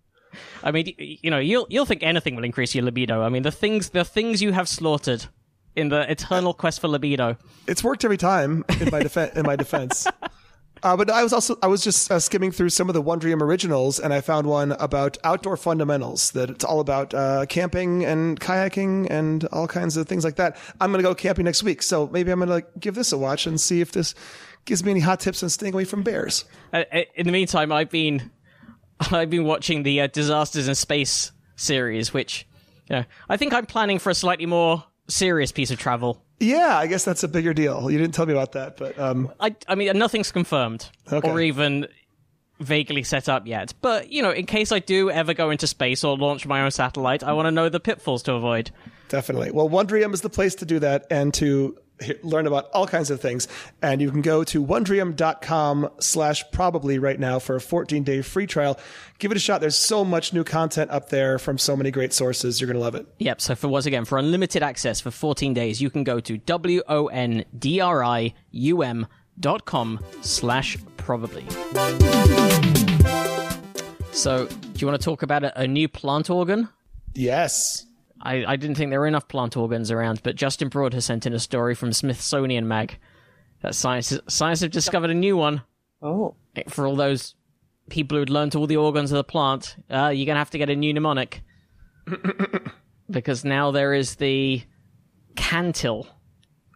I 0.62 0.70
mean, 0.72 0.94
you 0.98 1.30
know, 1.30 1.38
you'll 1.38 1.66
you'll 1.70 1.86
think 1.86 2.02
anything 2.02 2.34
will 2.36 2.44
increase 2.44 2.74
your 2.74 2.84
libido. 2.84 3.22
I 3.22 3.28
mean, 3.28 3.42
the 3.42 3.52
things 3.52 3.90
the 3.90 4.04
things 4.04 4.42
you 4.42 4.52
have 4.52 4.68
slaughtered 4.68 5.26
in 5.76 5.88
the 5.88 6.10
eternal 6.10 6.52
quest 6.54 6.80
for 6.80 6.88
libido. 6.88 7.36
It's 7.66 7.84
worked 7.84 8.04
every 8.04 8.16
time 8.16 8.64
in 8.80 8.90
my 8.90 9.00
defense. 9.00 9.36
in 9.36 9.46
my 9.46 9.56
defense. 9.56 10.06
Uh, 10.82 10.96
but 10.96 11.10
I 11.10 11.22
was 11.22 11.32
also 11.32 11.56
I 11.62 11.66
was 11.66 11.82
just 11.82 12.10
uh, 12.10 12.18
skimming 12.18 12.52
through 12.52 12.70
some 12.70 12.88
of 12.88 12.94
the 12.94 13.02
Wondrium 13.02 13.42
originals, 13.42 14.00
and 14.00 14.14
I 14.14 14.20
found 14.20 14.46
one 14.46 14.72
about 14.72 15.18
outdoor 15.24 15.56
fundamentals. 15.56 16.30
That 16.32 16.50
it's 16.50 16.64
all 16.64 16.80
about 16.80 17.12
uh, 17.12 17.46
camping 17.46 18.04
and 18.04 18.40
kayaking 18.40 19.08
and 19.10 19.44
all 19.46 19.66
kinds 19.66 19.96
of 19.96 20.08
things 20.08 20.24
like 20.24 20.36
that. 20.36 20.56
I'm 20.80 20.90
going 20.90 21.02
to 21.02 21.08
go 21.08 21.14
camping 21.14 21.44
next 21.44 21.62
week, 21.62 21.82
so 21.82 22.08
maybe 22.08 22.30
I'm 22.30 22.40
going 22.40 22.62
to 22.62 22.66
give 22.78 22.94
this 22.94 23.12
a 23.12 23.18
watch 23.18 23.46
and 23.46 23.60
see 23.60 23.80
if 23.80 23.92
this 23.92 24.14
gives 24.64 24.84
me 24.84 24.90
any 24.92 25.00
hot 25.00 25.20
tips 25.20 25.42
on 25.42 25.48
staying 25.48 25.74
away 25.74 25.84
from 25.84 26.02
bears. 26.02 26.44
Uh, 26.72 26.84
uh, 26.92 27.02
in 27.14 27.26
the 27.26 27.32
meantime, 27.32 27.72
I've 27.72 27.90
been 27.90 28.30
I've 29.10 29.30
been 29.30 29.44
watching 29.44 29.82
the 29.82 30.02
uh, 30.02 30.06
Disasters 30.06 30.68
in 30.68 30.74
Space 30.74 31.32
series, 31.56 32.14
which 32.14 32.46
you 32.88 32.96
know 32.96 33.04
I 33.28 33.36
think 33.36 33.52
I'm 33.52 33.66
planning 33.66 33.98
for 33.98 34.10
a 34.10 34.14
slightly 34.14 34.46
more 34.46 34.84
serious 35.08 35.52
piece 35.52 35.70
of 35.70 35.78
travel. 35.78 36.24
Yeah, 36.40 36.76
I 36.78 36.86
guess 36.86 37.04
that's 37.04 37.22
a 37.22 37.28
bigger 37.28 37.52
deal. 37.54 37.90
You 37.90 37.98
didn't 37.98 38.14
tell 38.14 38.26
me 38.26 38.32
about 38.32 38.52
that, 38.52 38.76
but 38.78 38.98
um, 38.98 39.30
I 39.38 39.54
I 39.68 39.74
mean 39.74 39.96
nothing's 39.98 40.32
confirmed 40.32 40.88
Okay. 41.12 41.28
or 41.30 41.40
even 41.40 41.86
vaguely 42.60 43.02
set 43.02 43.28
up 43.28 43.46
yet. 43.46 43.74
But 43.82 44.10
you 44.10 44.22
know, 44.22 44.30
in 44.30 44.46
case 44.46 44.72
I 44.72 44.78
do 44.78 45.10
ever 45.10 45.34
go 45.34 45.50
into 45.50 45.66
space 45.66 46.02
or 46.02 46.16
launch 46.16 46.46
my 46.46 46.62
own 46.62 46.70
satellite, 46.70 47.22
I 47.22 47.32
want 47.34 47.46
to 47.46 47.50
know 47.50 47.68
the 47.68 47.80
pitfalls 47.80 48.22
to 48.24 48.32
avoid. 48.34 48.70
Definitely. 49.08 49.50
Well, 49.50 49.68
Wondrium 49.68 50.14
is 50.14 50.20
the 50.22 50.30
place 50.30 50.54
to 50.56 50.64
do 50.64 50.78
that 50.78 51.06
and 51.10 51.34
to 51.34 51.76
learn 52.22 52.46
about 52.46 52.70
all 52.70 52.86
kinds 52.86 53.10
of 53.10 53.20
things. 53.20 53.48
And 53.82 54.00
you 54.00 54.10
can 54.10 54.22
go 54.22 54.44
to 54.44 54.64
wondrium.com 54.64 55.90
slash 56.00 56.44
probably 56.52 56.98
right 56.98 57.18
now 57.18 57.38
for 57.38 57.56
a 57.56 57.60
14 57.60 58.02
day 58.02 58.22
free 58.22 58.46
trial. 58.46 58.78
Give 59.18 59.30
it 59.30 59.36
a 59.36 59.40
shot. 59.40 59.60
There's 59.60 59.76
so 59.76 60.04
much 60.04 60.32
new 60.32 60.44
content 60.44 60.90
up 60.90 61.10
there 61.10 61.38
from 61.38 61.58
so 61.58 61.76
many 61.76 61.90
great 61.90 62.12
sources. 62.12 62.60
You're 62.60 62.68
going 62.68 62.78
to 62.78 62.82
love 62.82 62.94
it. 62.94 63.06
Yep. 63.18 63.40
So 63.40 63.54
for 63.54 63.68
once 63.68 63.86
again, 63.86 64.04
for 64.04 64.18
unlimited 64.18 64.62
access 64.62 65.00
for 65.00 65.10
14 65.10 65.54
days, 65.54 65.80
you 65.80 65.90
can 65.90 66.04
go 66.04 66.20
to 66.20 66.38
w 66.38 66.82
o 66.88 67.06
n 67.08 67.44
d 67.58 67.80
r 67.80 68.02
i 68.02 68.34
u 68.50 68.82
m 68.82 69.06
dot 69.38 69.64
com 69.64 70.00
slash 70.22 70.76
probably. 70.96 71.44
So, 74.12 74.46
do 74.46 74.78
you 74.78 74.86
want 74.86 75.00
to 75.00 75.04
talk 75.04 75.22
about 75.22 75.44
a, 75.44 75.60
a 75.60 75.66
new 75.66 75.88
plant 75.88 76.30
organ? 76.30 76.68
Yes. 77.14 77.86
I, 78.22 78.44
I 78.44 78.56
didn't 78.56 78.76
think 78.76 78.90
there 78.90 79.00
were 79.00 79.06
enough 79.06 79.28
plant 79.28 79.56
organs 79.56 79.90
around, 79.90 80.22
but 80.22 80.36
Justin 80.36 80.68
Broad 80.68 80.92
has 80.94 81.04
sent 81.06 81.26
in 81.26 81.32
a 81.32 81.38
story 81.38 81.74
from 81.74 81.92
Smithsonian 81.92 82.68
Mag 82.68 82.98
that 83.62 83.74
science 83.74 84.18
science 84.28 84.60
have 84.60 84.70
discovered 84.70 85.10
a 85.10 85.14
new 85.14 85.36
one 85.36 85.62
Oh, 86.02 86.34
for 86.68 86.86
all 86.86 86.96
those 86.96 87.34
people 87.90 88.16
who'd 88.16 88.30
learned 88.30 88.54
all 88.54 88.66
the 88.66 88.76
organs 88.76 89.12
of 89.12 89.16
the 89.16 89.24
plant. 89.24 89.76
Uh, 89.90 90.08
you're 90.08 90.26
gonna 90.26 90.38
have 90.38 90.50
to 90.50 90.58
get 90.58 90.70
a 90.70 90.76
new 90.76 90.92
mnemonic 90.94 91.42
because 93.10 93.44
now 93.44 93.70
there 93.70 93.92
is 93.92 94.16
the 94.16 94.62
cantil, 95.34 96.06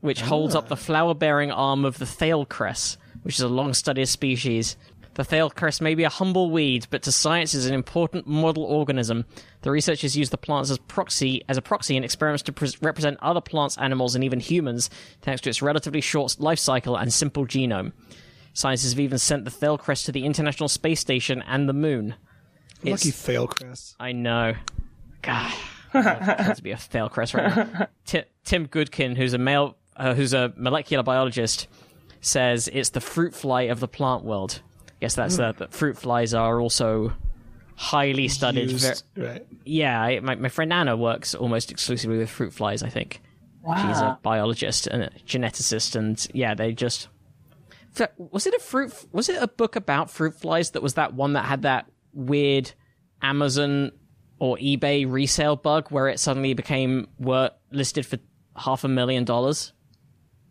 which 0.00 0.20
holds 0.20 0.54
up 0.54 0.68
the 0.68 0.76
flower-bearing 0.76 1.50
arm 1.50 1.84
of 1.84 1.98
the 1.98 2.06
thale 2.06 2.44
cress, 2.44 2.98
which 3.22 3.36
is 3.36 3.40
a 3.40 3.48
long-studied 3.48 4.06
species. 4.06 4.76
The 5.14 5.24
thale 5.24 5.48
cress 5.48 5.80
may 5.80 5.94
be 5.94 6.02
a 6.02 6.08
humble 6.08 6.50
weed, 6.50 6.88
but 6.90 7.02
to 7.02 7.12
science 7.12 7.54
is 7.54 7.66
an 7.66 7.74
important 7.74 8.26
model 8.26 8.64
organism. 8.64 9.24
The 9.62 9.70
researchers 9.70 10.16
use 10.16 10.30
the 10.30 10.36
plants 10.36 10.70
as 10.70 10.78
proxy 10.78 11.42
as 11.48 11.56
a 11.56 11.62
proxy 11.62 11.96
in 11.96 12.02
experiments 12.02 12.42
to 12.44 12.52
pre- 12.52 12.72
represent 12.82 13.18
other 13.22 13.40
plants, 13.40 13.78
animals, 13.78 14.16
and 14.16 14.24
even 14.24 14.40
humans, 14.40 14.90
thanks 15.22 15.40
to 15.42 15.50
its 15.50 15.62
relatively 15.62 16.00
short 16.00 16.40
life 16.40 16.58
cycle 16.58 16.96
and 16.96 17.12
simple 17.12 17.46
genome. 17.46 17.92
Scientists 18.54 18.92
have 18.92 19.00
even 19.00 19.18
sent 19.18 19.44
the 19.44 19.50
thale 19.52 19.78
cress 19.78 20.02
to 20.04 20.12
the 20.12 20.24
International 20.24 20.68
Space 20.68 21.00
Station 21.00 21.42
and 21.46 21.68
the 21.68 21.72
Moon. 21.72 22.16
Lucky 22.82 23.10
fail, 23.12 23.46
Chris. 23.46 23.94
I 24.00 24.12
know. 24.12 24.54
God, 25.22 25.52
I'd 25.94 26.56
to 26.56 26.62
be 26.62 26.72
a 26.72 26.76
thale 26.76 27.08
cress 27.08 27.34
right 27.34 27.56
now. 27.56 27.88
Ti- 28.04 28.24
Tim 28.44 28.66
Goodkin, 28.66 29.16
who's 29.16 29.32
a 29.32 29.38
male, 29.38 29.76
uh, 29.96 30.14
who's 30.14 30.32
a 30.32 30.52
molecular 30.56 31.02
biologist, 31.02 31.68
says 32.20 32.68
it's 32.72 32.90
the 32.90 33.00
fruit 33.00 33.34
fly 33.34 33.62
of 33.62 33.80
the 33.80 33.88
plant 33.88 34.24
world. 34.24 34.60
Guess 35.04 35.16
that's 35.16 35.36
hmm. 35.36 35.42
the, 35.42 35.52
the 35.52 35.68
fruit 35.68 35.98
flies 35.98 36.32
are 36.32 36.58
also 36.58 37.12
highly 37.74 38.26
studied. 38.26 38.70
ver- 38.70 38.94
right. 39.18 39.46
yeah, 39.66 40.00
I, 40.00 40.20
my 40.20 40.34
my 40.36 40.48
friend 40.48 40.72
Anna 40.72 40.96
works 40.96 41.34
almost 41.34 41.70
exclusively 41.70 42.16
with 42.16 42.30
fruit 42.30 42.54
flies. 42.54 42.82
I 42.82 42.88
think 42.88 43.20
she's 43.66 43.98
a 43.98 44.18
biologist 44.22 44.86
and 44.86 45.02
a 45.02 45.10
geneticist, 45.26 45.94
and 45.94 46.26
yeah, 46.32 46.54
they 46.54 46.72
just. 46.72 47.08
Was 48.16 48.46
it 48.46 48.54
a 48.54 48.60
fruit? 48.60 48.94
Was 49.12 49.28
it 49.28 49.42
a 49.42 49.46
book 49.46 49.76
about 49.76 50.10
fruit 50.10 50.40
flies 50.40 50.70
that 50.70 50.82
was 50.82 50.94
that 50.94 51.12
one 51.12 51.34
that 51.34 51.44
had 51.44 51.60
that 51.62 51.84
weird 52.14 52.72
Amazon 53.20 53.92
or 54.38 54.56
eBay 54.56 55.04
resale 55.06 55.56
bug 55.56 55.88
where 55.90 56.08
it 56.08 56.18
suddenly 56.18 56.54
became 56.54 57.08
were 57.18 57.50
listed 57.70 58.06
for 58.06 58.16
half 58.56 58.84
a 58.84 58.88
million 58.88 59.24
dollars? 59.24 59.74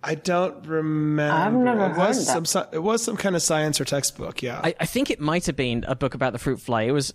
I 0.03 0.15
don't 0.15 0.65
remember. 0.67 1.33
I've 1.33 1.53
never 1.53 1.85
it 1.85 1.97
was 1.97 2.17
heard 2.17 2.25
some 2.25 2.43
that. 2.43 2.49
sci- 2.49 2.75
it 2.75 2.83
was 2.83 3.01
some 3.01 3.15
kind 3.17 3.35
of 3.35 3.41
science 3.41 3.79
or 3.79 3.85
textbook. 3.85 4.41
Yeah. 4.41 4.59
I, 4.63 4.75
I 4.79 4.85
think 4.85 5.09
it 5.09 5.19
might 5.19 5.45
have 5.45 5.55
been 5.55 5.85
a 5.87 5.95
book 5.95 6.13
about 6.13 6.33
the 6.33 6.39
fruit 6.39 6.59
fly. 6.59 6.83
It 6.83 6.91
was, 6.91 7.13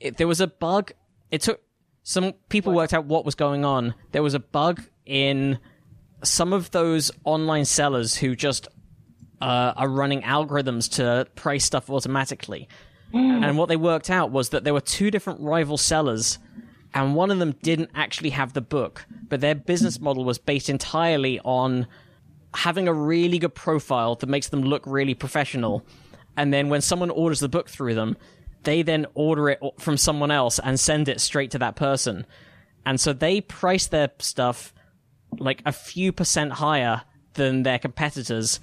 it, 0.00 0.16
there 0.16 0.26
was 0.26 0.40
a 0.40 0.46
bug. 0.46 0.92
It 1.30 1.42
took 1.42 1.60
some 2.02 2.32
people 2.48 2.72
worked 2.72 2.94
out 2.94 3.04
what 3.04 3.24
was 3.24 3.34
going 3.34 3.64
on. 3.64 3.94
There 4.12 4.22
was 4.22 4.34
a 4.34 4.40
bug 4.40 4.82
in 5.06 5.58
some 6.22 6.52
of 6.52 6.70
those 6.70 7.10
online 7.24 7.64
sellers 7.64 8.16
who 8.16 8.34
just 8.34 8.68
uh, 9.40 9.72
are 9.76 9.88
running 9.88 10.22
algorithms 10.22 10.90
to 10.92 11.26
price 11.34 11.64
stuff 11.64 11.90
automatically. 11.90 12.68
And 13.12 13.56
what 13.56 13.68
they 13.68 13.76
worked 13.76 14.10
out 14.10 14.32
was 14.32 14.48
that 14.48 14.64
there 14.64 14.74
were 14.74 14.80
two 14.80 15.08
different 15.08 15.40
rival 15.40 15.76
sellers, 15.76 16.40
and 16.92 17.14
one 17.14 17.30
of 17.30 17.38
them 17.38 17.54
didn't 17.62 17.90
actually 17.94 18.30
have 18.30 18.54
the 18.54 18.60
book, 18.60 19.06
but 19.28 19.40
their 19.40 19.54
business 19.54 20.00
model 20.00 20.24
was 20.24 20.38
based 20.38 20.68
entirely 20.68 21.38
on 21.44 21.86
having 22.54 22.88
a 22.88 22.92
really 22.92 23.38
good 23.38 23.54
profile 23.54 24.14
that 24.16 24.28
makes 24.28 24.48
them 24.48 24.62
look 24.62 24.82
really 24.86 25.14
professional. 25.14 25.84
And 26.36 26.52
then 26.52 26.68
when 26.68 26.80
someone 26.80 27.10
orders 27.10 27.40
the 27.40 27.48
book 27.48 27.68
through 27.68 27.94
them, 27.94 28.16
they 28.62 28.82
then 28.82 29.06
order 29.14 29.50
it 29.50 29.60
from 29.78 29.96
someone 29.96 30.30
else 30.30 30.58
and 30.58 30.78
send 30.78 31.08
it 31.08 31.20
straight 31.20 31.50
to 31.52 31.58
that 31.58 31.76
person. 31.76 32.26
And 32.86 33.00
so 33.00 33.12
they 33.12 33.40
price 33.40 33.86
their 33.86 34.10
stuff 34.18 34.72
like 35.38 35.62
a 35.66 35.72
few 35.72 36.12
percent 36.12 36.52
higher 36.52 37.02
than 37.34 37.62
their 37.62 37.78
competitors, 37.78 38.60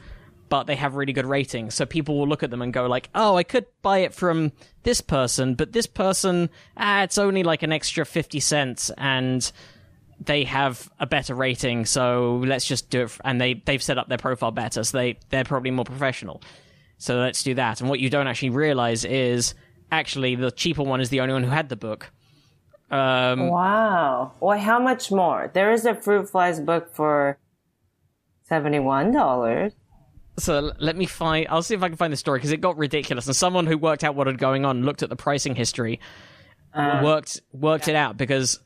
but 0.50 0.66
they 0.66 0.76
have 0.76 0.96
really 0.96 1.14
good 1.14 1.26
ratings. 1.26 1.76
So 1.76 1.86
people 1.86 2.18
will 2.18 2.28
look 2.28 2.44
at 2.44 2.50
them 2.50 2.62
and 2.62 2.74
go 2.74 2.88
like, 2.88 3.10
"Oh, 3.14 3.36
I 3.36 3.44
could 3.44 3.66
buy 3.82 4.00
it 4.00 4.14
from 4.14 4.52
this 4.84 5.02
person, 5.02 5.56
but 5.56 5.74
this 5.74 5.88
person, 5.88 6.50
ah, 6.78 7.04
it's 7.04 7.18
only 7.18 7.44
like 7.44 7.64
an 7.64 7.72
extra 7.72 8.06
50 8.06 8.40
cents 8.40 8.92
and 8.98 9.52
they 10.24 10.44
have 10.44 10.90
a 11.00 11.06
better 11.08 11.34
rating, 11.36 11.86
so 11.86 12.42
let's 12.46 12.66
just 12.66 12.90
do 12.90 13.02
it." 13.02 13.04
f- 13.06 13.22
And 13.24 13.42
they 13.42 13.56
they've 13.66 13.82
set 13.82 13.98
up 13.98 14.08
their 14.08 14.18
profile 14.18 14.52
better, 14.52 14.84
so 14.84 14.98
they 14.98 15.20
they're 15.30 15.44
probably 15.44 15.72
more 15.72 15.86
professional. 15.86 16.42
So 16.98 17.18
let's 17.20 17.42
do 17.44 17.56
that. 17.56 17.82
And 17.82 17.90
what 17.90 18.00
you 18.00 18.10
don't 18.10 18.28
actually 18.28 18.52
realize 18.52 19.04
is 19.06 19.56
actually 19.92 20.36
the 20.36 20.52
cheaper 20.52 20.84
one 20.84 21.02
is 21.02 21.10
the 21.10 21.20
only 21.22 21.34
one 21.34 21.44
who 21.44 21.50
had 21.50 21.70
the 21.70 21.76
book. 21.76 22.12
Um, 22.92 23.48
Wow. 23.48 24.34
Well, 24.40 24.60
how 24.60 24.78
much 24.80 25.12
more? 25.12 25.50
There 25.54 25.72
is 25.72 25.86
a 25.86 25.96
fruit 25.96 26.30
flies 26.30 26.60
book 26.60 26.94
for 26.94 27.38
seventy-one 28.44 29.12
dollars. 29.12 29.74
So 30.38 30.72
let 30.80 30.96
me 30.96 31.06
find. 31.06 31.48
I'll 31.50 31.62
see 31.64 31.74
if 31.76 31.84
I 31.84 31.88
can 31.88 31.98
find 31.98 32.12
the 32.12 32.18
story 32.18 32.40
because 32.40 32.52
it 32.52 32.62
got 32.62 32.78
ridiculous. 32.78 33.28
And 33.28 33.36
someone 33.36 33.66
who 33.68 33.78
worked 33.78 34.04
out 34.04 34.16
what 34.16 34.28
had 34.28 34.38
going 34.38 34.66
on 34.66 34.84
looked 34.84 35.04
at 35.04 35.10
the 35.10 35.16
pricing 35.16 35.56
history, 35.56 36.00
worked 37.04 37.42
worked 37.52 37.88
it 37.88 37.96
out 37.96 38.18
because 38.18 38.60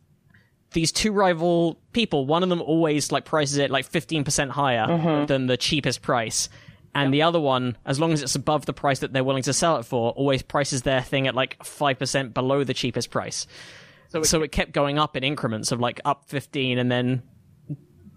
these 0.76 0.92
two 0.92 1.12
rival 1.14 1.80
people, 1.94 2.28
one 2.28 2.44
of 2.44 2.50
them 2.50 2.62
always 2.62 3.12
like 3.12 3.26
prices 3.26 3.58
it 3.58 3.72
like 3.72 3.86
fifteen 3.86 4.24
percent 4.24 4.52
higher 4.52 5.26
than 5.26 5.48
the 5.48 5.58
cheapest 5.58 6.04
price, 6.04 6.50
and 6.94 7.14
the 7.14 7.24
other 7.24 7.40
one, 7.40 7.78
as 7.86 8.00
long 8.00 8.12
as 8.14 8.22
it's 8.22 8.36
above 8.36 8.66
the 8.68 8.74
price 8.74 9.00
that 9.00 9.14
they're 9.14 9.24
willing 9.24 9.44
to 9.44 9.54
sell 9.54 9.78
it 9.78 9.84
for, 9.84 10.12
always 10.12 10.44
prices 10.44 10.84
their 10.84 11.02
thing 11.02 11.28
at 11.28 11.34
like 11.34 11.64
five 11.64 11.98
percent 11.98 12.34
below 12.34 12.64
the 12.64 12.74
cheapest 12.74 13.10
price. 13.10 13.48
So 14.10 14.44
it, 14.44 14.52
kept 14.52 14.72
going 14.72 15.00
up 15.00 15.18
in 15.18 15.24
increments 15.24 15.72
of 15.72 15.80
like 15.80 16.02
up 16.06 16.26
fifteen 16.28 16.78
and 16.78 16.92
then 16.92 17.24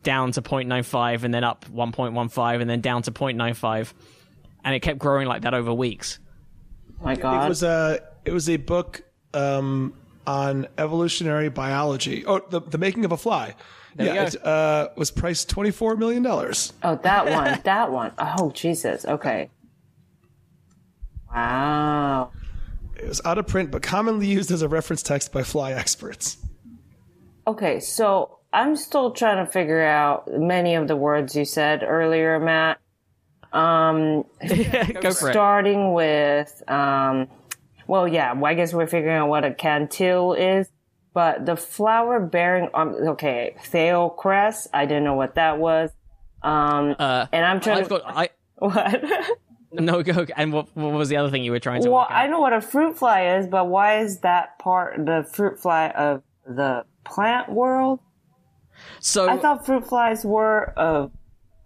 down 0.03 0.31
to 0.31 0.41
0.95 0.41 1.25
and 1.25 1.35
then 1.35 1.43
up 1.43 1.65
1.15 1.67 2.61
and 2.61 2.71
then 2.71 2.81
down 2.81 3.03
to 3.03 3.11
0.95 3.11 3.93
and 4.65 4.75
it 4.75 4.81
kept 4.81 5.01
growing 5.01 5.27
like 5.27 5.43
that 5.43 5.55
over 5.55 5.75
weeks. 5.75 6.21
My 7.03 7.17
God. 7.17 7.47
It 7.47 7.49
was 7.49 7.63
a 7.65 8.01
it 8.25 8.33
was 8.33 8.49
a 8.49 8.59
book 8.59 9.03
um, 9.35 9.93
on 10.29 10.69
evolutionary 10.77 11.49
biology. 11.49 12.25
Oh, 12.27 12.41
the 12.51 12.61
the 12.61 12.77
making 12.77 13.07
of 13.07 13.13
a 13.13 13.17
fly. 13.17 13.55
you 13.99 14.05
yeah, 14.05 14.25
it 14.25 14.47
uh, 14.47 14.91
was 14.95 15.11
priced 15.11 15.49
twenty 15.49 15.71
four 15.71 15.97
million 15.97 16.23
dollars. 16.23 16.75
oh, 16.83 16.97
that 17.03 17.27
one. 17.27 17.61
that 17.65 17.91
one. 17.91 18.13
Oh, 18.19 18.51
Jesus. 18.51 19.07
Okay. 19.07 19.49
Wow. 21.35 22.31
It 22.97 23.09
was 23.09 23.23
out 23.25 23.39
of 23.39 23.47
print, 23.47 23.71
but 23.71 23.83
commonly 23.83 24.27
used 24.27 24.51
as 24.51 24.61
a 24.61 24.69
reference 24.69 25.03
text 25.03 25.33
by 25.33 25.43
fly 25.43 25.73
experts. 25.73 26.37
Okay, 27.47 27.81
so 27.81 28.39
I'm 28.53 28.77
still 28.77 29.13
trying 29.13 29.45
to 29.45 29.51
figure 29.51 29.83
out 29.83 30.29
many 30.31 30.75
of 30.75 30.89
the 30.89 30.97
words 30.97 31.35
you 31.35 31.45
said 31.47 31.83
earlier, 31.83 32.39
Matt. 32.39 32.81
Um, 33.53 34.25
go 34.47 35.13
for 35.13 35.31
it 35.31 35.33
starting 35.33 35.95
with, 35.95 36.63
um, 36.69 37.29
well, 37.89 38.07
yeah, 38.07 38.35
well, 38.35 38.51
I 38.51 38.55
guess 38.55 38.73
we're 38.73 38.87
figuring 38.87 39.17
out 39.17 39.29
what 39.29 39.45
a 39.45 39.51
cantil 39.51 40.39
is, 40.39 40.69
but 41.15 41.47
the 41.47 41.57
flower 41.57 42.21
bearing, 42.21 42.69
um, 42.75 42.95
okay, 43.09 43.57
thale 43.65 44.11
cress, 44.11 44.69
I 44.73 44.85
didn't 44.85 45.05
know 45.05 45.15
what 45.15 45.35
that 45.37 45.59
was. 45.59 45.91
Um, 46.43 46.95
uh, 46.99 47.27
and 47.33 47.45
I'm 47.45 47.61
trying 47.61 47.79
I've 47.79 47.89
to, 47.89 47.99
got 47.99 48.03
I 48.07 48.29
what? 48.59 49.03
no 49.73 50.03
go 50.03 50.27
and 50.37 50.53
what, 50.53 50.69
what 50.77 50.93
was 50.93 51.09
the 51.09 51.17
other 51.17 51.31
thing 51.31 51.43
you 51.43 51.51
were 51.51 51.59
trying 51.59 51.83
to 51.83 51.91
well. 51.91 52.07
I 52.09 52.27
know 52.27 52.41
what 52.41 52.53
a 52.53 52.61
fruit 52.61 52.97
fly 52.97 53.39
is, 53.39 53.47
but 53.47 53.69
why 53.69 54.01
is 54.01 54.21
that 54.21 54.59
part, 54.59 55.05
the 55.05 55.27
fruit 55.33 55.59
fly 55.59 55.89
of 55.89 56.23
the 56.47 56.85
plant 57.05 57.51
world? 57.51 58.01
so 59.01 59.29
I 59.29 59.39
thought 59.39 59.65
fruit 59.65 59.89
flies 59.89 60.25
were 60.25 60.73
of 60.77 61.11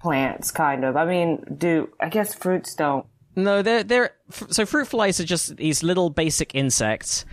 plants, 0.01 0.53
kind 0.53 0.85
of. 0.85 0.97
I 0.97 1.05
mean, 1.05 1.45
do 1.59 1.91
I 2.01 2.09
guess 2.09 2.33
fruits 2.33 2.75
don't? 2.75 3.07
No 3.37 3.63
they're 3.63 3.83
they're 3.83 4.11
so 4.49 4.67
fruit 4.67 4.87
flies 4.87 5.21
are 5.21 5.25
just 5.25 5.57
these 5.57 5.83
little 5.83 6.11
basic 6.11 6.55
insects 6.55 7.25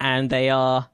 and 0.00 0.30
they 0.30 0.50
are 0.50 0.88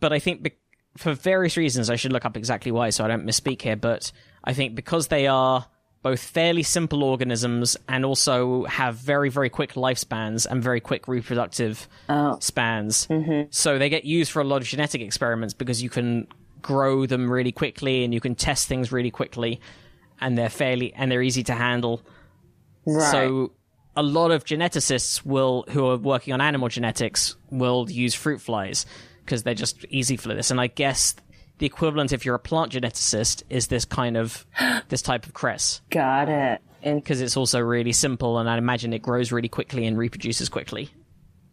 but 0.00 0.12
I 0.12 0.18
think 0.18 0.42
be- 0.42 0.56
for 0.96 1.14
various 1.14 1.56
reasons 1.56 1.90
I 1.90 1.96
should 1.96 2.12
look 2.12 2.24
up 2.24 2.36
exactly 2.36 2.72
why 2.72 2.90
so 2.90 3.04
I 3.04 3.08
don't 3.08 3.26
misspeak 3.26 3.62
here 3.62 3.76
but 3.76 4.12
I 4.44 4.52
think 4.52 4.74
because 4.74 5.08
they 5.08 5.26
are 5.26 5.66
both 6.02 6.20
fairly 6.20 6.64
simple 6.64 7.04
organisms 7.04 7.76
and 7.88 8.04
also 8.04 8.64
have 8.64 8.96
very 8.96 9.28
very 9.28 9.50
quick 9.50 9.74
lifespans 9.74 10.46
and 10.50 10.62
very 10.62 10.80
quick 10.80 11.06
reproductive 11.06 11.88
oh. 12.08 12.38
spans 12.40 13.06
mm-hmm. 13.06 13.48
so 13.50 13.78
they 13.78 13.88
get 13.88 14.04
used 14.04 14.32
for 14.32 14.40
a 14.40 14.44
lot 14.44 14.62
of 14.62 14.66
genetic 14.66 15.00
experiments 15.00 15.54
because 15.54 15.82
you 15.82 15.90
can 15.90 16.26
grow 16.62 17.06
them 17.06 17.30
really 17.30 17.52
quickly 17.52 18.04
and 18.04 18.14
you 18.14 18.20
can 18.20 18.34
test 18.34 18.68
things 18.68 18.92
really 18.92 19.10
quickly 19.10 19.60
and 20.20 20.38
they're 20.38 20.48
fairly 20.48 20.94
and 20.94 21.10
they're 21.10 21.22
easy 21.22 21.42
to 21.42 21.54
handle. 21.54 22.00
Right. 22.86 23.10
so 23.10 23.52
a 23.96 24.02
lot 24.02 24.30
of 24.30 24.44
geneticists 24.44 25.24
will 25.24 25.64
who 25.68 25.86
are 25.86 25.96
working 25.96 26.32
on 26.32 26.40
animal 26.40 26.68
genetics 26.68 27.36
will 27.50 27.90
use 27.90 28.14
fruit 28.14 28.40
flies 28.40 28.86
because 29.24 29.42
they're 29.42 29.54
just 29.54 29.84
easy 29.86 30.16
for 30.16 30.34
this. 30.34 30.50
And 30.50 30.60
I 30.60 30.66
guess 30.66 31.14
the 31.58 31.66
equivalent 31.66 32.12
if 32.12 32.24
you're 32.24 32.34
a 32.34 32.40
plant 32.40 32.72
geneticist 32.72 33.42
is 33.50 33.68
this 33.68 33.84
kind 33.84 34.16
of 34.16 34.46
this 34.88 35.02
type 35.02 35.26
of 35.26 35.34
cress 35.34 35.80
got 35.90 36.28
it. 36.28 36.60
And 36.82 37.00
because 37.00 37.20
it's 37.20 37.36
also 37.36 37.60
really 37.60 37.92
simple 37.92 38.38
and 38.38 38.48
I 38.48 38.58
imagine 38.58 38.92
it 38.92 39.02
grows 39.02 39.30
really 39.30 39.48
quickly 39.48 39.86
and 39.86 39.96
reproduces 39.96 40.48
quickly. 40.48 40.90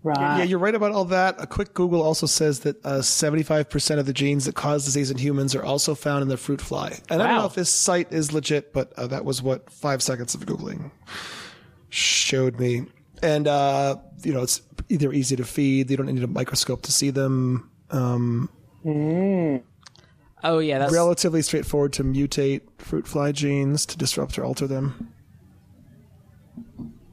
right. 0.01 0.39
Yeah, 0.39 0.43
you're 0.43 0.59
right 0.59 0.73
about 0.73 0.93
all 0.93 1.05
that. 1.05 1.35
A 1.39 1.45
quick 1.45 1.73
Google 1.73 2.01
also 2.01 2.25
says 2.25 2.61
that 2.61 2.83
uh, 2.83 2.99
75% 2.99 3.99
of 3.99 4.07
the 4.07 4.13
genes 4.13 4.45
that 4.45 4.55
cause 4.55 4.85
disease 4.85 5.11
in 5.11 5.17
humans 5.17 5.53
are 5.53 5.63
also 5.63 5.93
found 5.93 6.23
in 6.23 6.29
the 6.29 6.37
fruit 6.37 6.61
fly. 6.61 6.97
And 7.09 7.21
I 7.21 7.27
don't 7.27 7.37
know 7.37 7.45
if 7.45 7.53
this 7.53 7.69
site 7.69 8.11
is 8.11 8.33
legit, 8.33 8.73
but 8.73 8.93
uh, 8.93 9.07
that 9.07 9.25
was 9.25 9.43
what 9.43 9.69
five 9.69 10.01
seconds 10.01 10.33
of 10.33 10.41
Googling 10.45 10.89
showed 11.89 12.59
me. 12.59 12.85
And, 13.21 13.47
uh, 13.47 13.97
you 14.23 14.33
know, 14.33 14.41
it's 14.41 14.61
either 14.89 15.11
easy 15.11 15.35
to 15.35 15.43
feed, 15.43 15.91
you 15.91 15.97
don't 15.97 16.07
need 16.07 16.23
a 16.23 16.27
microscope 16.27 16.83
to 16.83 16.91
see 16.91 17.09
them. 17.09 17.69
Um, 17.91 18.49
Oh 20.43 20.59
yeah, 20.59 20.79
that's 20.79 20.93
relatively 20.93 21.41
straightforward 21.41 21.93
to 21.93 22.03
mutate 22.03 22.61
fruit 22.77 23.07
fly 23.07 23.31
genes 23.31 23.85
to 23.87 23.97
disrupt 23.97 24.39
or 24.39 24.45
alter 24.45 24.67
them. 24.67 25.13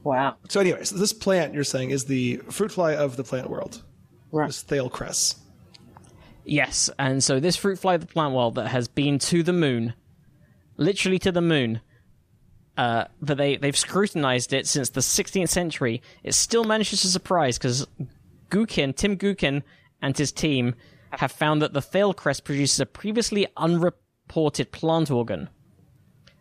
Wow. 0.04 0.36
So, 0.48 0.60
anyways, 0.60 0.90
this 0.90 1.12
plant 1.12 1.52
you're 1.52 1.64
saying 1.64 1.90
is 1.90 2.04
the 2.04 2.36
fruit 2.50 2.70
fly 2.70 2.94
of 2.94 3.16
the 3.16 3.24
plant 3.24 3.50
world. 3.50 3.82
Right. 4.30 4.46
This 4.46 4.62
Thale 4.62 4.88
cress. 4.88 5.36
Yes, 6.44 6.88
and 7.00 7.24
so 7.24 7.40
this 7.40 7.56
fruit 7.56 7.76
fly 7.80 7.94
of 7.94 8.02
the 8.02 8.06
plant 8.06 8.32
world 8.32 8.54
that 8.54 8.68
has 8.68 8.86
been 8.86 9.18
to 9.18 9.42
the 9.42 9.52
moon, 9.52 9.94
literally 10.76 11.18
to 11.20 11.32
the 11.32 11.40
moon, 11.40 11.80
uh, 12.76 13.04
but 13.22 13.38
they, 13.38 13.56
they've 13.56 13.76
scrutinized 13.76 14.52
it 14.52 14.66
since 14.66 14.90
the 14.90 15.00
16th 15.00 15.48
century, 15.48 16.02
it 16.22 16.34
still 16.34 16.64
manages 16.64 17.00
to 17.02 17.08
surprise 17.08 17.58
because 17.58 17.86
Gookin, 18.50 18.94
Tim 18.94 19.16
Gookin, 19.16 19.62
and 20.02 20.16
his 20.16 20.32
team 20.32 20.74
have 21.10 21.32
found 21.32 21.62
that 21.62 21.72
the 21.72 21.80
Thale 21.82 22.12
cress 22.12 22.40
produces 22.40 22.80
a 22.80 22.86
previously 22.86 23.46
unreported 23.56 24.72
plant 24.72 25.10
organ. 25.10 25.48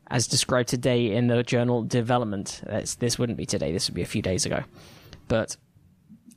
As 0.07 0.27
described 0.27 0.69
today 0.69 1.15
in 1.15 1.27
the 1.27 1.41
journal 1.41 1.81
Development. 1.81 2.61
That's, 2.67 2.95
this 2.95 3.17
wouldn't 3.17 3.39
be 3.39 3.45
today, 3.45 3.71
this 3.71 3.89
would 3.89 3.95
be 3.95 4.03
a 4.03 4.07
few 4.07 4.21
days 4.21 4.45
ago. 4.45 4.63
But 5.27 5.57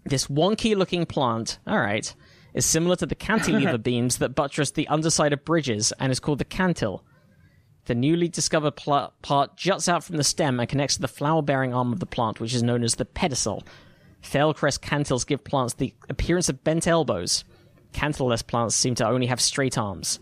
this 0.04 0.26
wonky 0.28 0.74
looking 0.74 1.04
plant, 1.04 1.58
alright, 1.68 2.14
is 2.54 2.64
similar 2.64 2.96
to 2.96 3.06
the 3.06 3.14
cantilever 3.14 3.76
beams 3.82 4.18
that 4.18 4.30
buttress 4.30 4.70
the 4.70 4.88
underside 4.88 5.32
of 5.32 5.44
bridges 5.44 5.92
and 5.98 6.10
is 6.10 6.20
called 6.20 6.38
the 6.38 6.46
cantil. 6.46 7.02
The 7.88 7.94
newly 7.94 8.28
discovered 8.28 8.72
pl- 8.72 9.14
part 9.22 9.56
juts 9.56 9.88
out 9.88 10.04
from 10.04 10.18
the 10.18 10.22
stem 10.24 10.60
and 10.60 10.68
connects 10.68 10.96
to 10.96 11.00
the 11.00 11.08
flower 11.08 11.40
bearing 11.40 11.72
arm 11.72 11.90
of 11.90 12.00
the 12.00 12.06
plant, 12.06 12.38
which 12.38 12.52
is 12.52 12.62
known 12.62 12.84
as 12.84 12.96
the 12.96 13.06
pedicel. 13.06 13.62
Thale 14.22 14.52
cress 14.52 14.76
cantils 14.76 15.26
give 15.26 15.42
plants 15.42 15.72
the 15.72 15.94
appearance 16.10 16.50
of 16.50 16.62
bent 16.62 16.86
elbows. 16.86 17.44
Cantilless 17.94 18.46
plants 18.46 18.76
seem 18.76 18.94
to 18.96 19.08
only 19.08 19.26
have 19.28 19.40
straight 19.40 19.78
arms. 19.78 20.20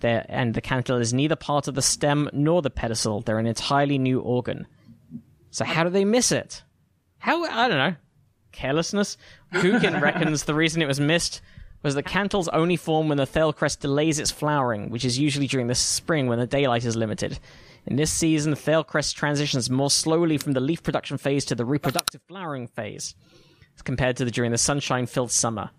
They're, 0.00 0.24
and 0.30 0.54
the 0.54 0.62
cantil 0.62 1.02
is 1.02 1.12
neither 1.12 1.36
part 1.36 1.68
of 1.68 1.74
the 1.74 1.82
stem 1.82 2.30
nor 2.32 2.62
the 2.62 2.70
pedicel. 2.70 3.22
They're 3.22 3.38
an 3.38 3.46
entirely 3.46 3.98
new 3.98 4.18
organ. 4.20 4.66
So 5.50 5.66
how 5.66 5.84
do 5.84 5.90
they 5.90 6.06
miss 6.06 6.32
it? 6.32 6.62
How 7.18 7.44
I 7.44 7.68
don't 7.68 7.76
know. 7.76 7.96
Carelessness. 8.52 9.18
Gookin 9.52 10.00
reckons 10.00 10.44
the 10.44 10.54
reason 10.54 10.80
it 10.80 10.88
was 10.88 10.98
missed 10.98 11.42
was 11.82 11.94
that 11.94 12.04
cantils 12.04 12.48
only 12.52 12.76
form 12.76 13.08
when 13.08 13.18
the 13.18 13.26
Thale 13.26 13.52
cress 13.52 13.76
delays 13.76 14.18
its 14.18 14.30
flowering, 14.30 14.90
which 14.90 15.04
is 15.04 15.18
usually 15.18 15.46
during 15.46 15.66
the 15.66 15.74
spring 15.74 16.26
when 16.26 16.38
the 16.38 16.46
daylight 16.46 16.84
is 16.84 16.96
limited. 16.96 17.38
In 17.86 17.96
this 17.96 18.12
season, 18.12 18.50
the 18.50 18.56
Thale 18.56 18.84
cress 18.84 19.12
transitions 19.12 19.68
more 19.68 19.90
slowly 19.90 20.38
from 20.38 20.52
the 20.52 20.60
leaf 20.60 20.82
production 20.82 21.18
phase 21.18 21.44
to 21.46 21.54
the 21.54 21.64
reproductive 21.64 22.20
flowering 22.28 22.68
phase, 22.68 23.16
as 23.74 23.82
compared 23.82 24.16
to 24.18 24.24
the 24.24 24.30
during 24.30 24.52
the 24.52 24.58
sunshine-filled 24.58 25.32
summer. 25.32 25.70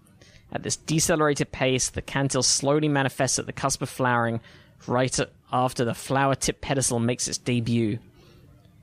At 0.51 0.63
this 0.63 0.75
decelerated 0.75 1.51
pace, 1.51 1.89
the 1.89 2.01
cantil 2.01 2.43
slowly 2.43 2.89
manifests 2.89 3.39
at 3.39 3.45
the 3.45 3.53
cusp 3.53 3.81
of 3.81 3.89
flowering, 3.89 4.41
right 4.85 5.17
after 5.51 5.85
the 5.85 5.93
flower-tip 5.93 6.61
pedicel 6.61 7.01
makes 7.01 7.29
its 7.29 7.37
debut. 7.37 7.99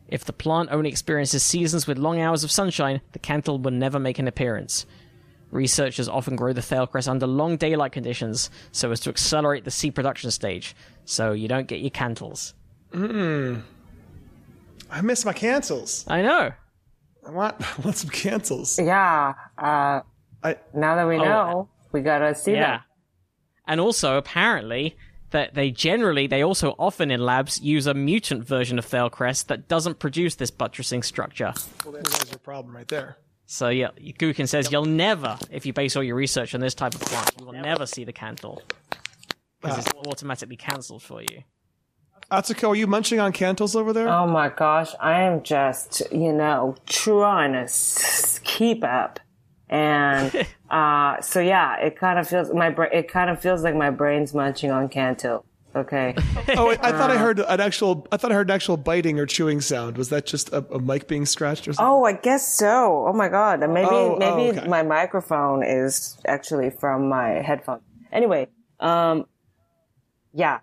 If 0.09 0.25
the 0.25 0.33
plant 0.33 0.71
only 0.73 0.89
experiences 0.89 1.43
seasons 1.43 1.87
with 1.87 1.99
long 1.99 2.21
hours 2.21 2.43
of 2.43 2.51
sunshine, 2.51 3.03
the 3.13 3.19
cantil 3.19 3.63
will 3.63 3.71
never 3.71 4.01
make 4.01 4.19
an 4.19 4.27
appearance. 4.27 4.87
Researchers 5.51 6.09
often 6.09 6.37
grow 6.37 6.53
the 6.53 6.63
Thale 6.63 6.87
cress 6.87 7.09
under 7.09 7.27
long 7.27 7.57
daylight 7.57 7.93
conditions 7.93 8.51
so 8.73 8.91
as 8.93 9.01
to 9.01 9.11
accelerate 9.11 9.65
the 9.65 9.71
seed 9.71 9.95
production 9.95 10.31
stage, 10.31 10.77
so 11.05 11.33
you 11.33 11.49
don't 11.49 11.67
get 11.67 11.81
your 11.81 11.91
cantils. 11.91 12.53
I 14.91 15.01
miss 15.03 15.25
my 15.25 15.33
cancels. 15.33 16.05
I 16.09 16.23
know. 16.23 16.53
I 17.27 17.31
want, 17.31 17.57
I 17.79 17.81
want 17.83 17.97
some 17.97 18.11
cancels. 18.11 18.79
Yeah. 18.79 19.35
Uh, 19.59 20.01
I, 20.43 20.57
now 20.75 20.97
that 20.97 21.07
we 21.07 21.19
know, 21.19 21.69
we 21.93 22.01
gotta 22.01 22.35
see 22.35 22.53
Oh. 22.53 22.55
Yeah. 22.55 22.71
them. 22.79 22.81
And 23.67 23.81
also, 23.81 24.17
apparently, 24.17 24.97
that 25.31 25.55
they 25.55 25.71
generally, 25.71 26.27
they 26.27 26.43
also 26.43 26.75
often 26.79 27.11
in 27.13 27.21
labs 27.21 27.61
use 27.61 27.87
a 27.87 27.95
mutant 27.95 28.45
version 28.45 28.79
of 28.81 28.85
Thale 28.85 29.11
cress 29.11 29.45
that 29.45 29.69
doesn't 29.69 30.01
produce 30.01 30.35
this 30.37 30.51
buttressing 30.51 31.03
structure. 31.05 31.53
well, 31.85 31.93
there's 31.93 32.31
your 32.31 32.39
problem 32.39 32.75
right 32.75 32.89
there. 32.89 33.17
So 33.53 33.69
yeah, 33.69 33.89
Gookin 33.99 34.49
says 34.49 34.71
you'll 34.71 34.85
never, 34.85 35.37
if 35.51 35.67
you 35.67 35.73
base 35.73 35.97
all 35.97 36.05
your 36.05 36.15
research 36.15 36.55
on 36.55 36.61
this 36.61 36.73
type 36.73 36.95
of 36.95 37.01
plant, 37.01 37.33
you 37.37 37.47
will 37.47 37.53
never 37.53 37.85
see 37.85 38.05
the 38.05 38.13
cantil 38.13 38.61
because 39.61 39.79
it's 39.79 39.93
automatically 40.07 40.55
cancelled 40.55 41.03
for 41.03 41.21
you. 41.21 41.43
Atsuko, 42.31 42.69
are 42.69 42.77
you 42.77 42.87
munching 42.87 43.19
on 43.19 43.33
cantles 43.33 43.75
over 43.75 43.93
there? 43.93 44.09
Oh 44.09 44.29
my 44.29 44.51
gosh, 44.51 44.93
I 45.01 45.23
am 45.23 45.43
just, 45.43 46.01
you 46.13 46.33
know, 46.33 46.77
trying 46.87 47.55
to 47.55 47.63
s- 47.63 48.39
keep 48.45 48.85
up. 48.85 49.19
And 49.69 50.47
uh, 50.71 51.21
so 51.21 51.41
yeah, 51.41 51.77
it 51.79 51.97
kind 51.97 52.21
of 52.21 52.29
feels 52.29 52.55
my 52.55 52.71
bra- 52.71 52.87
it 52.93 53.09
kind 53.09 53.31
of 53.31 53.43
feels 53.43 53.65
like 53.65 53.75
my 53.75 53.91
brain's 53.91 54.33
munching 54.33 54.71
on 54.71 54.89
Cantil. 54.89 55.43
Okay. 55.75 56.15
oh, 56.57 56.69
wait, 56.69 56.81
I 56.83 56.91
thought 56.91 57.11
I 57.11 57.17
heard 57.17 57.39
an 57.39 57.61
actual. 57.61 58.07
I 58.11 58.17
thought 58.17 58.33
I 58.33 58.35
heard 58.35 58.49
an 58.51 58.55
actual 58.55 58.77
biting 58.77 59.21
or 59.21 59.27
chewing 59.27 59.61
sound. 59.61 59.97
Was 59.97 60.09
that 60.09 60.27
just 60.27 60.53
a, 60.53 60.65
a 60.73 60.81
mic 60.81 61.07
being 61.07 61.27
scratched 61.27 61.69
or 61.69 61.73
something? 61.73 61.93
Oh, 61.93 62.05
I 62.05 62.13
guess 62.15 62.57
so. 62.57 63.07
Oh 63.09 63.13
my 63.13 63.29
god. 63.29 63.61
Maybe 63.61 63.89
Oh, 63.89 64.15
oh, 64.15 64.17
maybe 64.19 64.59
okay. 64.59 64.69
my 64.69 64.83
microphone 64.83 65.63
is 65.63 66.19
actually 66.27 66.71
from 66.71 67.09
my 67.09 67.41
headphone. 67.43 67.81
Anyway, 68.13 68.49
um 68.81 69.27
yeah. 70.33 70.61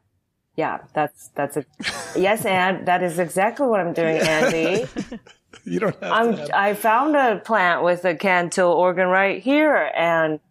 Yeah, 0.56 0.80
that's 0.94 1.30
that's 1.36 1.56
a 1.56 1.66
Yes, 2.20 2.44
and 2.44 2.88
that 2.88 3.04
is 3.04 3.20
exactly 3.20 3.68
what 3.68 3.80
I'm 3.80 3.94
doing, 3.94 4.18
Andy. 4.18 4.88
you 5.64 5.80
don't 5.80 5.96
have 6.04 6.12
I'm 6.12 6.32
to. 6.34 6.38
Have, 6.42 6.50
I 6.54 6.74
found 6.74 7.16
a 7.16 7.40
plant 7.40 7.84
with 7.84 8.04
a 8.06 8.16
cantil 8.16 8.72
organ 8.72 9.08
right 9.08 9.42
here 9.42 9.92
and 9.96 10.40
I 10.40 10.47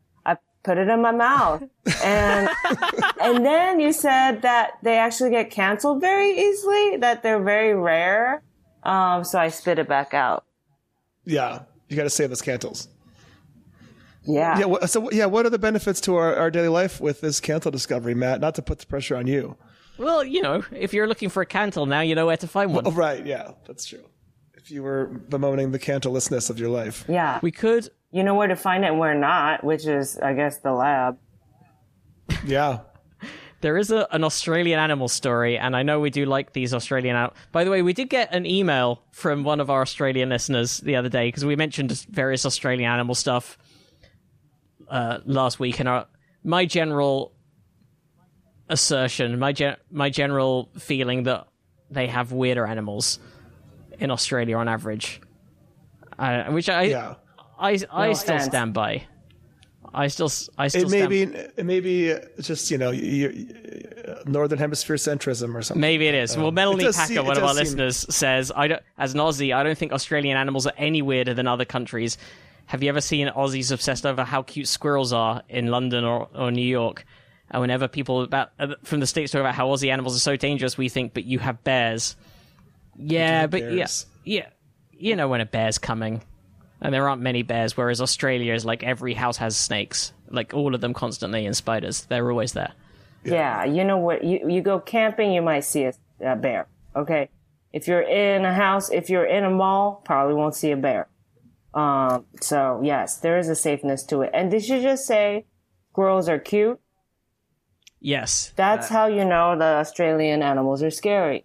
put 0.67 0.77
it 0.77 0.89
in 0.89 1.01
my 1.01 1.13
mouth. 1.13 1.63
And 2.05 2.49
and 3.21 3.45
then 3.47 3.81
you 3.81 3.93
said 3.93 4.43
that 4.43 4.73
they 4.83 4.99
actually 4.99 5.31
get 5.31 5.51
canceled 5.51 6.01
very 6.01 6.31
easily, 6.47 6.97
that 6.99 7.23
they're 7.23 7.43
very 7.43 7.75
rare. 7.75 8.43
Um 8.83 9.25
so 9.25 9.39
I 9.39 9.49
spit 9.49 9.79
it 9.79 9.89
back 9.89 10.13
out. 10.13 10.45
yeah, 11.25 11.63
you 11.89 11.97
got 11.97 12.03
to 12.05 12.11
save 12.11 12.29
those 12.31 12.43
cantles. 12.43 12.89
Yeah. 14.25 14.59
Yeah. 14.59 14.87
So 14.87 15.11
yeah, 15.13 15.27
what 15.27 15.47
are 15.47 15.51
the 15.51 15.59
benefits 15.59 16.01
to 16.03 16.17
our, 16.17 16.35
our 16.35 16.51
daily 16.51 16.69
life 16.69 17.01
with 17.01 17.21
this 17.21 17.39
cantle 17.41 17.71
discovery, 17.71 18.15
Matt? 18.15 18.41
Not 18.41 18.55
to 18.57 18.63
put 18.63 18.81
the 18.81 18.87
pressure 18.87 19.17
on 19.17 19.27
you. 19.29 19.57
Well, 19.99 20.25
you 20.25 20.43
know, 20.43 20.63
if 20.73 20.93
you're 20.93 21.07
looking 21.07 21.29
for 21.29 21.43
a 21.43 21.47
cantil 21.47 21.87
now, 21.87 22.01
you 22.01 22.15
know 22.15 22.27
where 22.27 22.37
to 22.37 22.49
find 22.49 22.75
one. 22.75 22.87
Oh, 22.87 22.91
right. 22.91 23.25
Yeah, 23.25 23.53
that's 23.67 23.87
true. 23.87 24.05
If 24.55 24.71
you 24.71 24.83
were 24.83 25.07
bemoaning 25.07 25.71
the 25.71 25.79
cantlelessness 25.79 26.51
of 26.51 26.59
your 26.59 26.69
life, 26.69 27.05
Yeah. 27.09 27.39
We 27.41 27.53
could, 27.53 27.89
you 28.17 28.23
know 28.25 28.35
where 28.35 28.49
to 28.49 28.57
find 28.57 28.83
it 28.85 28.89
and 28.89 28.99
where 28.99 29.15
not, 29.15 29.63
which 29.63 29.87
is, 29.87 30.17
I 30.19 30.33
guess, 30.33 30.59
the 30.59 30.73
lab. 30.73 31.19
yeah. 32.47 32.81
there 33.61 33.77
is 33.77 33.91
a, 33.91 34.07
an 34.11 34.25
Australian 34.25 34.79
animal 34.79 35.09
story, 35.09 35.59
and 35.59 35.77
I 35.77 35.83
know 35.83 36.01
we 36.01 36.11
do 36.11 36.25
like 36.25 36.53
these 36.53 36.73
Australian. 36.73 37.15
An- 37.17 37.31
By 37.53 37.65
the 37.65 37.71
way, 37.71 37.83
we 37.83 37.93
did 37.93 38.09
get 38.09 38.33
an 38.33 38.47
email 38.47 39.03
from 39.13 39.45
one 39.45 39.61
of 39.61 39.69
our 39.71 39.83
Australian 39.83 40.29
listeners 40.31 40.79
the 40.79 40.97
other 40.97 41.09
day 41.11 41.29
because 41.29 41.45
we 41.45 41.57
mentioned 41.57 41.91
various 42.11 42.47
Australian 42.47 42.91
animal 42.91 43.15
stuff 43.15 43.59
uh, 44.89 45.19
last 45.27 45.59
week, 45.61 45.79
and 45.81 45.89
our, 45.89 46.07
my 46.45 46.65
general 46.65 47.33
assertion, 48.69 49.39
my 49.39 49.53
gen- 49.53 49.77
my 49.91 50.11
general 50.11 50.71
feeling 50.79 51.25
that 51.25 51.47
they 51.91 52.07
have 52.09 52.33
weirder 52.33 52.67
animals 52.67 53.19
in 53.99 54.11
Australia 54.11 54.57
on 54.57 54.69
average, 54.69 55.21
uh, 56.19 56.45
which 56.51 56.69
I 56.69 56.83
Yeah. 56.85 57.15
I 57.59 57.79
I 57.91 58.09
No 58.09 58.13
still 58.15 58.35
offense. 58.37 58.45
stand 58.47 58.75
by. 58.75 59.05
I 59.95 60.09
still 60.09 60.27
s- 60.27 60.51
I 60.59 60.69
still 60.69 60.83
It 60.83 60.91
may 60.91 60.99
stand 60.99 61.11
be. 61.11 61.39
It 61.61 61.65
may 61.67 61.81
be 61.81 62.15
just 62.41 62.71
you 62.71 62.77
know, 62.79 62.91
you, 62.91 63.31
you- 63.31 63.55
northern 64.27 64.59
hemisphere 64.59 64.97
centrism 64.97 65.55
or 65.55 65.63
something. 65.63 65.81
Maybe 65.81 66.07
it 66.07 66.15
is. 66.15 66.37
well, 66.37 66.51
Melanie 66.53 66.85
Packer, 66.85 66.93
seem- 67.15 67.25
one 67.25 67.37
of 67.37 67.43
our 67.43 67.51
seem- 67.51 67.57
listeners, 67.65 68.07
says, 68.11 68.53
"I 68.55 68.69
don't, 68.69 68.83
as 68.99 69.15
an 69.15 69.21
Aussie, 69.21 69.55
I 69.55 69.63
don't 69.63 69.79
think 69.79 69.93
Australian 69.93 70.37
animals 70.37 70.67
are 70.67 70.73
any 70.77 71.01
weirder 71.03 71.33
than 71.35 71.47
other 71.47 71.65
countries. 71.65 72.19
Have 72.67 72.83
you 72.83 72.89
ever 72.89 73.01
seen 73.01 73.29
Aussies 73.29 73.71
obsessed 73.73 74.05
over 74.05 74.25
how 74.25 74.43
cute 74.43 74.67
squirrels 74.69 75.13
are 75.13 75.43
in 75.49 75.69
London 75.69 76.05
or, 76.05 76.29
or 76.35 76.51
New 76.51 76.67
York? 76.67 77.05
And 77.51 77.61
whenever 77.61 77.87
people 77.87 78.23
about 78.23 78.51
uh, 78.59 78.75
from 78.83 78.99
the 79.01 79.07
states 79.07 79.31
talk 79.31 79.41
about 79.41 79.55
how 79.55 79.69
Aussie 79.69 79.91
animals 79.93 80.17
are 80.17 80.21
so 80.21 80.37
dangerous, 80.37 80.77
we 80.77 80.89
think, 80.89 81.15
but 81.15 81.25
you 81.25 81.39
have 81.39 81.63
bears. 81.63 82.17
Yeah, 82.99 83.47
but 83.47 83.61
bears. 83.61 84.07
yeah, 84.25 84.41
yeah, 84.41 84.47
you 84.99 85.15
know 85.17 85.29
when 85.29 85.41
a 85.41 85.47
bear's 85.47 85.79
coming, 85.79 86.23
and 86.81 86.93
there 86.93 87.09
aren't 87.09 87.23
many 87.23 87.43
bears. 87.43 87.77
Whereas 87.77 88.01
Australia 88.01 88.55
is 88.55 88.65
like 88.65 88.83
every 88.83 89.15
house 89.15 89.39
has 89.39 89.57
snakes, 89.57 90.13
like 90.31 90.55
all 90.55 90.75
of 90.75 90.81
them 90.81 90.95
constantly, 90.95 91.47
and 91.47 91.57
spiders. 91.57 92.05
They're 92.05 92.31
always 92.31 92.53
there. 92.53 92.73
Yeah, 93.25 93.65
you 93.65 93.85
know 93.85 93.99
what? 93.99 94.23
You 94.25 94.49
you 94.49 94.61
go 94.61 94.79
camping, 94.79 95.33
you 95.33 95.43
might 95.43 95.65
see 95.65 95.85
a, 95.85 95.95
a 96.21 96.37
bear. 96.37 96.69
Okay, 96.95 97.29
if 97.73 97.89
you're 97.89 98.03
in 98.03 98.45
a 98.45 98.55
house, 98.55 98.91
if 98.91 99.11
you're 99.11 99.27
in 99.27 99.45
a 99.45 99.51
mall, 99.51 100.03
probably 100.05 100.35
won't 100.35 100.55
see 100.55 100.71
a 100.71 100.77
bear. 100.77 101.09
Um, 101.75 102.25
so 102.41 102.81
yes, 102.83 103.19
there 103.19 103.39
is 103.39 103.49
a 103.49 103.55
safeness 103.55 104.05
to 104.05 104.23
it. 104.23 104.31
And 104.33 104.51
did 104.51 104.67
you 104.69 104.81
just 104.81 105.07
say 105.07 105.45
squirrels 105.93 106.29
are 106.29 106.39
cute? 106.39 106.81
Yes, 108.01 108.53
That's 108.55 108.89
how 108.89 109.07
you 109.07 109.25
know 109.25 109.59
the 109.59 109.65
Australian 109.65 110.43
animals 110.43 110.83
are 110.83 110.91
scary. 110.91 111.45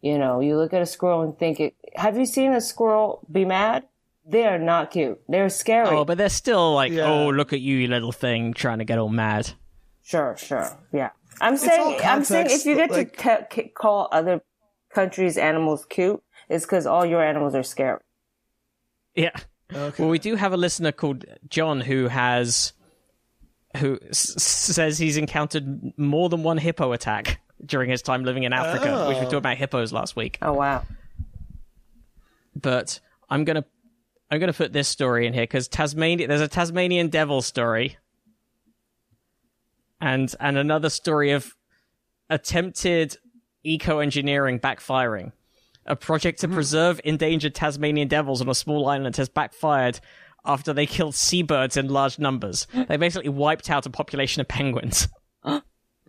You 0.00 0.18
know, 0.18 0.40
you 0.40 0.56
look 0.56 0.72
at 0.72 0.82
a 0.82 0.86
squirrel 0.86 1.22
and 1.22 1.38
think 1.38 1.60
it. 1.60 1.74
Have 1.94 2.18
you 2.18 2.26
seen 2.26 2.52
a 2.52 2.60
squirrel 2.60 3.24
be 3.30 3.44
mad? 3.44 3.84
They 4.24 4.46
are 4.46 4.58
not 4.58 4.92
cute. 4.92 5.20
They're 5.28 5.48
scary. 5.48 5.88
Oh, 5.88 6.04
but 6.04 6.16
they're 6.18 6.28
still 6.28 6.74
like, 6.74 6.92
Yeah. 6.92 7.10
oh, 7.10 7.28
look 7.30 7.52
at 7.52 7.60
you, 7.60 7.76
you 7.76 7.88
little 7.88 8.12
thing, 8.12 8.54
trying 8.54 8.78
to 8.78 8.84
get 8.84 8.98
all 8.98 9.08
mad. 9.08 9.50
Sure, 10.04 10.36
sure, 10.36 10.68
yeah. 10.92 11.10
I'm 11.40 11.54
all 11.54 11.58
saying, 11.58 12.00
I'm 12.04 12.24
saying, 12.24 12.46
if 12.50 12.64
you 12.66 12.76
get 12.76 12.90
like- 12.90 13.12
to 13.16 13.22
ca- 13.22 13.44
ca- 13.50 13.68
call 13.76 14.08
other 14.12 14.42
countries' 14.94 15.36
animals 15.38 15.86
cute, 15.86 16.22
it's 16.48 16.64
because 16.64 16.86
all 16.86 17.04
your 17.04 17.22
animals 17.24 17.54
are 17.54 17.62
scary. 17.62 17.98
Yeah. 19.14 19.30
Okay. 19.74 20.02
Well, 20.02 20.10
we 20.10 20.18
do 20.18 20.36
have 20.36 20.52
a 20.52 20.56
listener 20.56 20.92
called 20.92 21.24
John 21.48 21.80
who 21.80 22.08
has 22.08 22.72
who 23.78 23.98
s- 24.10 24.36
s- 24.36 24.42
says 24.42 24.98
he's 24.98 25.16
encountered 25.16 25.92
more 25.98 26.28
than 26.28 26.42
one 26.42 26.58
hippo 26.58 26.92
attack 26.92 27.40
during 27.64 27.88
his 27.88 28.02
time 28.02 28.22
living 28.22 28.42
in 28.42 28.52
Africa, 28.52 29.06
which 29.08 29.14
we 29.16 29.20
Oh. 29.20 29.24
talked 29.24 29.32
about 29.34 29.56
hippos 29.56 29.92
last 29.92 30.14
week. 30.14 30.36
Oh 30.42 30.52
wow. 30.52 30.84
But 32.54 33.00
I'm 33.30 33.44
gonna 33.44 33.64
I'm 34.32 34.40
gonna 34.40 34.54
put 34.54 34.72
this 34.72 34.88
story 34.88 35.26
in 35.26 35.34
here 35.34 35.42
because 35.42 35.68
Tasmania 35.68 36.26
there's 36.26 36.40
a 36.40 36.48
Tasmanian 36.48 37.08
devil 37.08 37.42
story, 37.42 37.98
and 40.00 40.34
and 40.40 40.56
another 40.56 40.88
story 40.88 41.32
of 41.32 41.54
attempted 42.30 43.18
eco 43.62 43.98
engineering 43.98 44.58
backfiring. 44.58 45.32
A 45.84 45.96
project 45.96 46.40
to 46.40 46.46
mm-hmm. 46.46 46.54
preserve 46.54 46.98
endangered 47.04 47.54
Tasmanian 47.54 48.08
devils 48.08 48.40
on 48.40 48.48
a 48.48 48.54
small 48.54 48.88
island 48.88 49.16
has 49.18 49.28
backfired 49.28 50.00
after 50.46 50.72
they 50.72 50.86
killed 50.86 51.14
seabirds 51.14 51.76
in 51.76 51.88
large 51.88 52.18
numbers. 52.18 52.66
They 52.88 52.96
basically 52.96 53.28
wiped 53.28 53.68
out 53.68 53.84
a 53.84 53.90
population 53.90 54.40
of 54.40 54.48
penguins. 54.48 55.08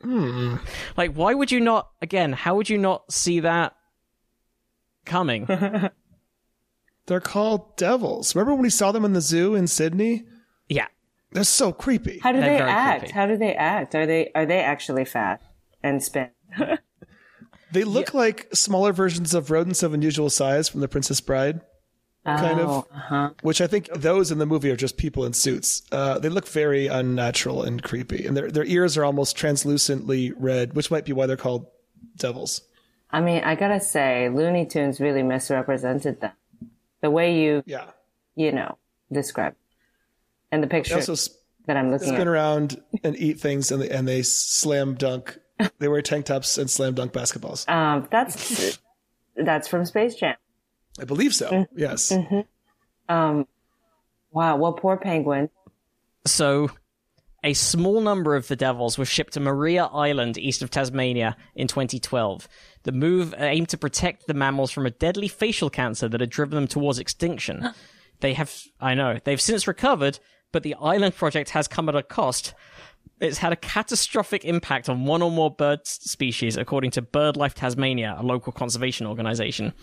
Hmm. 0.02 0.58
Like, 0.98 1.14
why 1.14 1.34
would 1.34 1.50
you 1.50 1.62
not? 1.62 1.90
Again, 2.02 2.34
how 2.34 2.56
would 2.56 2.70
you 2.70 2.78
not 2.78 3.10
see 3.10 3.40
that 3.40 3.74
coming? 5.06 5.48
They're 7.06 7.20
called 7.20 7.76
devils. 7.78 8.34
Remember 8.36 8.54
when 8.54 8.62
we 8.64 8.70
saw 8.70 8.92
them 8.92 9.06
in 9.06 9.14
the 9.14 9.22
zoo 9.22 9.56
in 9.56 9.68
Sydney? 9.68 10.24
yeah, 10.70 10.88
They're 11.32 11.44
so 11.44 11.72
creepy. 11.74 12.20
How 12.20 12.32
do 12.32 12.40
They're 12.40 12.58
they 12.58 12.64
act? 12.64 13.00
creepy. 13.02 13.14
How 13.14 13.26
do 13.28 13.38
they 13.38 13.56
act? 13.56 13.96
Are 13.96 14.06
they 14.06 14.32
are 14.36 14.46
they 14.46 14.60
actually 14.60 15.06
fat 15.06 15.42
and 15.84 16.02
spin? 16.02 16.30
They 17.72 17.84
look 17.86 18.14
like 18.14 18.48
smaller 18.54 18.94
versions 18.94 19.34
of 19.34 19.52
rodents 19.52 19.84
of 19.84 19.94
unusual 19.94 20.30
size 20.30 20.70
from 20.70 20.80
The 20.82 20.88
Princess 20.88 21.20
Bride, 21.22 21.60
kind 22.26 22.60
oh, 22.62 22.64
of. 22.64 22.88
Uh-huh. 22.96 23.30
Which 23.42 23.60
I 23.60 23.68
think 23.68 23.88
those 23.94 24.32
in 24.32 24.38
the 24.38 24.46
movie 24.46 24.72
are 24.72 24.76
just 24.78 24.96
people 24.96 25.26
in 25.26 25.34
suits. 25.34 25.82
Uh, 25.92 26.20
they 26.20 26.30
look 26.30 26.48
very 26.48 26.88
unnatural 26.88 27.64
and 27.64 27.84
creepy, 27.84 28.26
and 28.26 28.38
their 28.38 28.50
their 28.50 28.66
ears 28.66 28.96
are 28.98 29.04
almost 29.04 29.36
translucently 29.36 30.32
red, 30.32 30.74
which 30.76 30.90
might 30.92 31.04
be 31.06 31.12
why 31.14 31.26
they're 31.26 31.36
called 31.36 31.66
devils. 32.16 32.62
I 33.12 33.20
mean, 33.22 33.44
I 33.44 33.56
gotta 33.56 33.80
say, 33.82 34.30
Looney 34.30 34.66
Tunes 34.66 35.00
really 35.02 35.22
misrepresented 35.24 36.22
them. 36.22 36.32
The 37.04 37.12
way 37.12 37.40
you 37.44 37.62
Yeah. 37.68 37.92
you 38.36 38.52
know 38.52 38.78
describe, 39.12 39.54
and 40.52 40.64
the 40.64 40.68
They 40.68 40.78
picture 40.78 40.96
also 40.96 41.12
s- 41.14 41.30
that 41.68 41.78
I'm 41.78 41.92
looking 41.92 42.08
spin 42.08 42.22
at. 42.22 42.28
around 42.28 42.82
and 43.04 43.16
eat 43.18 43.40
things, 43.40 43.72
and 43.72 43.82
they, 43.82 43.90
and 43.90 44.08
they 44.08 44.24
slam 44.24 44.96
dunk. 44.96 45.38
They 45.80 45.88
wear 45.88 46.02
tank 46.02 46.26
tops 46.26 46.58
and 46.58 46.70
slam 46.70 46.96
dunk 46.96 47.12
basketballs. 47.14 47.70
Um, 47.70 48.08
that's 48.10 48.80
that's 49.36 49.68
from 49.68 49.86
Space 49.86 50.16
Jam. 50.16 50.36
I 51.00 51.04
believe 51.06 51.36
so. 51.36 51.50
Mm-hmm. 51.52 51.80
Yes. 51.80 52.12
Um, 53.10 53.48
wow, 54.32 54.56
well, 54.58 54.74
poor 54.74 54.98
penguin. 54.98 55.50
So, 56.26 56.70
a 57.44 57.54
small 57.54 58.00
number 58.00 58.36
of 58.36 58.48
the 58.48 58.56
devils 58.56 58.98
were 58.98 59.06
shipped 59.06 59.34
to 59.34 59.40
Maria 59.40 59.86
Island, 59.86 60.38
east 60.38 60.62
of 60.62 60.70
Tasmania, 60.70 61.36
in 61.56 61.68
2012. 61.68 62.48
The 62.84 62.92
move 62.92 63.36
aimed 63.38 63.70
to 63.70 63.78
protect 63.78 64.28
the 64.28 64.34
mammals 64.34 64.72
from 64.72 64.86
a 64.86 64.92
deadly 64.92 65.28
facial 65.28 65.70
cancer 65.70 66.08
that 66.08 66.22
had 66.22 66.30
driven 66.30 66.56
them 66.56 66.68
towards 66.68 67.00
extinction. 67.00 67.70
They 68.22 68.34
have, 68.34 68.54
I 68.80 68.94
know, 68.94 69.20
they've 69.24 69.42
since 69.42 69.68
recovered, 69.68 70.20
but 70.54 70.64
the 70.64 70.76
island 70.76 71.16
project 71.16 71.50
has 71.50 71.68
come 71.68 71.90
at 71.90 71.96
a 71.96 72.04
cost. 72.04 72.54
It's 73.20 73.40
had 73.40 73.52
a 73.52 73.58
catastrophic 73.58 74.46
impact 74.46 74.88
on 74.88 75.06
one 75.06 75.22
or 75.22 75.32
more 75.32 75.52
bird 75.52 75.86
species, 75.86 76.56
according 76.56 76.92
to 76.92 77.02
BirdLife 77.02 77.54
Tasmania, 77.54 78.16
a 78.18 78.24
local 78.24 78.54
conservation 78.54 79.06
organization. 79.06 79.74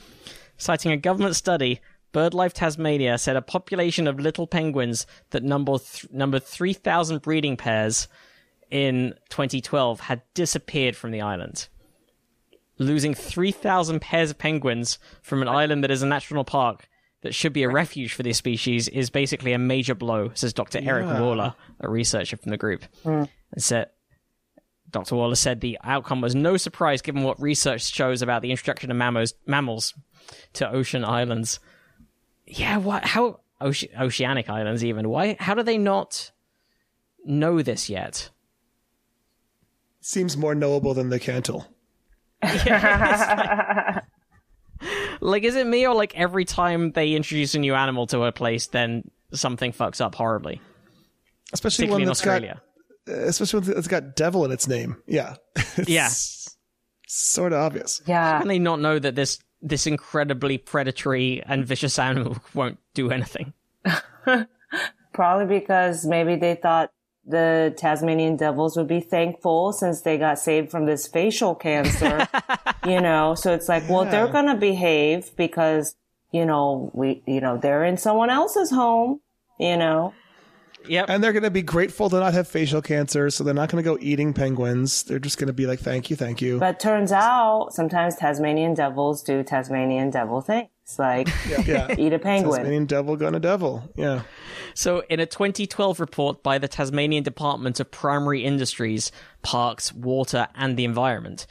Citing 0.57 0.93
a 0.93 0.97
government 0.97 1.37
study, 1.37 1.81
BirdLife 2.13 2.53
Tasmania 2.53 3.19
said 3.19 3.37
a 3.37 3.43
population 3.43 4.07
of 4.07 4.19
little 4.19 4.47
penguins 4.47 5.07
that 5.31 5.43
numbered, 5.43 5.83
th- 5.83 6.13
numbered 6.13 6.45
3,000 6.45 7.23
breeding 7.23 7.57
pairs 7.57 8.09
in 8.71 9.15
2012 9.31 10.01
had 10.01 10.23
disappeared 10.35 10.97
from 10.97 11.11
the 11.11 11.21
island. 11.21 11.69
Losing 12.79 13.15
3,000 13.15 14.01
pairs 14.01 14.31
of 14.31 14.39
penguins 14.39 14.99
from 15.23 15.43
an 15.43 15.49
island 15.49 15.85
that 15.85 15.91
is 15.91 16.03
a 16.03 16.07
national 16.07 16.45
park 16.45 16.89
that 17.23 17.35
should 17.35 17.53
be 17.53 17.63
a 17.63 17.69
refuge 17.69 18.15
for 18.15 18.23
this 18.23 18.39
species 18.39 18.89
is 18.89 19.11
basically 19.11 19.53
a 19.53 19.59
major 19.59 19.95
blow, 19.95 20.31
says 20.35 20.53
Dr. 20.53 20.81
Eric 20.83 21.07
Woehler, 21.07 21.55
a 21.81 21.91
researcher 21.91 22.37
from 22.37 22.51
the 22.51 22.57
group. 22.57 22.85
Mm. 23.05 23.29
And 23.53 23.63
said, 23.63 23.91
Dr. 24.91 25.15
Woehler 25.17 25.37
said 25.37 25.61
the 25.61 25.79
outcome 25.85 26.21
was 26.21 26.35
no 26.35 26.57
surprise 26.57 27.03
given 27.03 27.23
what 27.23 27.41
research 27.41 27.83
shows 27.93 28.23
about 28.23 28.43
the 28.43 28.51
introduction 28.51 28.91
of 28.91 28.97
mammals, 28.97 29.35
mammals 29.47 29.95
to 30.55 30.71
ocean 30.71 31.05
islands. 31.05 31.61
Yeah, 32.51 32.79
what? 32.79 33.05
How 33.05 33.41
oce- 33.61 33.89
oceanic 33.99 34.51
islands 34.51 34.85
even? 34.85 35.09
Why? 35.09 35.37
How 35.39 35.55
do 35.55 35.63
they 35.63 35.79
not 35.79 36.31
know 37.25 37.63
this 37.63 37.89
yet? 37.89 38.31
Seems 40.01 40.37
more 40.37 40.55
knowable 40.55 40.95
than 40.95 41.11
the 41.11 41.21
Cantle. 41.21 41.67
Like, 45.23 45.43
is 45.43 45.55
it 45.57 45.67
me 45.67 45.87
or 45.87 45.95
like 45.95 46.17
every 46.17 46.47
time 46.47 46.93
they 46.93 47.13
introduce 47.13 47.55
a 47.55 47.59
new 47.59 47.75
animal 47.75 48.07
to 48.07 48.23
a 48.25 48.33
place, 48.33 48.69
then 48.69 49.11
something 49.35 49.73
fucks 49.73 50.01
up 50.01 50.15
horribly? 50.15 50.63
Especially 51.53 51.91
one 51.91 52.01
in 52.01 52.07
that's 52.07 52.21
Australia. 52.21 52.63
got, 53.07 53.17
especially 53.19 53.61
one 53.61 53.71
that's 53.75 53.89
got 53.89 54.17
devil 54.17 54.47
in 54.47 54.53
its 54.53 54.67
name. 54.67 54.97
Yeah. 55.07 55.37
It's 55.77 55.89
Yeah. 55.91 56.09
Sort 57.07 57.53
of 57.53 57.59
obvious. 57.59 58.01
Yeah, 58.07 58.33
How 58.33 58.39
Can 58.39 58.49
they 58.49 58.59
not 58.59 58.81
know 58.81 58.99
that 58.99 59.15
this 59.15 59.39
this 59.63 59.87
incredibly 59.87 60.59
predatory 60.59 61.43
and 61.47 61.65
vicious 61.65 61.99
animal 61.99 62.39
won't 62.55 62.79
do 62.95 63.11
anything? 63.11 63.53
probably 65.13 65.59
because 65.59 66.07
maybe 66.07 66.37
they 66.37 66.55
thought 66.55 66.91
the 67.27 67.75
Tasmanian 67.77 68.37
devils 68.37 68.77
would 68.77 68.89
be 68.89 69.01
thankful 69.01 69.73
since 69.73 70.01
they 70.01 70.19
got 70.19 70.39
saved 70.39 70.71
from 70.71 70.87
this 70.87 71.07
facial 71.07 71.55
cancer. 71.55 72.27
you 72.87 73.01
know, 73.01 73.35
so 73.35 73.53
it's 73.53 73.69
like, 73.69 73.89
well, 73.89 74.05
they're 74.05 74.29
gonna 74.29 74.57
behave 74.57 75.37
because 75.37 75.95
you 76.33 76.47
know 76.47 76.91
we, 76.95 77.23
you 77.27 77.41
know, 77.41 77.57
they're 77.57 77.85
in 77.85 77.97
someone 77.97 78.31
else's 78.31 78.71
home. 78.71 79.21
You 79.59 79.77
know, 79.77 80.15
Yep. 80.89 81.07
And 81.09 81.23
they're 81.23 81.33
going 81.33 81.45
to 81.45 81.51
be 81.51 81.63
grateful 81.63 82.11
to 82.11 82.21
not 82.21 82.35
have 82.35 82.49
facial 82.49 82.83
cancer, 82.83 83.31
so 83.31 83.45
they're 83.45 83.55
not 83.55 83.69
going 83.69 83.83
to 83.83 83.89
go 83.89 83.99
eating 84.01 84.33
penguins. 84.33 85.03
They're 85.05 85.19
just 85.19 85.39
going 85.39 85.49
to 85.49 85.53
be 85.53 85.67
like, 85.67 85.81
thank 85.81 86.11
you, 86.11 86.17
thank 86.17 86.41
you. 86.41 86.59
but 86.59 86.81
turns 86.81 87.13
out 87.13 87.69
sometimes 87.73 88.17
Tasmanian 88.17 88.75
devils 88.75 89.23
do 89.23 89.43
Tasmanian 89.43 90.11
devil 90.11 90.41
things, 90.41 90.69
like 90.99 91.29
yeah. 91.67 91.95
eat 91.99 92.13
a 92.13 92.19
penguin. 92.19 92.57
Tasmanian 92.57 92.87
devil 92.87 93.17
gonna 93.17 93.41
devil. 93.41 93.89
Yeah. 93.97 94.23
So, 94.75 95.03
in 95.09 95.21
a 95.21 95.27
2012 95.27 96.01
report 96.01 96.43
by 96.43 96.59
the 96.59 96.69
Tasmanian 96.69 97.25
Department 97.25 97.81
of 97.81 97.91
Primary 97.91 98.45
Industries, 98.45 99.11
Parks, 99.43 99.93
Water, 99.93 100.49
and 100.55 100.77
the 100.77 100.85
Environment, 100.85 101.47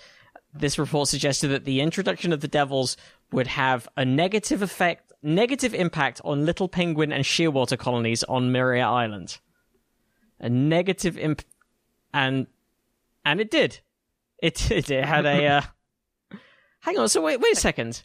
this 0.54 0.80
report 0.80 1.08
suggested 1.08 1.50
that 1.50 1.66
the 1.66 1.82
introduction 1.82 2.34
of 2.34 2.42
the 2.42 2.48
devils 2.48 2.98
would 3.32 3.48
have 3.48 3.88
a 3.96 4.06
negative 4.06 4.62
effect, 4.62 5.09
negative 5.22 5.74
impact 5.74 6.22
on 6.24 6.46
little 6.46 6.68
penguin 6.68 7.12
and 7.12 7.24
shearwater 7.24 7.78
colonies 7.78 8.24
on 8.24 8.52
Maria 8.52 8.86
Island. 8.86 9.40
A 10.40 10.50
negative 10.50 11.18
imp, 11.18 11.44
and 12.14 12.48
and 13.26 13.42
it 13.42 13.52
did. 13.52 13.80
It 14.42 14.56
did. 14.68 14.90
It 14.90 15.06
had 15.06 15.26
a. 15.26 15.46
Uh... 15.48 15.62
Hang 16.82 16.98
on. 16.98 17.10
So 17.10 17.22
wait, 17.22 17.40
wait 17.40 17.54
a 17.54 17.60
second. 17.60 18.04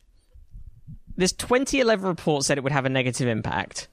This 1.17 1.33
2011 1.33 2.07
report 2.07 2.45
said 2.45 2.59
it 2.59 2.65
would 2.65 2.73
have 2.73 2.87
a 2.87 2.89
negative 2.89 3.29
impact 3.29 3.87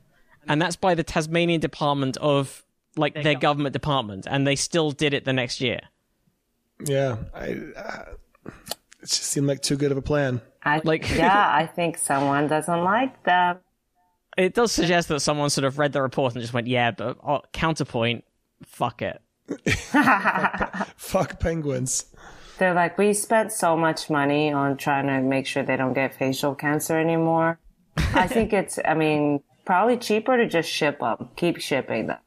and 0.48 0.62
that's 0.62 0.76
by 0.76 0.96
the 0.96 1.04
Tasmanian 1.04 1.62
Department 1.62 2.18
of 2.18 2.64
like 2.96 3.14
their, 3.14 3.36
government 3.36 3.74
department, 3.74 4.28
and 4.30 4.46
they 4.46 4.56
still 4.56 4.92
did 4.92 5.14
it 5.14 5.24
the 5.24 5.34
next 5.34 5.62
year. 5.62 5.80
Yeah. 6.84 7.18
I, 7.34 7.58
uh, 7.76 8.52
it 9.02 9.08
just 9.10 9.24
seemed 9.24 9.48
like 9.48 9.62
too 9.62 9.76
good 9.78 9.92
of 9.92 9.98
a 9.98 10.02
plan. 10.02 10.42
I, 10.64 10.82
Like- 10.84 11.10
yeah, 11.16 11.50
I 11.54 11.66
think 11.66 11.98
someone 11.98 12.48
doesn't 12.48 12.84
like 12.84 13.24
them. 13.24 13.58
It 14.38 14.54
does 14.54 14.72
suggest 14.72 15.10
that 15.10 15.20
someone 15.20 15.50
sort 15.50 15.66
of 15.66 15.78
read 15.78 15.92
the 15.92 16.02
report 16.02 16.34
and 16.34 16.42
just 16.42 16.54
went, 16.54 16.68
"Yeah, 16.68 16.92
but 16.92 17.18
uh, 17.22 17.40
counterpoint, 17.52 18.24
fuck 18.64 19.02
it." 19.02 19.22
Fuck 20.96 21.40
penguins. 21.40 22.06
They're 22.58 22.74
like, 22.74 22.98
we 22.98 23.14
spent 23.14 23.52
so 23.52 23.76
much 23.76 24.10
money 24.10 24.52
on 24.54 24.78
trying 24.78 25.08
to 25.08 25.20
make 25.22 25.48
sure 25.48 25.64
they 25.64 25.76
don't 25.76 25.94
get 25.94 26.14
facial 26.14 26.56
cancer 26.56 26.98
anymore. 26.98 27.60
I 27.98 28.28
think 28.28 28.54
it's, 28.54 28.80
I 28.86 28.94
mean, 28.94 29.42
probably 29.66 29.98
cheaper 29.98 30.38
to 30.38 30.48
just 30.48 30.70
ship 30.70 31.00
them, 31.00 31.30
keep 31.36 31.58
shipping 31.60 32.08
them. 32.08 32.20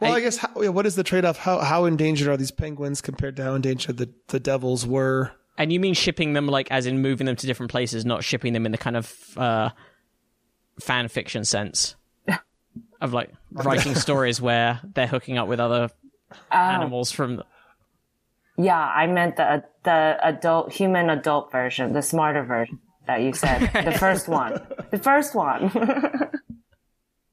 Well, 0.00 0.14
I 0.14 0.20
guess 0.20 0.36
how, 0.36 0.48
yeah, 0.60 0.68
what 0.68 0.86
is 0.86 0.94
the 0.94 1.04
trade 1.04 1.24
off? 1.24 1.38
How 1.38 1.58
how 1.60 1.84
endangered 1.84 2.28
are 2.28 2.36
these 2.36 2.50
penguins 2.50 3.00
compared 3.00 3.36
to 3.36 3.44
how 3.44 3.54
endangered 3.54 3.96
the, 3.96 4.10
the 4.28 4.40
devils 4.40 4.86
were? 4.86 5.32
And 5.58 5.72
you 5.72 5.80
mean 5.80 5.94
shipping 5.94 6.32
them 6.32 6.46
like 6.46 6.70
as 6.70 6.86
in 6.86 7.02
moving 7.02 7.26
them 7.26 7.36
to 7.36 7.46
different 7.46 7.70
places, 7.70 8.04
not 8.04 8.24
shipping 8.24 8.52
them 8.52 8.66
in 8.66 8.72
the 8.72 8.78
kind 8.78 8.96
of 8.96 9.14
uh, 9.36 9.70
fan 10.80 11.08
fiction 11.08 11.44
sense 11.44 11.96
of 13.00 13.12
like 13.12 13.30
writing 13.52 13.94
stories 13.94 14.40
where 14.40 14.80
they're 14.94 15.06
hooking 15.06 15.38
up 15.38 15.48
with 15.48 15.60
other 15.60 15.90
animals 16.50 17.10
from. 17.10 17.42
Yeah, 18.56 18.78
I 18.78 19.06
meant 19.06 19.36
the 19.36 19.64
the 19.84 20.18
adult, 20.22 20.72
human 20.72 21.10
adult 21.10 21.50
version, 21.50 21.92
the 21.92 22.02
smarter 22.02 22.42
version 22.42 22.78
that 23.06 23.22
you 23.22 23.32
said, 23.32 23.70
the 23.84 23.92
first 23.98 24.28
one. 24.28 24.60
the 24.90 24.98
first 24.98 25.34
one. 25.34 25.70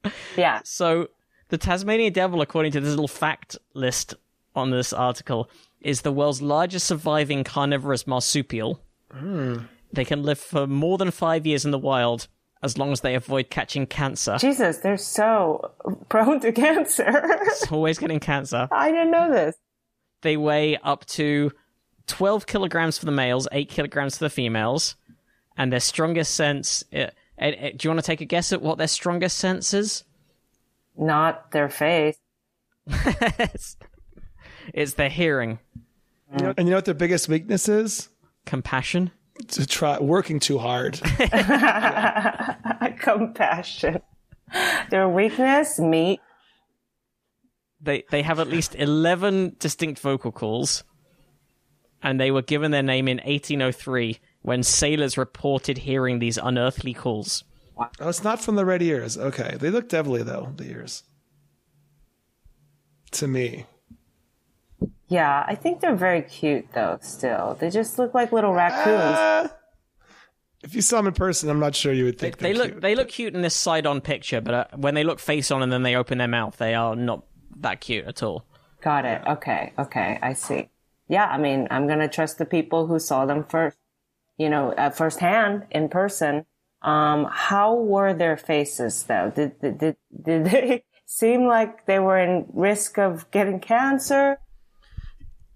yeah. 0.36 0.60
So, 0.64 1.08
the 1.48 1.58
Tasmanian 1.58 2.12
devil, 2.12 2.40
according 2.40 2.72
to 2.72 2.80
this 2.80 2.90
little 2.90 3.08
fact 3.08 3.56
list 3.74 4.14
on 4.54 4.70
this 4.70 4.92
article, 4.92 5.48
is 5.80 6.02
the 6.02 6.12
world's 6.12 6.42
largest 6.42 6.86
surviving 6.86 7.44
carnivorous 7.44 8.06
marsupial. 8.06 8.80
They 9.92 10.04
can 10.04 10.22
live 10.22 10.38
for 10.38 10.66
more 10.66 10.98
than 10.98 11.10
five 11.10 11.46
years 11.46 11.64
in 11.64 11.70
the 11.70 11.78
wild 11.78 12.28
as 12.62 12.76
long 12.76 12.92
as 12.92 13.00
they 13.00 13.14
avoid 13.14 13.50
catching 13.50 13.86
cancer. 13.86 14.36
Jesus, 14.38 14.78
they're 14.78 14.96
so 14.96 15.72
prone 16.08 16.40
to 16.40 16.52
cancer. 16.52 17.06
It's 17.42 17.70
always 17.70 17.98
getting 17.98 18.20
cancer. 18.20 18.68
I 18.72 18.90
didn't 18.90 19.12
know 19.12 19.30
this. 19.30 19.56
They 20.22 20.36
weigh 20.36 20.76
up 20.78 21.06
to 21.06 21.52
12 22.08 22.46
kilograms 22.46 22.98
for 22.98 23.06
the 23.06 23.12
males, 23.12 23.46
8 23.52 23.68
kilograms 23.68 24.18
for 24.18 24.24
the 24.24 24.30
females, 24.30 24.96
and 25.56 25.72
their 25.72 25.80
strongest 25.80 26.34
sense. 26.34 26.84
Uh, 26.92 27.06
uh, 27.40 27.44
uh, 27.44 27.70
do 27.76 27.86
you 27.86 27.90
want 27.90 28.00
to 28.00 28.06
take 28.06 28.20
a 28.20 28.24
guess 28.24 28.52
at 28.52 28.60
what 28.60 28.78
their 28.78 28.88
strongest 28.88 29.38
sense 29.38 29.72
is? 29.72 30.04
Not 30.98 31.52
their 31.52 31.68
face. 31.68 32.18
it's, 32.86 33.76
it's 34.74 34.94
their 34.94 35.08
hearing, 35.08 35.58
And 36.30 36.54
you 36.58 36.64
know 36.64 36.76
what 36.76 36.84
their 36.84 36.94
biggest 36.94 37.28
weakness 37.28 37.68
is? 37.68 38.08
compassion. 38.46 39.10
To 39.48 39.66
try 39.66 39.98
working 40.00 40.40
too 40.40 40.58
hard. 40.58 41.00
Compassion. 42.98 44.00
Their 44.90 45.08
weakness, 45.08 45.78
meat. 45.78 46.20
They 47.80 48.02
they 48.10 48.22
have 48.22 48.40
at 48.40 48.48
least 48.48 48.74
11 48.74 49.56
distinct 49.60 50.00
vocal 50.00 50.32
calls, 50.32 50.82
and 52.02 52.18
they 52.18 52.30
were 52.32 52.42
given 52.42 52.72
their 52.72 52.82
name 52.82 53.06
in 53.06 53.18
1803 53.18 54.18
when 54.42 54.62
sailors 54.64 55.16
reported 55.16 55.78
hearing 55.78 56.18
these 56.18 56.38
unearthly 56.38 56.94
calls. 56.94 57.44
Oh, 57.78 58.08
it's 58.08 58.24
not 58.24 58.40
from 58.42 58.56
the 58.56 58.64
red 58.64 58.82
ears. 58.82 59.16
Okay, 59.16 59.56
they 59.58 59.70
look 59.70 59.88
devilly 59.88 60.22
though. 60.22 60.52
The 60.56 60.64
ears. 60.70 61.04
To 63.12 63.26
me, 63.26 63.64
Yeah, 65.08 65.44
I 65.46 65.54
think 65.54 65.80
they're 65.80 65.96
very 65.96 66.20
cute 66.22 66.66
though, 66.74 66.98
still. 67.00 67.56
They 67.58 67.70
just 67.70 67.98
look 67.98 68.12
like 68.14 68.32
little 68.32 68.52
raccoons. 68.52 69.50
if 70.62 70.74
you 70.74 70.82
saw 70.82 70.98
them 70.98 71.06
in 71.06 71.14
person, 71.14 71.48
I'm 71.48 71.58
not 71.60 71.74
sure 71.74 71.92
you 71.92 72.04
would 72.04 72.18
think 72.18 72.36
they 72.38 72.52
they're 72.52 72.58
look 72.62 72.70
cute. 72.72 72.80
they 72.82 72.94
look 72.94 73.08
cute 73.08 73.34
in 73.34 73.40
this 73.42 73.54
side-on 73.54 74.02
picture, 74.02 74.40
but 74.42 74.54
uh, 74.54 74.64
when 74.76 74.94
they 74.94 75.04
look 75.04 75.20
face-on 75.20 75.62
and 75.62 75.72
then 75.72 75.84
they 75.84 75.96
open 75.96 76.18
their 76.18 76.28
mouth, 76.28 76.56
they 76.58 76.74
are 76.74 76.94
not 76.94 77.24
that 77.60 77.80
cute 77.80 78.04
at 78.06 78.22
all. 78.22 78.44
Got 78.82 79.06
it. 79.06 79.22
Okay. 79.26 79.72
Okay. 79.78 80.18
I 80.20 80.34
see. 80.34 80.68
Yeah. 81.08 81.26
I 81.26 81.38
mean, 81.38 81.66
I'm 81.70 81.86
going 81.86 81.98
to 82.00 82.08
trust 82.08 82.36
the 82.38 82.44
people 82.44 82.86
who 82.88 82.98
saw 82.98 83.24
them 83.24 83.44
first, 83.48 83.78
you 84.36 84.50
know, 84.50 84.72
uh, 84.72 84.90
firsthand 84.90 85.66
in 85.70 85.88
person. 85.88 86.44
Um, 86.82 87.26
how 87.30 87.74
were 87.74 88.14
their 88.14 88.36
faces 88.36 89.02
though? 89.04 89.32
Did, 89.34 89.60
did, 89.60 89.78
did, 89.78 89.96
did 90.22 90.44
they 90.44 90.84
seem 91.06 91.46
like 91.46 91.86
they 91.86 91.98
were 91.98 92.18
in 92.18 92.46
risk 92.52 92.98
of 92.98 93.30
getting 93.30 93.60
cancer? 93.60 94.38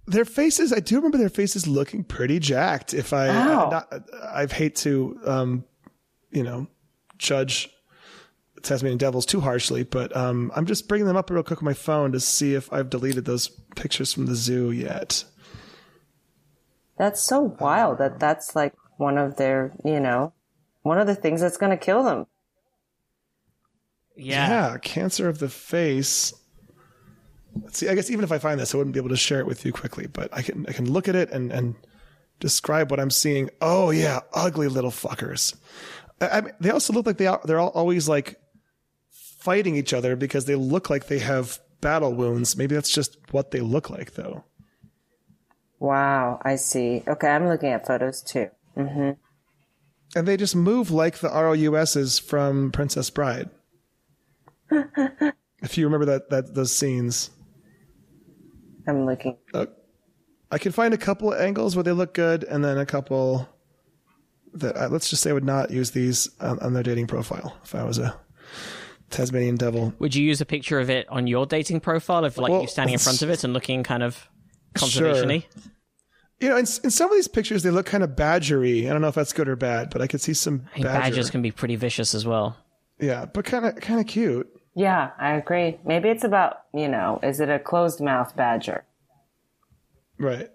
their 0.07 0.25
faces. 0.25 0.73
I 0.73 0.81
do 0.81 0.97
remember 0.97 1.17
their 1.17 1.29
faces 1.29 1.67
looking 1.67 2.03
pretty 2.03 2.41
jacked. 2.41 2.93
If 2.93 3.13
I, 3.13 3.29
Wow. 3.29 3.71
not, 3.71 4.03
I 4.35 4.47
hate 4.47 4.75
to, 4.77 5.19
um, 5.25 5.65
you 6.33 6.43
know, 6.43 6.67
judge 7.19 7.71
Tasmanian 8.63 8.99
devils 8.99 9.25
too 9.25 9.41
harshly, 9.41 9.85
but 9.85 10.15
um, 10.17 10.51
I'm 10.57 10.67
just 10.67 10.89
bringing 10.89 11.07
them 11.07 11.17
up 11.17 11.31
real 11.31 11.43
quick 11.45 11.61
on 11.63 11.65
my 11.65 11.73
phone 11.73 12.13
to 12.13 12.21
see 12.21 12.55
if 12.55 12.73
I've 12.73 12.91
deleted 12.91 13.25
those 13.25 13.49
pictures 13.77 14.13
from 14.13 14.27
the 14.27 14.35
zoo 14.35 14.71
yet. 14.73 15.25
That's 16.99 17.21
so 17.23 17.57
wild 17.61 17.99
that 17.99 18.19
that's 18.19 18.55
like 18.55 18.75
one 18.97 19.19
of 19.19 19.37
their, 19.37 19.73
you 19.85 20.01
know, 20.01 20.33
one 20.83 20.99
of 20.99 21.07
the 21.07 21.15
things 21.15 21.41
that's 21.41 21.57
going 21.57 21.71
to 21.71 21.77
kill 21.77 22.03
them. 22.03 22.27
Yeah, 24.17 24.77
cancer 24.79 25.29
of 25.29 25.39
the 25.39 25.49
face. 25.49 26.35
Let's 27.61 27.79
see. 27.79 27.89
I 27.89 27.95
guess 27.95 28.11
even 28.11 28.25
if 28.25 28.33
I 28.33 28.39
find 28.39 28.61
this, 28.61 28.75
I 28.75 28.79
wouldn't 28.79 28.95
be 28.95 29.01
able 29.01 29.11
to 29.11 29.17
share 29.17 29.41
it 29.41 29.47
with 29.47 29.65
you 29.65 29.73
quickly, 29.73 30.07
but 30.07 30.29
I 30.33 30.43
can 30.43 30.67
I 30.69 30.73
can 30.73 30.91
look 30.91 31.09
at 31.09 31.17
it 31.17 31.31
and 31.31 31.51
and 31.51 31.75
describe 32.41 32.91
what 32.91 33.01
I'm 33.01 33.11
seeing. 33.11 33.51
Oh 33.61 33.91
yeah, 33.91 34.21
ugly 34.35 34.69
little 34.69 34.91
fuckers. 34.91 35.55
I, 36.21 36.29
I 36.29 36.41
mean, 36.43 36.53
they 36.61 36.71
also 36.71 36.93
look 36.93 37.07
like 37.07 37.19
they 37.19 37.27
are, 37.27 37.41
they're 37.45 37.59
all 37.59 37.69
always 37.69 38.09
like 38.09 38.39
fighting 39.11 39.77
each 39.77 39.93
other 39.93 40.15
because 40.17 40.45
they 40.45 40.55
look 40.55 40.91
like 40.91 41.07
they 41.07 41.19
have 41.19 41.59
battle 41.81 42.15
wounds. 42.15 42.57
Maybe 42.57 42.75
that's 42.75 42.93
just 42.93 43.17
what 43.33 43.51
they 43.51 43.61
look 43.61 43.91
like, 43.91 44.15
though. 44.15 44.45
Wow. 45.79 46.41
I 46.45 46.57
see. 46.57 47.03
Okay. 47.07 47.29
I'm 47.29 47.49
looking 47.49 47.71
at 47.71 47.87
photos 47.87 48.23
too. 48.23 48.49
Mm-hmm. 48.77 49.11
And 50.15 50.29
they 50.29 50.37
just 50.37 50.55
move 50.55 50.91
like 50.91 51.19
the 51.19 51.29
ROUSs 51.29 52.19
from 52.19 52.71
Princess 52.71 53.09
Bride. 53.11 53.49
if 54.71 55.79
you 55.79 55.87
remember 55.87 56.07
that 56.07 56.31
that 56.31 56.55
those 56.55 56.75
scenes. 56.75 57.31
I'm 58.87 59.07
looking. 59.07 59.37
I 60.51 60.59
can 60.59 60.73
find 60.73 60.93
a 60.93 60.99
couple 60.99 61.33
of 61.33 61.41
angles 61.41 61.77
where 61.77 61.83
they 61.83 61.93
look 61.93 62.13
good, 62.13 62.45
and 62.45 62.65
then 62.65 62.77
a 62.79 62.85
couple 62.85 63.49
that 64.55 64.77
uh, 64.77 64.89
let's 64.89 65.09
just 65.09 65.23
say 65.23 65.31
I 65.31 65.33
would 65.33 65.45
not 65.45 65.71
use 65.71 65.93
these 65.93 66.29
on, 66.41 66.59
on 66.59 66.75
their 66.75 66.83
dating 66.83 67.07
profile 67.07 67.57
if 67.65 67.75
I 67.75 67.85
was 67.85 67.99
a 67.99 68.15
Tasmanian 69.11 69.57
devil. 69.57 69.95
Would 69.99 70.15
you 70.15 70.27
use 70.27 70.41
a 70.41 70.47
picture 70.47 70.81
of 70.81 70.91
it 70.91 71.09
on 71.09 71.27
your 71.27 71.47
dating 71.47 71.81
profile 71.81 72.25
of 72.25 72.37
like 72.37 72.51
Well, 72.51 72.63
you 72.63 72.69
standing 72.69 72.95
in 72.95 72.99
front 72.99 73.23
of 73.23 73.31
it 73.31 73.45
and 73.45 73.53
looking 73.53 73.83
kind 73.83 74.03
of 74.03 74.29
conservation-y? 74.75 75.47
You 76.43 76.49
know, 76.49 76.57
in, 76.57 76.67
in 76.83 76.91
some 76.91 77.09
of 77.09 77.17
these 77.17 77.29
pictures, 77.29 77.63
they 77.63 77.71
look 77.71 77.87
kind 77.87 78.03
of 78.03 78.11
badgery. 78.11 78.87
I 78.87 78.93
don't 78.93 79.01
know 79.01 79.09
if 79.09 79.15
that's 79.15 79.33
good 79.33 79.49
or 79.49 79.55
bad, 79.55 79.91
but 79.91 80.03
I 80.03 80.09
could 80.09 80.21
see 80.21 80.35
some 80.35 80.67
I 80.73 80.75
think 80.75 80.87
badger. 80.87 81.01
badgers 81.01 81.31
can 81.31 81.41
be 81.41 81.53
pretty 81.53 81.77
vicious 81.77 82.15
as 82.15 82.27
well. 82.27 82.57
Yeah, 82.99 83.27
but 83.27 83.45
kind 83.45 83.65
of 83.65 83.77
kind 83.77 84.01
of 84.01 84.07
cute. 84.07 84.49
Yeah, 84.75 85.11
I 85.19 85.35
agree. 85.35 85.79
Maybe 85.85 86.09
it's 86.09 86.25
about, 86.25 86.63
you 86.75 86.89
know, 86.89 87.21
is 87.23 87.41
it 87.41 87.49
a 87.49 87.59
closed 87.59 88.01
mouth 88.01 88.35
badger? 88.35 88.85
Right. 90.19 90.51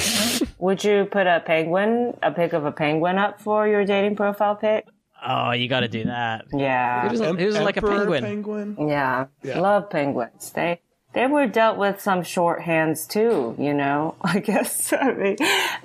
Would 0.58 0.82
you 0.82 1.04
put 1.04 1.26
a 1.26 1.42
penguin, 1.44 2.16
a 2.22 2.32
pic 2.32 2.52
of 2.52 2.64
a 2.64 2.72
penguin 2.72 3.18
up 3.18 3.40
for 3.40 3.68
your 3.68 3.84
dating 3.84 4.16
profile 4.16 4.56
pic? 4.56 4.86
Oh, 5.24 5.52
you 5.52 5.68
got 5.68 5.80
to 5.80 5.88
do 5.88 6.04
that. 6.04 6.46
Yeah. 6.52 7.06
It 7.06 7.12
was, 7.12 7.20
it 7.20 7.46
was 7.46 7.58
like 7.58 7.76
a 7.76 7.82
penguin. 7.82 8.24
penguin. 8.24 8.88
Yeah. 8.88 9.26
Yeah. 9.42 9.60
Love 9.60 9.90
penguins. 9.90 10.50
They 10.52 10.80
they 11.12 11.26
were 11.26 11.46
dealt 11.46 11.76
with 11.76 12.00
some 12.00 12.22
short 12.22 12.62
hands 12.62 13.06
too, 13.06 13.54
you 13.58 13.74
know. 13.74 14.14
I 14.22 14.40
guess. 14.40 14.92
I 14.92 15.12
mean, 15.12 15.36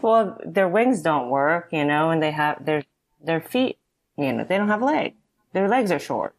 well, 0.01 0.39
their 0.45 0.67
wings 0.67 1.01
don't 1.01 1.29
work, 1.29 1.69
you 1.71 1.85
know, 1.85 2.11
and 2.11 2.21
they 2.21 2.31
have 2.31 2.65
their 2.65 2.83
their 3.23 3.41
feet, 3.41 3.77
you 4.17 4.31
know, 4.31 4.43
they 4.43 4.57
don't 4.57 4.67
have 4.67 4.81
legs. 4.81 5.15
Their 5.53 5.67
legs 5.67 5.91
are 5.91 5.99
short. 5.99 6.35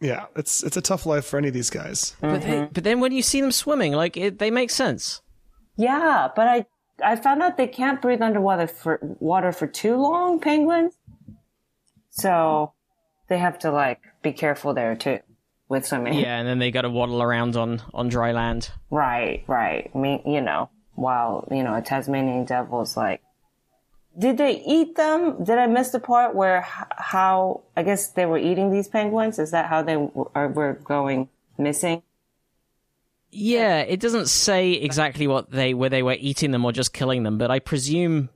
Yeah, 0.00 0.26
it's 0.36 0.62
it's 0.62 0.76
a 0.76 0.80
tough 0.80 1.06
life 1.06 1.26
for 1.26 1.38
any 1.38 1.48
of 1.48 1.54
these 1.54 1.70
guys. 1.70 2.14
But, 2.20 2.42
they, 2.42 2.48
mm-hmm. 2.48 2.72
but 2.72 2.84
then 2.84 3.00
when 3.00 3.12
you 3.12 3.22
see 3.22 3.40
them 3.40 3.52
swimming, 3.52 3.92
like 3.92 4.16
it, 4.16 4.38
they 4.38 4.50
make 4.50 4.70
sense. 4.70 5.22
Yeah, 5.76 6.28
but 6.34 6.46
I 6.46 6.66
I 7.02 7.16
found 7.16 7.42
out 7.42 7.56
they 7.56 7.66
can't 7.66 8.00
breathe 8.00 8.22
underwater 8.22 8.68
for 8.68 9.00
water 9.18 9.50
for 9.52 9.66
too 9.66 9.96
long, 9.96 10.38
penguins. 10.40 10.94
So 12.10 12.72
they 13.28 13.38
have 13.38 13.58
to 13.60 13.72
like 13.72 14.00
be 14.22 14.32
careful 14.32 14.72
there 14.72 14.94
too 14.94 15.18
with 15.68 15.86
swimming. 15.86 16.14
Yeah, 16.14 16.38
and 16.38 16.48
then 16.48 16.58
they 16.58 16.70
got 16.70 16.82
to 16.82 16.90
waddle 16.90 17.22
around 17.22 17.56
on 17.56 17.82
on 17.92 18.08
dry 18.08 18.32
land. 18.32 18.70
Right, 18.90 19.44
right. 19.46 19.90
I 19.94 19.98
mean, 19.98 20.22
you 20.26 20.40
know, 20.40 20.70
while, 20.94 21.46
you 21.50 21.62
know, 21.62 21.74
a 21.74 21.82
Tasmanian 21.82 22.44
devil 22.44 22.82
is 22.82 22.96
like, 22.96 23.22
did 24.18 24.38
they 24.38 24.62
eat 24.66 24.96
them? 24.96 25.44
Did 25.44 25.58
I 25.58 25.66
miss 25.66 25.90
the 25.90 26.00
part 26.00 26.34
where 26.34 26.62
how, 26.62 27.62
I 27.76 27.84
guess 27.84 28.08
they 28.08 28.26
were 28.26 28.38
eating 28.38 28.72
these 28.72 28.88
penguins? 28.88 29.38
Is 29.38 29.52
that 29.52 29.66
how 29.66 29.82
they 29.82 29.94
are, 29.94 30.46
uh, 30.46 30.48
were 30.48 30.72
going 30.84 31.28
missing? 31.56 32.02
Yeah, 33.30 33.80
it 33.80 34.00
doesn't 34.00 34.28
say 34.28 34.72
exactly 34.72 35.26
what 35.26 35.50
they 35.50 35.74
where 35.74 35.90
they 35.90 36.02
were 36.02 36.16
eating 36.18 36.50
them 36.50 36.64
or 36.64 36.72
just 36.72 36.94
killing 36.94 37.22
them, 37.22 37.36
but 37.38 37.50
I 37.50 37.58
presume 37.58 38.30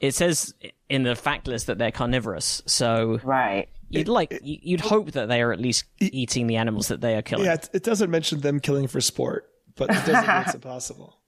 it 0.00 0.14
says 0.14 0.54
in 0.88 1.04
the 1.04 1.14
fact 1.14 1.46
list 1.46 1.68
that 1.68 1.78
they're 1.78 1.92
carnivorous. 1.92 2.62
So 2.66 3.20
Right. 3.22 3.68
You'd 3.88 4.08
like 4.08 4.32
you- 4.42 4.58
you'd 4.62 4.80
hope 4.80 5.12
that 5.12 5.28
they 5.28 5.40
are 5.42 5.52
at 5.52 5.60
least 5.60 5.84
eating 6.00 6.46
the 6.46 6.56
animals 6.56 6.88
that 6.88 7.00
they 7.00 7.14
are 7.16 7.22
killing. 7.22 7.46
Yeah, 7.46 7.54
it, 7.54 7.70
it 7.72 7.82
doesn't 7.84 8.10
mention 8.10 8.40
them 8.40 8.60
killing 8.60 8.86
for 8.88 9.00
sport, 9.00 9.48
but 9.76 9.90
it 9.90 9.94
doesn't 10.06 10.26
mean 10.26 10.42
it's 10.46 10.54
impossible. 10.60 11.18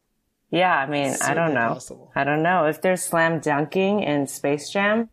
Yeah, 0.50 0.74
I 0.74 0.86
mean, 0.86 1.14
I 1.22 1.34
don't 1.34 1.52
know. 1.52 1.68
possible. 1.68 2.10
I 2.14 2.24
don't 2.24 2.42
know. 2.42 2.64
If 2.66 2.80
they're 2.80 2.96
slam 2.96 3.40
dunking 3.40 4.00
in 4.00 4.26
Space 4.26 4.70
Jam, 4.70 5.10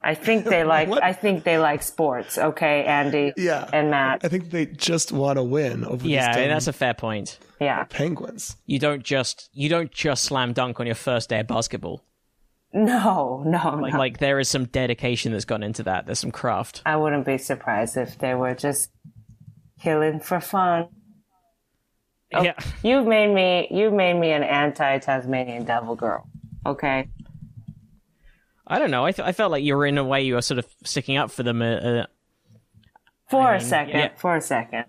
I 0.00 0.14
think 0.14 0.44
they 0.44 0.62
like, 0.74 0.88
I 0.90 1.12
think 1.12 1.42
they 1.42 1.58
like 1.58 1.82
sports. 1.82 2.38
Okay, 2.38 2.84
Andy. 2.84 3.32
Yeah, 3.36 3.68
And 3.72 3.90
Matt. 3.90 4.20
I 4.24 4.28
think 4.28 4.50
they 4.50 4.66
just 4.66 5.10
want 5.10 5.38
to 5.38 5.42
win 5.42 5.84
over 5.84 6.06
Yeah, 6.06 6.36
these 6.36 6.44
I 6.44 6.46
that's 6.48 6.68
a 6.68 6.72
fair 6.72 6.94
point. 6.94 7.38
Yeah. 7.60 7.82
penguins. 7.84 8.56
You 8.66 8.78
don't 8.78 9.02
just 9.02 9.50
you 9.52 9.68
don't 9.68 9.90
just 9.90 10.22
slam 10.22 10.52
dunk 10.52 10.78
on 10.78 10.86
your 10.86 10.94
first 10.94 11.28
day 11.30 11.40
of 11.40 11.48
basketball. 11.48 12.04
No, 12.72 13.42
no, 13.46 13.76
Like, 13.80 13.92
no. 13.94 13.98
like 13.98 14.18
there 14.18 14.38
is 14.38 14.48
some 14.48 14.66
dedication 14.66 15.32
that's 15.32 15.44
gone 15.44 15.62
into 15.62 15.82
that. 15.84 16.06
There's 16.06 16.18
some 16.18 16.30
craft. 16.30 16.82
I 16.84 16.96
wouldn't 16.96 17.24
be 17.26 17.38
surprised 17.38 17.96
if 17.96 18.18
they 18.18 18.34
were 18.34 18.54
just 18.54 18.90
killing 19.80 20.20
for 20.20 20.40
fun. 20.40 20.88
Oh. 22.34 22.42
Yeah. 22.42 22.54
You've 22.82 23.06
made 23.06 23.32
me 23.32 23.68
you've 23.70 23.94
made 23.94 24.12
me 24.14 24.32
an 24.32 24.42
anti 24.42 24.98
Tasmanian 24.98 25.64
devil 25.64 25.94
girl. 25.96 26.28
Okay. 26.66 27.08
I 28.66 28.78
don't 28.78 28.90
know. 28.90 29.06
I, 29.06 29.12
th- 29.12 29.26
I 29.26 29.32
felt 29.32 29.50
like 29.50 29.64
you 29.64 29.74
were 29.74 29.86
in 29.86 29.96
a 29.96 30.04
way 30.04 30.20
you 30.22 30.34
were 30.34 30.42
sort 30.42 30.58
of 30.58 30.66
sticking 30.84 31.16
up 31.16 31.30
for 31.30 31.42
them. 31.42 31.62
Uh, 31.62 31.66
uh, 31.76 32.06
For 33.30 33.40
I 33.40 33.54
a 33.54 33.58
mean, 33.60 33.66
second. 33.66 33.98
yeah. 33.98 34.08
For 34.16 34.36
a 34.36 34.42
second. 34.42 34.84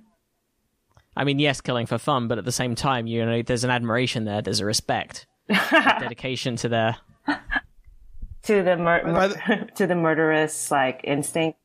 I 1.16 1.24
mean, 1.24 1.40
yes, 1.40 1.62
killing 1.62 1.86
for 1.86 1.98
fun, 1.98 2.28
but 2.28 2.38
at 2.38 2.44
the 2.44 2.52
same 2.52 2.76
time, 2.76 3.08
you 3.08 3.26
know, 3.26 3.42
there's 3.42 3.64
an 3.64 3.70
admiration 3.72 4.26
there. 4.26 4.42
There's 4.42 4.60
a 4.60 4.66
respect, 4.66 5.28
a 5.50 5.96
dedication 6.00 6.58
to 6.58 6.68
their. 6.70 6.98
To 8.44 8.64
the 8.64 8.78
mur- 8.78 9.04
By 9.04 9.28
the- 9.28 9.70
to 9.76 9.88
the 9.88 9.96
murderous 9.96 10.72
like 10.72 11.02
instinct. 11.04 11.58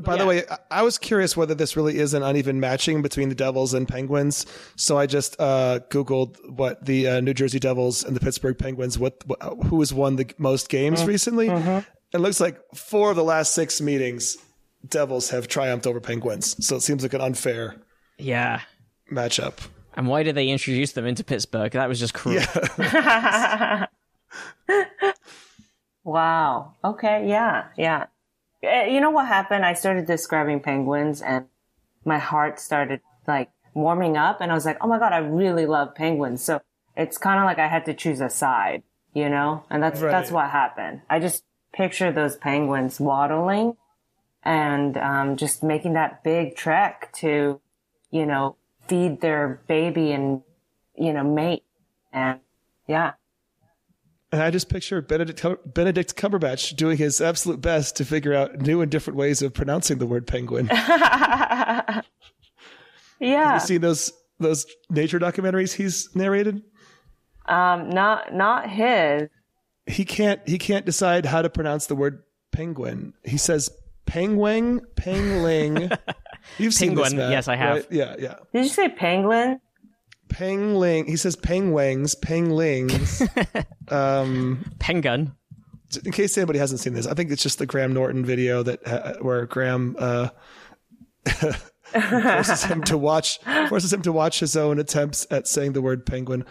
By 0.00 0.16
the 0.16 0.26
way, 0.26 0.42
I- 0.50 0.58
I 0.70 0.82
was 0.82 0.98
curious 0.98 1.36
whether 1.36 1.54
this 1.54 1.76
really 1.76 1.98
is 1.98 2.14
an 2.14 2.22
uneven 2.24 2.58
matching 2.58 3.00
between 3.00 3.28
the 3.28 3.34
Devils 3.34 3.74
and 3.74 3.86
Penguins. 3.86 4.44
So 4.76 4.98
I 4.98 5.06
just 5.06 5.36
uh, 5.40 5.80
googled 5.88 6.36
what 6.50 6.84
the 6.84 7.06
uh, 7.08 7.20
New 7.20 7.32
Jersey 7.32 7.60
Devils 7.60 8.02
and 8.02 8.14
the 8.16 8.20
Pittsburgh 8.20 8.58
Penguins, 8.58 8.98
what, 8.98 9.22
what 9.26 9.40
who 9.66 9.78
has 9.80 9.94
won 9.94 10.16
the 10.16 10.28
most 10.36 10.68
games 10.68 11.04
recently. 11.04 11.48
It 11.48 12.18
looks 12.18 12.40
like 12.40 12.58
four 12.74 13.10
of 13.10 13.16
the 13.16 13.24
last 13.24 13.54
six 13.54 13.80
meetings, 13.80 14.36
Devils 14.88 15.30
have 15.30 15.46
triumphed 15.48 15.86
over 15.86 16.00
Penguins. 16.00 16.64
So 16.66 16.76
it 16.76 16.82
seems 16.82 17.02
like 17.04 17.14
an 17.14 17.20
unfair 17.20 17.76
Yeah. 18.18 18.60
matchup. 19.12 19.58
And 19.96 20.08
why 20.08 20.24
did 20.24 20.34
they 20.34 20.48
introduce 20.48 20.90
them 20.92 21.06
into 21.06 21.22
Pittsburgh? 21.22 21.70
That 21.72 21.88
was 21.88 22.00
just 22.00 22.14
cruel. 22.14 22.42
Wow. 26.04 26.74
Okay. 26.84 27.26
Yeah. 27.28 27.66
Yeah. 27.76 28.06
Uh, 28.62 28.84
You 28.86 29.00
know 29.00 29.10
what 29.10 29.26
happened? 29.26 29.64
I 29.64 29.72
started 29.74 30.06
describing 30.06 30.60
penguins 30.60 31.20
and 31.22 31.46
my 32.04 32.18
heart 32.18 32.60
started 32.60 33.00
like 33.26 33.50
warming 33.72 34.16
up 34.16 34.40
and 34.40 34.52
I 34.52 34.54
was 34.54 34.66
like, 34.66 34.78
oh 34.80 34.86
my 34.86 34.98
God, 34.98 35.12
I 35.12 35.18
really 35.18 35.66
love 35.66 35.94
penguins. 35.94 36.42
So 36.44 36.60
it's 36.96 37.18
kind 37.18 37.40
of 37.40 37.46
like 37.46 37.58
I 37.58 37.66
had 37.68 37.86
to 37.86 37.94
choose 37.94 38.20
a 38.20 38.30
side, 38.30 38.82
you 39.14 39.28
know? 39.28 39.64
And 39.70 39.82
that's, 39.82 40.00
Right. 40.00 40.10
that's 40.10 40.30
what 40.30 40.50
happened. 40.50 41.00
I 41.10 41.18
just 41.18 41.42
picture 41.72 42.12
those 42.12 42.36
penguins 42.36 43.00
waddling 43.00 43.76
and, 44.42 44.96
um, 44.98 45.36
just 45.36 45.62
making 45.62 45.94
that 45.94 46.22
big 46.22 46.54
trek 46.54 47.10
to, 47.14 47.60
you 48.10 48.26
know, 48.26 48.56
feed 48.86 49.22
their 49.22 49.62
baby 49.66 50.12
and, 50.12 50.42
you 50.94 51.12
know, 51.14 51.24
mate. 51.24 51.64
And 52.12 52.40
yeah. 52.86 53.12
And 54.34 54.42
I 54.42 54.50
just 54.50 54.68
picture 54.68 55.00
Benedict, 55.00 55.46
Benedict 55.64 56.16
Cumberbatch 56.16 56.74
doing 56.74 56.96
his 56.98 57.20
absolute 57.20 57.60
best 57.60 57.94
to 57.98 58.04
figure 58.04 58.34
out 58.34 58.58
new 58.60 58.80
and 58.80 58.90
different 58.90 59.16
ways 59.16 59.42
of 59.42 59.54
pronouncing 59.54 59.98
the 59.98 60.06
word 60.06 60.26
penguin. 60.26 60.68
Yeah. 63.20 63.54
you 63.54 63.60
seen 63.60 63.80
those 63.80 64.12
those 64.40 64.66
nature 64.90 65.20
documentaries 65.20 65.72
he's 65.72 66.08
narrated? 66.16 66.62
Um, 67.46 67.90
not 67.90 68.34
not 68.34 68.68
his. 68.68 69.28
he 69.86 70.04
can't 70.04 70.40
he 70.48 70.58
can't 70.58 70.84
decide 70.84 71.24
how 71.24 71.40
to 71.40 71.48
pronounce 71.48 71.86
the 71.86 71.94
word 71.94 72.24
penguin. 72.50 73.14
He 73.24 73.38
says 73.38 73.70
penguin, 74.04 74.80
pengling. 74.96 75.92
You've 76.58 76.74
seen 76.74 76.96
this, 76.96 77.14
Matt, 77.14 77.30
yes, 77.30 77.46
I 77.46 77.54
have. 77.54 77.76
right? 77.76 77.86
Yeah, 77.88 78.16
yeah. 78.18 78.34
Did 78.52 78.64
you 78.64 78.68
say 78.70 78.88
penguin? 78.88 79.60
Pengling. 80.34 81.06
He 81.06 81.16
says 81.16 81.36
penguins, 81.36 82.16
penglings. 82.16 83.20
um, 83.88 84.64
Pengun. 84.78 85.32
in 86.04 86.10
case 86.10 86.36
anybody 86.36 86.58
hasn't 86.58 86.80
seen 86.80 86.92
this, 86.92 87.06
I 87.06 87.14
think 87.14 87.30
it's 87.30 87.42
just 87.42 87.60
the 87.60 87.66
Graham 87.66 87.92
Norton 87.92 88.24
video 88.24 88.64
that 88.64 88.84
uh, 88.84 89.14
where 89.20 89.46
Graham 89.46 89.94
uh, 89.96 90.30
forces 91.92 92.64
him 92.64 92.82
to 92.82 92.98
watch 92.98 93.38
forces 93.68 93.92
him 93.92 94.02
to 94.02 94.10
watch 94.10 94.40
his 94.40 94.56
own 94.56 94.80
attempts 94.80 95.24
at 95.30 95.46
saying 95.46 95.72
the 95.72 95.82
word 95.82 96.04
penguin. 96.04 96.44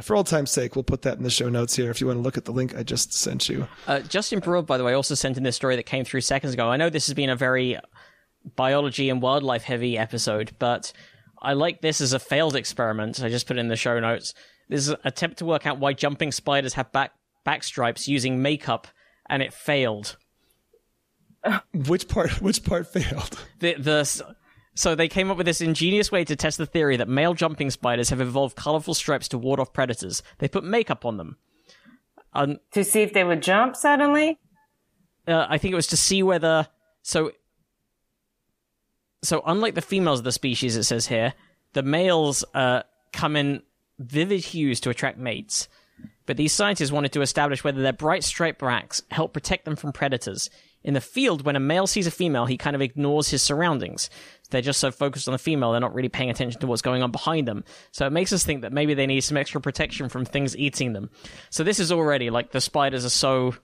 For 0.00 0.14
old 0.14 0.28
time's 0.28 0.52
sake, 0.52 0.76
we'll 0.76 0.84
put 0.84 1.02
that 1.02 1.16
in 1.16 1.24
the 1.24 1.30
show 1.30 1.48
notes 1.48 1.74
here 1.74 1.90
if 1.90 2.00
you 2.00 2.06
want 2.06 2.18
to 2.18 2.22
look 2.22 2.36
at 2.36 2.44
the 2.44 2.52
link 2.52 2.76
I 2.76 2.84
just 2.84 3.12
sent 3.12 3.48
you. 3.48 3.66
Uh, 3.88 4.00
Justin 4.00 4.38
Broad, 4.38 4.68
by 4.68 4.78
the 4.78 4.84
way, 4.84 4.94
also 4.94 5.16
sent 5.16 5.36
in 5.36 5.42
this 5.42 5.56
story 5.56 5.74
that 5.74 5.84
came 5.84 6.04
through 6.04 6.20
seconds 6.20 6.54
ago. 6.54 6.68
I 6.68 6.76
know 6.76 6.90
this 6.90 7.08
has 7.08 7.14
been 7.14 7.30
a 7.30 7.36
very 7.36 7.76
biology 8.54 9.10
and 9.10 9.20
wildlife 9.20 9.64
heavy 9.64 9.98
episode, 9.98 10.52
but 10.60 10.92
I 11.40 11.52
like 11.52 11.80
this 11.80 12.00
as 12.00 12.12
a 12.12 12.18
failed 12.18 12.56
experiment. 12.56 13.22
I 13.22 13.28
just 13.28 13.46
put 13.46 13.56
it 13.56 13.60
in 13.60 13.68
the 13.68 13.76
show 13.76 13.98
notes. 14.00 14.34
This 14.68 14.80
is 14.80 14.88
an 14.90 14.96
attempt 15.04 15.38
to 15.38 15.44
work 15.44 15.66
out 15.66 15.78
why 15.78 15.92
jumping 15.92 16.32
spiders 16.32 16.74
have 16.74 16.90
back 16.92 17.12
back 17.44 17.62
stripes 17.62 18.08
using 18.08 18.42
makeup, 18.42 18.88
and 19.28 19.42
it 19.42 19.52
failed. 19.52 20.16
Which 21.74 22.08
part? 22.08 22.40
Which 22.42 22.64
part 22.64 22.86
failed? 22.92 23.38
The 23.60 23.74
the 23.74 24.34
so 24.74 24.94
they 24.94 25.08
came 25.08 25.30
up 25.30 25.36
with 25.36 25.46
this 25.46 25.60
ingenious 25.60 26.12
way 26.12 26.24
to 26.24 26.36
test 26.36 26.58
the 26.58 26.66
theory 26.66 26.96
that 26.98 27.08
male 27.08 27.32
jumping 27.34 27.70
spiders 27.70 28.10
have 28.10 28.20
evolved 28.20 28.56
colorful 28.56 28.94
stripes 28.94 29.28
to 29.28 29.38
ward 29.38 29.58
off 29.60 29.72
predators. 29.72 30.22
They 30.38 30.48
put 30.48 30.64
makeup 30.64 31.04
on 31.06 31.16
them. 31.16 31.38
Um, 32.34 32.58
To 32.72 32.84
see 32.84 33.00
if 33.00 33.14
they 33.14 33.24
would 33.24 33.42
jump 33.42 33.74
suddenly? 33.76 34.38
uh, 35.26 35.46
I 35.48 35.56
think 35.56 35.72
it 35.72 35.76
was 35.76 35.86
to 35.88 35.96
see 35.96 36.22
whether 36.22 36.68
so 37.02 37.30
so 39.26 39.42
unlike 39.46 39.74
the 39.74 39.82
females 39.82 40.20
of 40.20 40.24
the 40.24 40.32
species 40.32 40.76
it 40.76 40.84
says 40.84 41.06
here 41.06 41.34
the 41.72 41.82
males 41.82 42.44
uh, 42.54 42.82
come 43.12 43.36
in 43.36 43.62
vivid 43.98 44.40
hues 44.44 44.80
to 44.80 44.90
attract 44.90 45.18
mates. 45.18 45.68
But 46.24 46.36
these 46.36 46.52
scientists 46.52 46.90
wanted 46.90 47.12
to 47.12 47.20
establish 47.20 47.62
whether 47.62 47.82
their 47.82 47.92
bright 47.92 48.24
striped 48.24 48.60
backs 48.60 49.02
help 49.10 49.32
protect 49.32 49.64
them 49.64 49.76
from 49.76 49.92
predators. 49.92 50.50
In 50.82 50.94
the 50.94 51.00
field 51.00 51.44
when 51.44 51.56
a 51.56 51.60
male 51.60 51.86
sees 51.86 52.06
a 52.06 52.10
female 52.10 52.46
he 52.46 52.56
kind 52.56 52.74
of 52.74 52.82
ignores 52.82 53.28
his 53.28 53.42
surroundings. 53.42 54.08
They're 54.50 54.62
just 54.62 54.80
so 54.80 54.90
focused 54.90 55.28
on 55.28 55.32
the 55.32 55.38
female 55.38 55.72
they're 55.72 55.80
not 55.80 55.94
really 55.94 56.08
paying 56.08 56.30
attention 56.30 56.60
to 56.60 56.66
what's 56.66 56.82
going 56.82 57.02
on 57.02 57.10
behind 57.10 57.46
them. 57.46 57.64
So 57.92 58.06
it 58.06 58.12
makes 58.12 58.32
us 58.32 58.44
think 58.44 58.62
that 58.62 58.72
maybe 58.72 58.94
they 58.94 59.06
need 59.06 59.20
some 59.22 59.36
extra 59.36 59.60
protection 59.60 60.08
from 60.08 60.24
things 60.24 60.56
eating 60.56 60.92
them. 60.92 61.10
So 61.50 61.62
this 61.62 61.78
is 61.78 61.92
already 61.92 62.30
like 62.30 62.52
the 62.52 62.60
spiders 62.60 63.04
are 63.04 63.10
so 63.10 63.54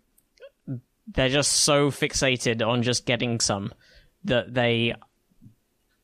they're 1.06 1.28
just 1.28 1.52
so 1.52 1.90
fixated 1.90 2.66
on 2.66 2.82
just 2.82 3.06
getting 3.06 3.40
some 3.40 3.72
that 4.24 4.52
they 4.54 4.94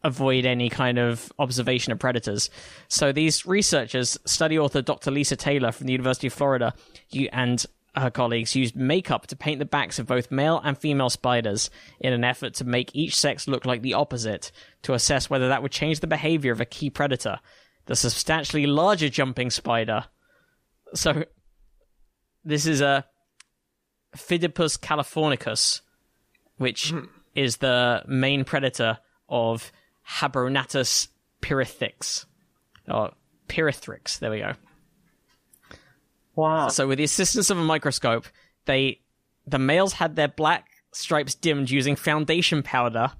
avoid 0.04 0.46
any 0.46 0.70
kind 0.70 0.98
of 0.98 1.32
observation 1.38 1.92
of 1.92 1.98
predators. 1.98 2.50
So 2.88 3.12
these 3.12 3.44
researchers, 3.44 4.16
study 4.24 4.58
author 4.58 4.82
Dr. 4.82 5.10
Lisa 5.10 5.36
Taylor 5.36 5.72
from 5.72 5.86
the 5.86 5.92
University 5.92 6.28
of 6.28 6.32
Florida, 6.32 6.74
you, 7.10 7.28
and 7.32 7.64
her 7.96 8.10
colleagues 8.10 8.54
used 8.54 8.76
makeup 8.76 9.26
to 9.26 9.36
paint 9.36 9.58
the 9.58 9.64
backs 9.64 9.98
of 9.98 10.06
both 10.06 10.30
male 10.30 10.60
and 10.62 10.78
female 10.78 11.10
spiders 11.10 11.70
in 12.00 12.12
an 12.12 12.24
effort 12.24 12.54
to 12.54 12.64
make 12.64 12.94
each 12.94 13.16
sex 13.16 13.48
look 13.48 13.66
like 13.66 13.82
the 13.82 13.94
opposite 13.94 14.52
to 14.82 14.94
assess 14.94 15.28
whether 15.28 15.48
that 15.48 15.62
would 15.62 15.72
change 15.72 16.00
the 16.00 16.06
behavior 16.06 16.52
of 16.52 16.60
a 16.60 16.64
key 16.64 16.90
predator, 16.90 17.40
the 17.86 17.96
substantially 17.96 18.66
larger 18.66 19.08
jumping 19.08 19.50
spider. 19.50 20.04
So 20.94 21.24
this 22.44 22.66
is 22.66 22.80
a 22.80 23.04
Phidippus 24.16 24.78
californicus, 24.78 25.80
which 26.56 26.90
hmm. 26.90 27.04
is 27.34 27.56
the 27.56 28.02
main 28.06 28.44
predator 28.44 28.98
of 29.28 29.72
Habronattus 30.08 31.08
pyrithix. 31.42 32.24
Or 32.88 33.12
pyrrithrix, 33.48 34.18
there 34.18 34.30
we 34.30 34.38
go. 34.40 34.54
Wow. 36.34 36.68
So 36.68 36.86
with 36.86 36.98
the 36.98 37.04
assistance 37.04 37.50
of 37.50 37.58
a 37.58 37.64
microscope, 37.64 38.26
they 38.64 39.00
the 39.46 39.58
males 39.58 39.92
had 39.92 40.16
their 40.16 40.28
black 40.28 40.68
stripes 40.92 41.34
dimmed 41.34 41.70
using 41.70 41.96
foundation 41.96 42.62
powder, 42.62 43.10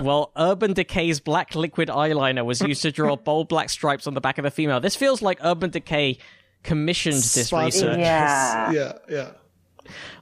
while 0.00 0.32
Urban 0.36 0.72
Decay's 0.72 1.20
black 1.20 1.54
liquid 1.54 1.88
eyeliner 1.88 2.44
was 2.44 2.60
used 2.60 2.82
to 2.82 2.92
draw 2.92 3.16
bold 3.16 3.48
black 3.48 3.68
stripes 3.68 4.06
on 4.06 4.14
the 4.14 4.20
back 4.20 4.38
of 4.38 4.44
the 4.44 4.50
female. 4.50 4.80
This 4.80 4.96
feels 4.96 5.22
like 5.22 5.38
Urban 5.42 5.70
Decay 5.70 6.18
commissioned 6.62 7.16
this 7.16 7.48
Sponsored. 7.48 7.88
research. 7.90 7.98
Yeah. 8.00 8.72
Yeah, 8.72 8.92
yeah. 9.08 9.30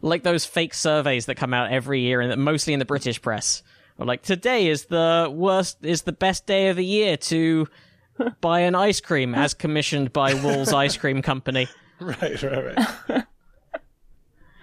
like 0.02 0.22
those 0.22 0.44
fake 0.44 0.74
surveys 0.74 1.26
that 1.26 1.36
come 1.36 1.52
out 1.54 1.70
every 1.70 2.00
year 2.00 2.20
and 2.20 2.42
mostly 2.42 2.72
in 2.72 2.78
the 2.78 2.84
British 2.84 3.20
press. 3.20 3.62
Or 3.98 4.06
like 4.06 4.22
today 4.22 4.68
is 4.68 4.86
the 4.86 5.30
worst 5.32 5.78
is 5.82 6.02
the 6.02 6.12
best 6.12 6.46
day 6.46 6.68
of 6.68 6.76
the 6.76 6.84
year 6.84 7.16
to 7.16 7.66
buy 8.40 8.60
an 8.60 8.74
ice 8.74 9.00
cream 9.00 9.34
as 9.34 9.54
commissioned 9.54 10.12
by 10.12 10.34
Wall's 10.34 10.72
Ice 10.72 10.96
Cream 10.96 11.22
Company. 11.22 11.68
Right, 12.00 12.40
right, 12.44 12.76
right. 13.08 13.24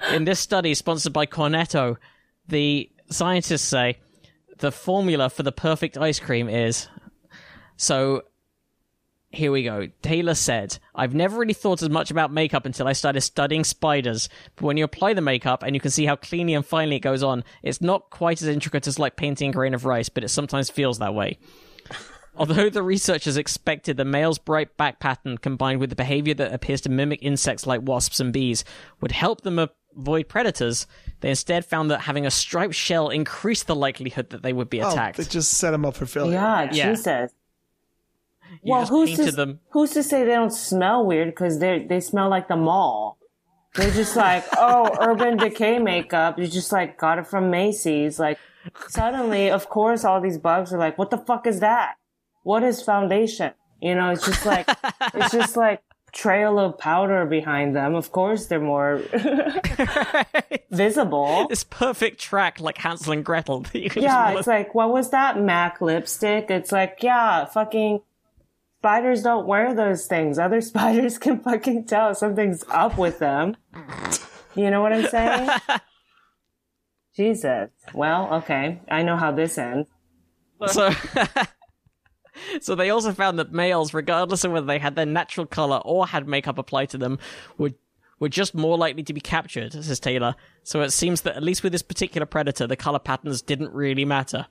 In 0.13 0.23
this 0.23 0.39
study 0.39 0.73
sponsored 0.73 1.11
by 1.11 1.25
Cornetto, 1.25 1.97
the 2.47 2.89
scientists 3.09 3.63
say 3.63 3.97
the 4.59 4.71
formula 4.71 5.29
for 5.29 5.43
the 5.43 5.51
perfect 5.51 5.97
ice 5.97 6.17
cream 6.17 6.47
is 6.47 6.87
so 7.75 8.21
here 9.35 9.51
we 9.51 9.63
go. 9.63 9.87
Taylor 10.01 10.33
said, 10.33 10.77
I've 10.93 11.13
never 11.13 11.37
really 11.37 11.53
thought 11.53 11.81
as 11.81 11.89
much 11.89 12.11
about 12.11 12.31
makeup 12.31 12.65
until 12.65 12.87
I 12.87 12.93
started 12.93 13.21
studying 13.21 13.63
spiders. 13.63 14.29
But 14.55 14.65
when 14.65 14.77
you 14.77 14.83
apply 14.83 15.13
the 15.13 15.21
makeup 15.21 15.63
and 15.63 15.75
you 15.75 15.81
can 15.81 15.91
see 15.91 16.05
how 16.05 16.15
cleanly 16.15 16.53
and 16.53 16.65
finely 16.65 16.95
it 16.95 17.01
goes 17.01 17.23
on, 17.23 17.43
it's 17.61 17.81
not 17.81 18.09
quite 18.09 18.41
as 18.41 18.47
intricate 18.47 18.87
as 18.87 18.99
like 18.99 19.15
painting 19.15 19.49
a 19.49 19.53
grain 19.53 19.73
of 19.73 19.85
rice, 19.85 20.09
but 20.09 20.23
it 20.23 20.29
sometimes 20.29 20.69
feels 20.69 20.99
that 20.99 21.13
way. 21.13 21.37
Although 22.37 22.69
the 22.69 22.83
researchers 22.83 23.37
expected 23.37 23.97
the 23.97 24.05
male's 24.05 24.37
bright 24.37 24.75
back 24.75 24.99
pattern 24.99 25.37
combined 25.37 25.79
with 25.79 25.89
the 25.89 25.95
behavior 25.95 26.33
that 26.33 26.53
appears 26.53 26.81
to 26.81 26.89
mimic 26.89 27.19
insects 27.21 27.65
like 27.65 27.81
wasps 27.83 28.19
and 28.19 28.33
bees 28.33 28.65
would 28.99 29.13
help 29.13 29.41
them 29.41 29.57
avoid 29.57 30.27
predators, 30.27 30.85
they 31.21 31.29
instead 31.29 31.65
found 31.65 31.91
that 31.91 32.01
having 32.01 32.25
a 32.25 32.31
striped 32.31 32.75
shell 32.75 33.09
increased 33.09 33.67
the 33.67 33.75
likelihood 33.75 34.31
that 34.31 34.43
they 34.43 34.51
would 34.51 34.69
be 34.69 34.81
oh, 34.81 34.87
attacked. 34.87 34.97
Oh, 34.97 35.01
attacked. 35.01 35.17
they 35.17 35.23
just 35.25 35.51
set 35.53 35.71
them 35.71 35.85
up 35.85 35.95
for 35.95 36.05
failure. 36.05 36.33
Yeah, 36.33 36.69
Yeah. 36.71 36.89
Jesus. 36.89 37.31
You 38.63 38.71
well, 38.71 38.85
who's 38.85 39.15
to, 39.15 39.31
them. 39.31 39.59
who's 39.69 39.91
to 39.91 40.03
say 40.03 40.23
they 40.23 40.31
don't 40.31 40.53
smell 40.53 41.05
weird 41.05 41.29
because 41.29 41.59
they 41.59 41.85
they 41.87 41.99
smell 41.99 42.29
like 42.29 42.47
the 42.47 42.55
mall? 42.55 43.17
They're 43.75 43.91
just 43.91 44.15
like, 44.15 44.45
oh, 44.57 44.95
Urban 44.99 45.37
Decay 45.37 45.79
makeup. 45.79 46.39
You 46.39 46.47
just 46.47 46.71
like 46.71 46.97
got 46.97 47.19
it 47.19 47.27
from 47.27 47.49
Macy's. 47.49 48.19
Like 48.19 48.39
suddenly, 48.87 49.49
of 49.49 49.69
course, 49.69 50.03
all 50.03 50.21
these 50.21 50.37
bugs 50.37 50.73
are 50.73 50.79
like, 50.79 50.97
what 50.97 51.09
the 51.09 51.17
fuck 51.17 51.47
is 51.47 51.59
that? 51.59 51.95
What 52.43 52.63
is 52.63 52.81
foundation? 52.81 53.53
You 53.81 53.95
know, 53.95 54.11
it's 54.11 54.25
just 54.25 54.45
like, 54.45 54.67
it's 55.13 55.31
just 55.31 55.57
like 55.65 55.81
trail 56.11 56.57
of 56.57 56.77
powder 56.77 57.25
behind 57.25 57.75
them. 57.75 57.93
Of 57.93 58.11
course, 58.11 58.47
they're 58.47 58.59
more 58.59 59.01
visible. 60.71 61.47
This 61.49 61.63
perfect 61.63 62.19
track 62.19 62.59
like 62.59 62.77
Hansel 62.77 63.13
and 63.13 63.23
Gretel. 63.25 63.61
that 63.61 63.79
you 63.79 63.89
can 63.89 64.03
Yeah, 64.03 64.37
it's 64.37 64.47
like, 64.47 64.73
what 64.73 64.91
was 64.91 65.11
that 65.11 65.39
MAC 65.39 65.81
lipstick? 65.81 66.49
It's 66.49 66.71
like, 66.71 66.99
yeah, 67.01 67.45
fucking 67.45 68.01
spiders 68.85 69.23
don't 69.23 69.47
wear 69.47 69.73
those 69.73 70.05
things. 70.05 70.37
Other 70.37 70.61
spiders 70.71 71.17
can 71.17 71.39
fucking 71.39 71.85
tell 71.85 72.13
something's 72.13 72.63
up 72.69 72.99
with 72.99 73.17
them. 73.17 73.57
You 74.53 74.69
know 74.69 74.83
what 74.83 74.93
I'm 74.93 75.07
saying? 75.07 75.49
Jesus. 77.15 77.71
Well, 77.95 78.31
okay. 78.35 78.79
I 78.87 79.01
know 79.01 79.17
how 79.17 79.31
this 79.31 79.57
ends. 79.57 79.87
So, 80.67 80.91
so 82.61 82.75
they 82.75 82.91
also 82.91 83.11
found 83.11 83.39
that 83.39 83.51
males, 83.51 83.91
regardless 83.91 84.43
of 84.43 84.51
whether 84.51 84.67
they 84.67 84.77
had 84.77 84.95
their 84.95 85.07
natural 85.07 85.47
color 85.47 85.77
or 85.83 86.05
had 86.05 86.27
makeup 86.27 86.59
applied 86.59 86.89
to 86.91 86.99
them, 86.99 87.17
would 87.57 87.73
were 88.19 88.29
just 88.29 88.53
more 88.53 88.77
likely 88.77 89.03
to 89.03 89.13
be 89.13 89.19
captured, 89.19 89.73
says 89.73 89.99
Taylor. 89.99 90.35
So 90.63 90.81
it 90.81 90.91
seems 90.91 91.21
that 91.21 91.35
at 91.35 91.43
least 91.43 91.63
with 91.63 91.71
this 91.71 91.81
particular 91.81 92.27
predator, 92.27 92.67
the 92.67 92.77
color 92.77 92.99
patterns 92.99 93.41
didn't 93.41 93.73
really 93.73 94.05
matter. 94.05 94.45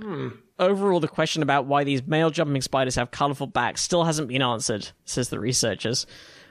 Hmm. 0.00 0.28
Overall, 0.58 1.00
the 1.00 1.08
question 1.08 1.42
about 1.42 1.66
why 1.66 1.82
these 1.84 2.06
male 2.06 2.30
jumping 2.30 2.62
spiders 2.62 2.94
have 2.94 3.10
colorful 3.10 3.46
backs 3.48 3.82
still 3.82 4.04
hasn't 4.04 4.28
been 4.28 4.42
answered, 4.42 4.88
says 5.04 5.28
the 5.28 5.40
researchers. 5.40 6.06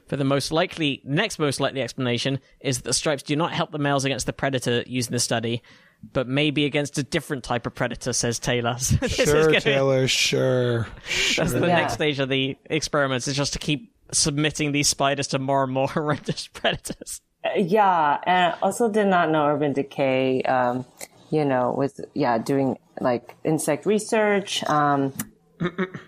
For 0.07 0.17
the 0.17 0.25
most 0.25 0.51
likely, 0.51 1.01
next 1.05 1.39
most 1.39 1.61
likely 1.61 1.81
explanation 1.81 2.39
is 2.59 2.77
that 2.77 2.83
the 2.83 2.93
stripes 2.93 3.23
do 3.23 3.37
not 3.37 3.53
help 3.53 3.71
the 3.71 3.77
males 3.79 4.03
against 4.03 4.25
the 4.25 4.33
predator 4.33 4.83
used 4.85 5.07
in 5.09 5.13
the 5.13 5.19
study, 5.19 5.63
but 6.11 6.27
maybe 6.27 6.65
against 6.65 6.97
a 6.97 7.03
different 7.03 7.45
type 7.45 7.65
of 7.65 7.73
predator, 7.73 8.11
says 8.11 8.39
Taylor. 8.39 8.75
So 8.79 9.07
Sure, 9.07 9.45
gonna- 9.45 9.61
Taylor. 9.61 10.07
Sure. 10.09 10.81
That's 11.37 11.53
the 11.53 11.59
Yeah. 11.61 11.75
next 11.77 11.93
stage 11.93 12.19
of 12.19 12.27
the 12.27 12.57
experiments 12.65 13.29
is 13.29 13.37
just 13.37 13.53
to 13.53 13.59
keep 13.59 13.93
submitting 14.11 14.73
these 14.73 14.89
spiders 14.89 15.27
to 15.27 15.39
more 15.39 15.63
and 15.63 15.71
more 15.71 15.87
horrendous 15.93 16.47
predators. 16.47 17.21
Yeah, 17.55 18.19
and 18.25 18.53
I 18.53 18.57
also 18.61 18.89
did 18.89 19.07
not 19.07 19.29
know 19.31 19.45
Urban 19.47 19.71
Decay, 19.71 20.41
um, 20.43 20.85
you 21.29 21.45
know, 21.45 21.71
was, 21.77 21.99
yeah, 22.13 22.37
doing 22.37 22.77
like 22.99 23.35
insect 23.43 23.85
research. 23.85 24.63
Um, 24.65 25.13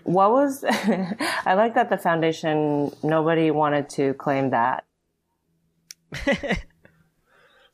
what 0.04 0.30
was, 0.30 0.64
I 0.64 1.54
like 1.54 1.74
that 1.74 1.90
the 1.90 1.98
foundation, 1.98 2.92
nobody 3.02 3.50
wanted 3.50 3.88
to 3.90 4.14
claim 4.14 4.50
that. 4.50 4.84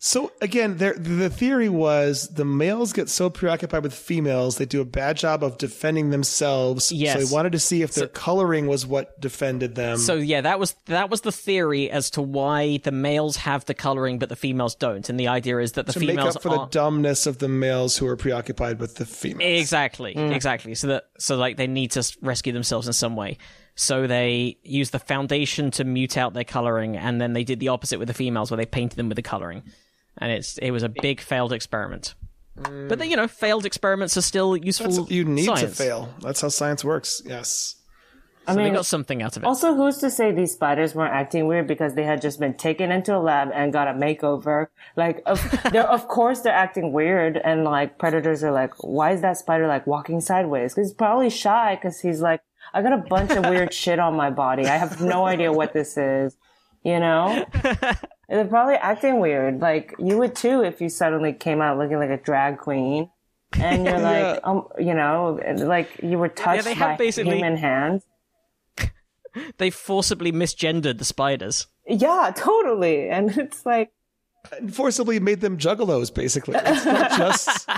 So 0.05 0.32
again, 0.40 0.78
there 0.78 0.94
the 0.94 1.30
theory 1.30 1.68
was 1.68 2.26
the 2.26 2.44
males 2.44 2.92
get 2.92 3.09
so 3.09 3.30
preoccupied 3.30 3.84
with 3.84 3.94
females, 3.94 4.57
they 4.57 4.64
do 4.64 4.80
a 4.80 4.84
bad 4.84 5.16
job 5.16 5.44
of 5.44 5.59
defending 5.59 6.11
themselves. 6.11 6.86
So 6.86 6.96
they 6.96 7.24
wanted 7.24 7.53
to 7.53 7.61
see 7.61 7.82
if 7.82 7.94
their 7.94 8.09
coloring 8.09 8.66
was 8.66 8.84
what 8.84 9.20
defended 9.20 9.76
them. 9.76 9.98
So 9.98 10.14
yeah, 10.14 10.40
that 10.40 10.59
was 10.59 10.74
that 10.86 11.09
was 11.09 11.20
the 11.20 11.30
theory 11.30 11.88
as 11.88 12.11
to 12.11 12.22
why 12.22 12.78
the 12.78 12.90
males 12.90 13.36
have 13.36 13.64
the 13.66 13.74
coloring 13.74 14.18
but 14.18 14.28
the 14.28 14.34
females 14.34 14.74
don't, 14.74 15.09
and 15.09 15.20
the 15.20 15.28
idea 15.28 15.59
is 15.59 15.72
that 15.72 15.86
the 15.86 15.92
to 15.92 16.00
make 16.00 16.18
up 16.18 16.42
for 16.42 16.48
the 16.48 16.66
dumbness 16.66 17.28
of 17.28 17.38
the 17.38 17.48
males 17.48 17.96
who 17.96 18.09
are 18.09 18.16
preoccupied 18.16 18.80
with 18.80 18.96
the 18.96 19.07
females. 19.07 19.61
exactly 19.61 20.14
mm. 20.16 20.34
exactly 20.34 20.74
so 20.74 20.88
that 20.88 21.05
so 21.16 21.36
like 21.36 21.57
they 21.57 21.68
need 21.68 21.92
to 21.92 22.16
rescue 22.22 22.53
themselves 22.53 22.88
in 22.88 22.92
some 22.92 23.14
way. 23.14 23.38
So 23.74 24.07
they 24.07 24.59
use 24.62 24.90
the 24.90 24.98
foundation 24.98 25.70
to 25.72 25.84
mute 25.84 26.18
out 26.18 26.34
their 26.34 26.44
coloring, 26.44 26.96
and 26.96 27.20
then 27.20 27.32
they 27.32 27.44
did 27.44 27.59
the 27.59 27.68
opposite 27.68 27.98
with 27.98 28.09
the 28.09 28.14
females, 28.14 28.50
where 28.50 28.59
they 28.59 28.66
painted 28.66 28.96
them 28.96 29.09
with 29.09 29.16
the 29.16 29.22
coloring, 29.22 29.62
and 30.18 30.30
it's 30.32 30.58
it 30.58 30.70
was 30.70 30.82
a 30.82 30.88
big 30.88 31.20
failed 31.20 31.52
experiment. 31.52 32.14
Mm. 32.58 32.88
But 32.88 32.98
then, 32.98 33.08
you 33.10 33.16
know, 33.16 33.26
failed 33.28 33.64
experiments 33.64 34.16
are 34.16 34.22
still 34.22 34.56
useful. 34.56 34.90
That's- 34.90 35.10
you 35.10 35.24
need 35.24 35.46
to 35.56 35.68
fail. 35.68 36.12
That's 36.20 36.40
how 36.42 36.48
science 36.48 36.84
works. 36.84 37.22
Yes. 37.24 37.76
I 38.46 38.52
So 38.52 38.56
they 38.58 38.64
mean, 38.64 38.72
got 38.74 38.86
something 38.86 39.22
out 39.22 39.36
of 39.36 39.44
it. 39.44 39.46
also, 39.46 39.74
who's 39.76 39.98
to 39.98 40.10
say 40.10 40.32
these 40.32 40.52
spiders 40.52 40.96
weren't 40.96 41.14
acting 41.14 41.46
weird 41.46 41.68
because 41.68 41.94
they 41.94 42.02
had 42.02 42.20
just 42.20 42.40
been 42.40 42.54
taken 42.54 42.90
into 42.90 43.16
a 43.16 43.20
lab 43.20 43.50
and 43.54 43.72
got 43.72 43.86
a 43.86 43.92
makeover? 43.92 44.66
Like, 44.96 45.22
of, 45.26 45.40
they're, 45.72 45.88
of 45.88 46.08
course 46.08 46.40
they're 46.40 46.52
acting 46.52 46.92
weird, 46.92 47.36
and 47.36 47.62
like 47.64 47.98
predators 47.98 48.42
are 48.42 48.50
like, 48.50 48.72
why 48.82 49.12
is 49.12 49.20
that 49.20 49.36
spider 49.36 49.68
like 49.68 49.86
walking 49.86 50.20
sideways? 50.20 50.74
Because 50.74 50.88
he's 50.88 50.94
probably 50.94 51.30
shy 51.30 51.76
because 51.76 52.00
he's 52.00 52.20
like, 52.20 52.40
I 52.74 52.82
got 52.82 52.92
a 52.92 52.98
bunch 52.98 53.30
of 53.30 53.46
weird 53.46 53.72
shit 53.82 54.00
on 54.00 54.16
my 54.16 54.30
body. 54.30 54.66
I 54.66 54.76
have 54.76 55.00
no 55.00 55.24
idea 55.24 55.52
what 55.52 55.72
this 55.72 55.96
is. 55.96 56.36
You 56.84 56.98
know? 56.98 57.46
They're 58.32 58.46
probably 58.46 58.76
acting 58.76 59.20
weird. 59.20 59.60
Like 59.60 59.94
you 59.98 60.16
would 60.18 60.34
too 60.34 60.62
if 60.62 60.80
you 60.80 60.88
suddenly 60.88 61.32
came 61.34 61.60
out 61.60 61.76
looking 61.78 61.98
like 61.98 62.10
a 62.10 62.16
drag 62.16 62.58
queen. 62.58 63.10
And 63.52 63.84
you're 63.84 63.98
like, 64.00 64.36
Yeah. 64.36 64.38
um, 64.44 64.68
you 64.78 64.94
know, 64.94 65.38
like 65.58 66.00
you 66.02 66.16
were 66.18 66.28
touched 66.28 66.64
they 66.64 66.72
have 66.74 66.96
by 66.98 67.04
basically- 67.04 67.34
human 67.36 67.56
hands. 67.56 68.04
they 69.58 69.70
forcibly 69.70 70.32
misgendered 70.32 70.98
the 70.98 71.04
spiders. 71.04 71.66
Yeah, 71.86 72.32
totally. 72.34 73.08
And 73.10 73.36
it's 73.36 73.66
like, 73.66 73.90
And 74.56 74.74
forcibly 74.74 75.20
made 75.20 75.40
them 75.42 75.58
juggalos, 75.58 76.12
basically. 76.14 76.54
It's 76.64 76.84
not 76.86 77.10
just 77.18 77.68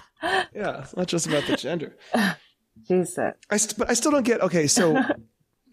Yeah, 0.54 0.82
it's 0.82 0.96
not 0.96 1.08
just 1.08 1.26
about 1.26 1.44
the 1.46 1.56
gender. 1.56 1.96
Jesus. 2.86 3.34
I 3.50 3.56
st- 3.56 3.78
but 3.78 3.90
I 3.90 3.94
still 3.94 4.10
don't 4.12 4.24
get 4.24 4.40
okay, 4.42 4.66
so 4.66 5.02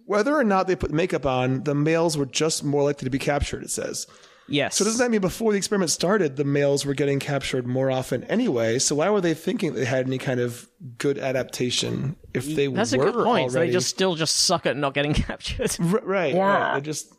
whether 0.05 0.36
or 0.36 0.43
not 0.43 0.67
they 0.67 0.75
put 0.75 0.91
makeup 0.91 1.25
on, 1.25 1.63
the 1.63 1.75
males 1.75 2.17
were 2.17 2.25
just 2.25 2.63
more 2.63 2.84
likely 2.84 3.05
to 3.05 3.09
be 3.11 3.19
captured, 3.19 3.63
it 3.63 3.69
says. 3.71 4.07
Yes. 4.48 4.76
So 4.76 4.84
doesn't 4.84 5.00
that 5.00 5.10
mean 5.12 5.22
before 5.22 5.52
the 5.54 5.58
experiment 5.58 5.92
started, 5.92 6.36
the 6.36 6.44
males 6.44 6.86
were 6.86 6.94
getting 6.94 7.20
captured 7.20 7.66
more 7.66 7.89
often 7.89 8.24
anyway? 8.26 8.80
So 8.80 8.96
why 8.96 9.10
were 9.10 9.22
they 9.22 9.34
thinking 9.34 9.74
they 9.74 9.86
had 9.86 10.08
any 10.08 10.18
kind 10.18 10.39
of 10.42 10.68
good 10.98 11.18
adaptation 11.18 12.18
if 12.34 12.46
they 12.56 12.68
That's 12.68 12.92
a 12.92 12.98
good 12.98 13.14
point. 13.14 13.52
So 13.54 13.60
they 13.60 13.70
just 13.72 13.88
still 13.89 14.16
just 14.16 14.36
suck 14.36 14.66
at 14.66 14.76
not 14.76 14.94
getting 14.94 15.14
captured. 15.28 15.76
R- 15.80 16.02
right, 16.04 16.34
Yeah. 16.36 16.44
right. 16.58 16.76
They 16.76 16.82
just 16.82 17.14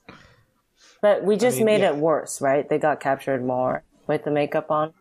But 1.01 1.25
we 1.25 1.37
just 1.37 1.57
mean, 1.57 1.67
made 1.67 1.81
yeah. 1.81 1.91
it 1.91 1.97
worse, 1.97 2.41
right? 2.43 2.69
They 2.69 2.79
got 2.79 3.01
captured 3.01 3.43
more 3.45 3.83
with 4.07 4.25
the 4.25 4.31
makeup 4.31 4.71
on. 4.71 4.93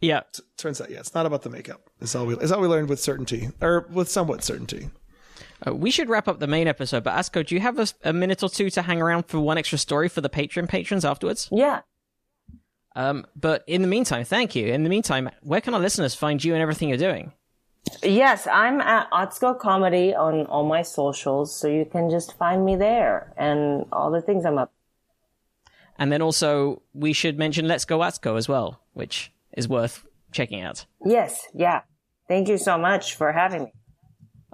yeah. 0.00 0.20
turns 0.56 0.80
out, 0.80 0.90
yeah, 0.90 1.00
it's 1.00 1.14
not 1.14 1.26
about 1.26 1.42
the 1.42 1.50
makeup. 1.50 1.90
It's 2.00 2.14
all 2.14 2.24
we 2.26 2.36
it's 2.36 2.52
all 2.52 2.60
we 2.60 2.68
learned 2.68 2.88
with 2.88 3.00
certainty, 3.00 3.50
or 3.60 3.86
with 3.92 4.08
somewhat 4.08 4.42
certainty. 4.44 4.88
Uh, 5.66 5.74
we 5.74 5.90
should 5.90 6.08
wrap 6.08 6.28
up 6.28 6.40
the 6.40 6.46
main 6.46 6.68
episode, 6.68 7.04
but 7.04 7.14
Atsuko, 7.14 7.46
do 7.46 7.54
you 7.54 7.60
have 7.60 7.78
a, 7.78 7.86
a 8.04 8.12
minute 8.12 8.42
or 8.42 8.48
two 8.48 8.70
to 8.70 8.82
hang 8.82 9.00
around 9.00 9.26
for 9.26 9.40
one 9.40 9.58
extra 9.58 9.78
story 9.78 10.08
for 10.08 10.20
the 10.20 10.28
Patreon 10.28 10.68
patrons 10.68 11.04
afterwards? 11.04 11.48
Yeah. 11.50 11.80
Um, 12.96 13.26
but 13.34 13.64
in 13.66 13.82
the 13.82 13.88
meantime, 13.88 14.24
thank 14.24 14.54
you. 14.54 14.68
In 14.68 14.84
the 14.84 14.90
meantime, 14.90 15.30
where 15.42 15.60
can 15.60 15.74
our 15.74 15.80
listeners 15.80 16.14
find 16.14 16.42
you 16.44 16.52
and 16.52 16.62
everything 16.62 16.88
you're 16.88 16.98
doing? 16.98 17.32
Yes, 18.02 18.46
I'm 18.46 18.80
at 18.80 19.10
Atsuko 19.10 19.58
Comedy 19.58 20.14
on 20.14 20.46
all 20.46 20.64
my 20.64 20.82
socials, 20.82 21.54
so 21.54 21.68
you 21.68 21.84
can 21.84 22.08
just 22.08 22.36
find 22.38 22.64
me 22.64 22.76
there 22.76 23.32
and 23.36 23.84
all 23.92 24.10
the 24.10 24.22
things 24.22 24.44
I'm 24.46 24.58
up. 24.58 24.72
And 25.98 26.10
then 26.10 26.22
also, 26.22 26.82
we 26.92 27.12
should 27.12 27.38
mention 27.38 27.68
Let's 27.68 27.84
Go 27.84 27.98
Atsuko 27.98 28.36
as 28.36 28.48
well, 28.48 28.80
which 28.94 29.32
is 29.52 29.68
worth 29.68 30.04
checking 30.32 30.60
out. 30.60 30.86
Yes, 31.04 31.46
yeah. 31.54 31.82
Thank 32.26 32.48
you 32.48 32.58
so 32.58 32.78
much 32.78 33.14
for 33.14 33.32
having 33.32 33.64
me. 33.64 33.72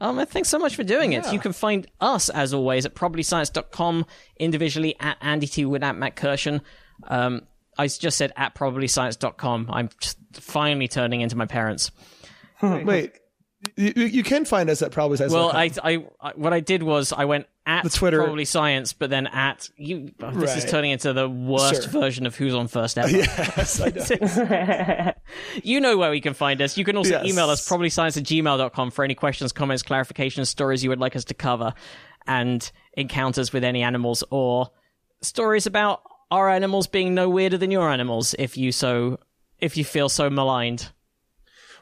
Um, 0.01 0.25
thanks 0.27 0.49
so 0.49 0.59
much 0.59 0.75
for 0.77 0.83
doing 0.83 1.13
it. 1.13 1.31
You 1.33 1.39
can 1.39 1.53
find 1.53 1.87
us, 2.01 2.31
as 2.31 2.55
always, 2.55 2.87
at 2.87 2.95
probablyscience.com, 2.95 4.07
individually 4.39 4.97
at 4.99 5.19
Andy 5.21 5.47
T. 5.47 5.65
Wood, 5.67 5.85
at 5.85 5.95
Matt 5.97 6.17
Kirshen. 6.17 6.63
Um, 7.07 7.43
I 7.77 7.87
just 7.87 8.17
said 8.17 8.33
at 8.37 8.55
probablyscience.com. 8.55 9.69
I'm 9.71 9.91
finally 10.33 10.89
turning 10.89 11.21
into 11.21 11.37
my 11.37 11.47
parents. 11.47 11.91
Wait, 12.63 13.13
you, 13.77 13.93
you- 13.95 14.23
can 14.23 14.45
find 14.45 14.71
us 14.71 14.83
at 14.83 14.91
probably 14.91 15.17
Size 15.19 15.31
Well. 15.31 15.51
I, 15.51 15.71
I, 15.83 16.05
I, 16.21 16.31
what 16.35 16.53
I 16.53 16.61
did 16.61 16.83
was 16.83 17.13
I 17.13 17.27
went 17.27 17.47
at 17.71 17.85
The 17.85 17.91
Twitter- 17.91 18.23
probably 18.23 18.45
science, 18.45 18.93
but 18.93 19.11
then 19.11 19.27
at 19.29 19.69
you. 19.77 20.11
oh, 20.23 20.31
This 20.33 20.57
is 20.57 20.71
turning 20.71 20.91
into 20.91 21.13
the 21.13 21.29
worst 21.29 21.85
Sure. 21.91 22.01
version 22.01 22.27
of 22.27 22.35
Who's 22.37 22.55
on 22.55 22.67
First 22.69 22.99
Ever. 22.99 23.11
yes, 23.17 23.81
I 23.81 23.89
know. 23.91 25.13
You 25.63 25.81
know 25.81 25.97
where 25.97 26.11
we 26.11 26.21
can 26.21 26.35
find 26.35 26.61
us. 26.61 26.77
You 26.77 26.85
can 26.85 26.97
also 26.97 27.11
Yes. 27.11 27.27
email 27.27 27.49
us 27.51 27.67
probablyscience 27.69 28.17
at 28.17 28.25
gmail.com 28.25 28.91
for 28.91 29.05
any 29.05 29.15
questions, 29.15 29.53
comments, 29.53 29.83
clarifications, 29.83 30.49
stories 30.49 30.83
you 30.83 30.91
would 30.91 31.01
like 31.01 31.15
us 31.17 31.25
to 31.27 31.35
cover, 31.35 31.73
and 32.27 32.71
encounters 32.95 33.53
with 33.53 33.65
any 33.65 33.83
animals 33.83 34.25
or 34.31 34.71
stories 35.23 35.67
about 35.67 36.03
our 36.31 36.49
animals 36.51 36.87
being 36.87 37.15
no 37.15 37.29
weirder 37.29 37.59
than 37.59 37.71
your 37.71 37.91
animals 37.91 38.35
if 38.39 38.57
you 38.57 38.73
so 38.73 39.19
if 39.59 39.77
you 39.77 39.85
feel 39.85 40.09
so 40.09 40.29
maligned. 40.31 40.91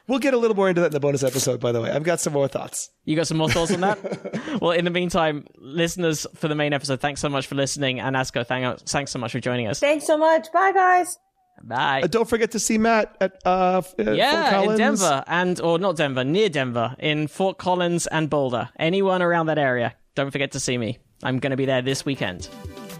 We'll 0.09 0.17
get 0.17 0.33
a 0.33 0.37
little 0.37 0.55
more 0.55 0.67
into 0.67 0.81
that 0.81 0.87
in 0.87 0.93
the 0.93 0.99
bonus 0.99 1.21
episode. 1.21 1.59
By 1.59 1.71
the 1.71 1.81
way, 1.81 1.91
I've 1.91 2.01
got 2.01 2.19
some 2.19 2.33
more 2.33 2.47
thoughts. 2.47 2.89
You 3.05 3.15
got 3.15 3.27
some 3.27 3.37
more 3.37 3.47
thoughts 3.47 3.71
on 3.71 3.81
that? 3.81 4.57
well, 4.61 4.71
in 4.71 4.83
the 4.83 4.89
meantime, 4.91 5.45
listeners 5.59 6.25
for 6.33 6.47
the 6.47 6.55
main 6.55 6.73
episode, 6.73 6.99
thanks 6.99 7.21
so 7.21 7.29
much 7.29 7.45
for 7.45 7.53
listening. 7.53 7.99
And 7.99 8.15
Atsuko, 8.15 8.43
thank, 8.45 8.79
thanks 8.81 9.11
so 9.11 9.19
much 9.19 9.31
for 9.31 9.39
joining 9.39 9.67
us. 9.67 9.79
Thanks 9.79 10.07
so 10.07 10.17
much. 10.17 10.51
Bye, 10.51 10.71
guys. 10.71 11.19
Bye. 11.63 12.01
Uh, 12.03 12.07
don't 12.07 12.27
forget 12.27 12.49
to 12.51 12.59
see 12.59 12.79
Matt 12.79 13.15
at 13.21 13.39
uh, 13.45 13.77
f- 13.77 13.93
uh, 13.99 14.03
Fort 14.03 14.17
yeah, 14.17 14.61
in 14.61 14.77
Denver 14.77 15.23
and 15.27 15.61
or 15.61 15.77
not 15.77 15.95
Denver, 15.95 16.23
near 16.23 16.49
Denver, 16.49 16.95
in 16.97 17.27
Fort 17.27 17.59
Collins 17.59 18.07
and 18.07 18.31
Boulder. 18.31 18.69
Anyone 18.79 19.21
around 19.21 19.45
that 19.45 19.59
area, 19.59 19.93
don't 20.15 20.31
forget 20.31 20.53
to 20.53 20.59
see 20.59 20.77
me. 20.77 20.97
I'm 21.21 21.37
going 21.37 21.51
to 21.51 21.57
be 21.57 21.65
there 21.65 21.83
this 21.83 22.03
weekend. 22.03 22.49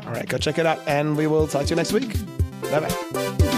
All 0.06 0.12
right, 0.12 0.28
go 0.28 0.38
check 0.38 0.60
it 0.60 0.68
out, 0.68 0.80
and 0.88 1.18
we 1.18 1.26
will 1.26 1.48
talk 1.48 1.64
to 1.64 1.70
you 1.70 1.76
next 1.76 1.92
week. 1.92 2.14
Bye 2.70 2.82
bye. 2.82 3.49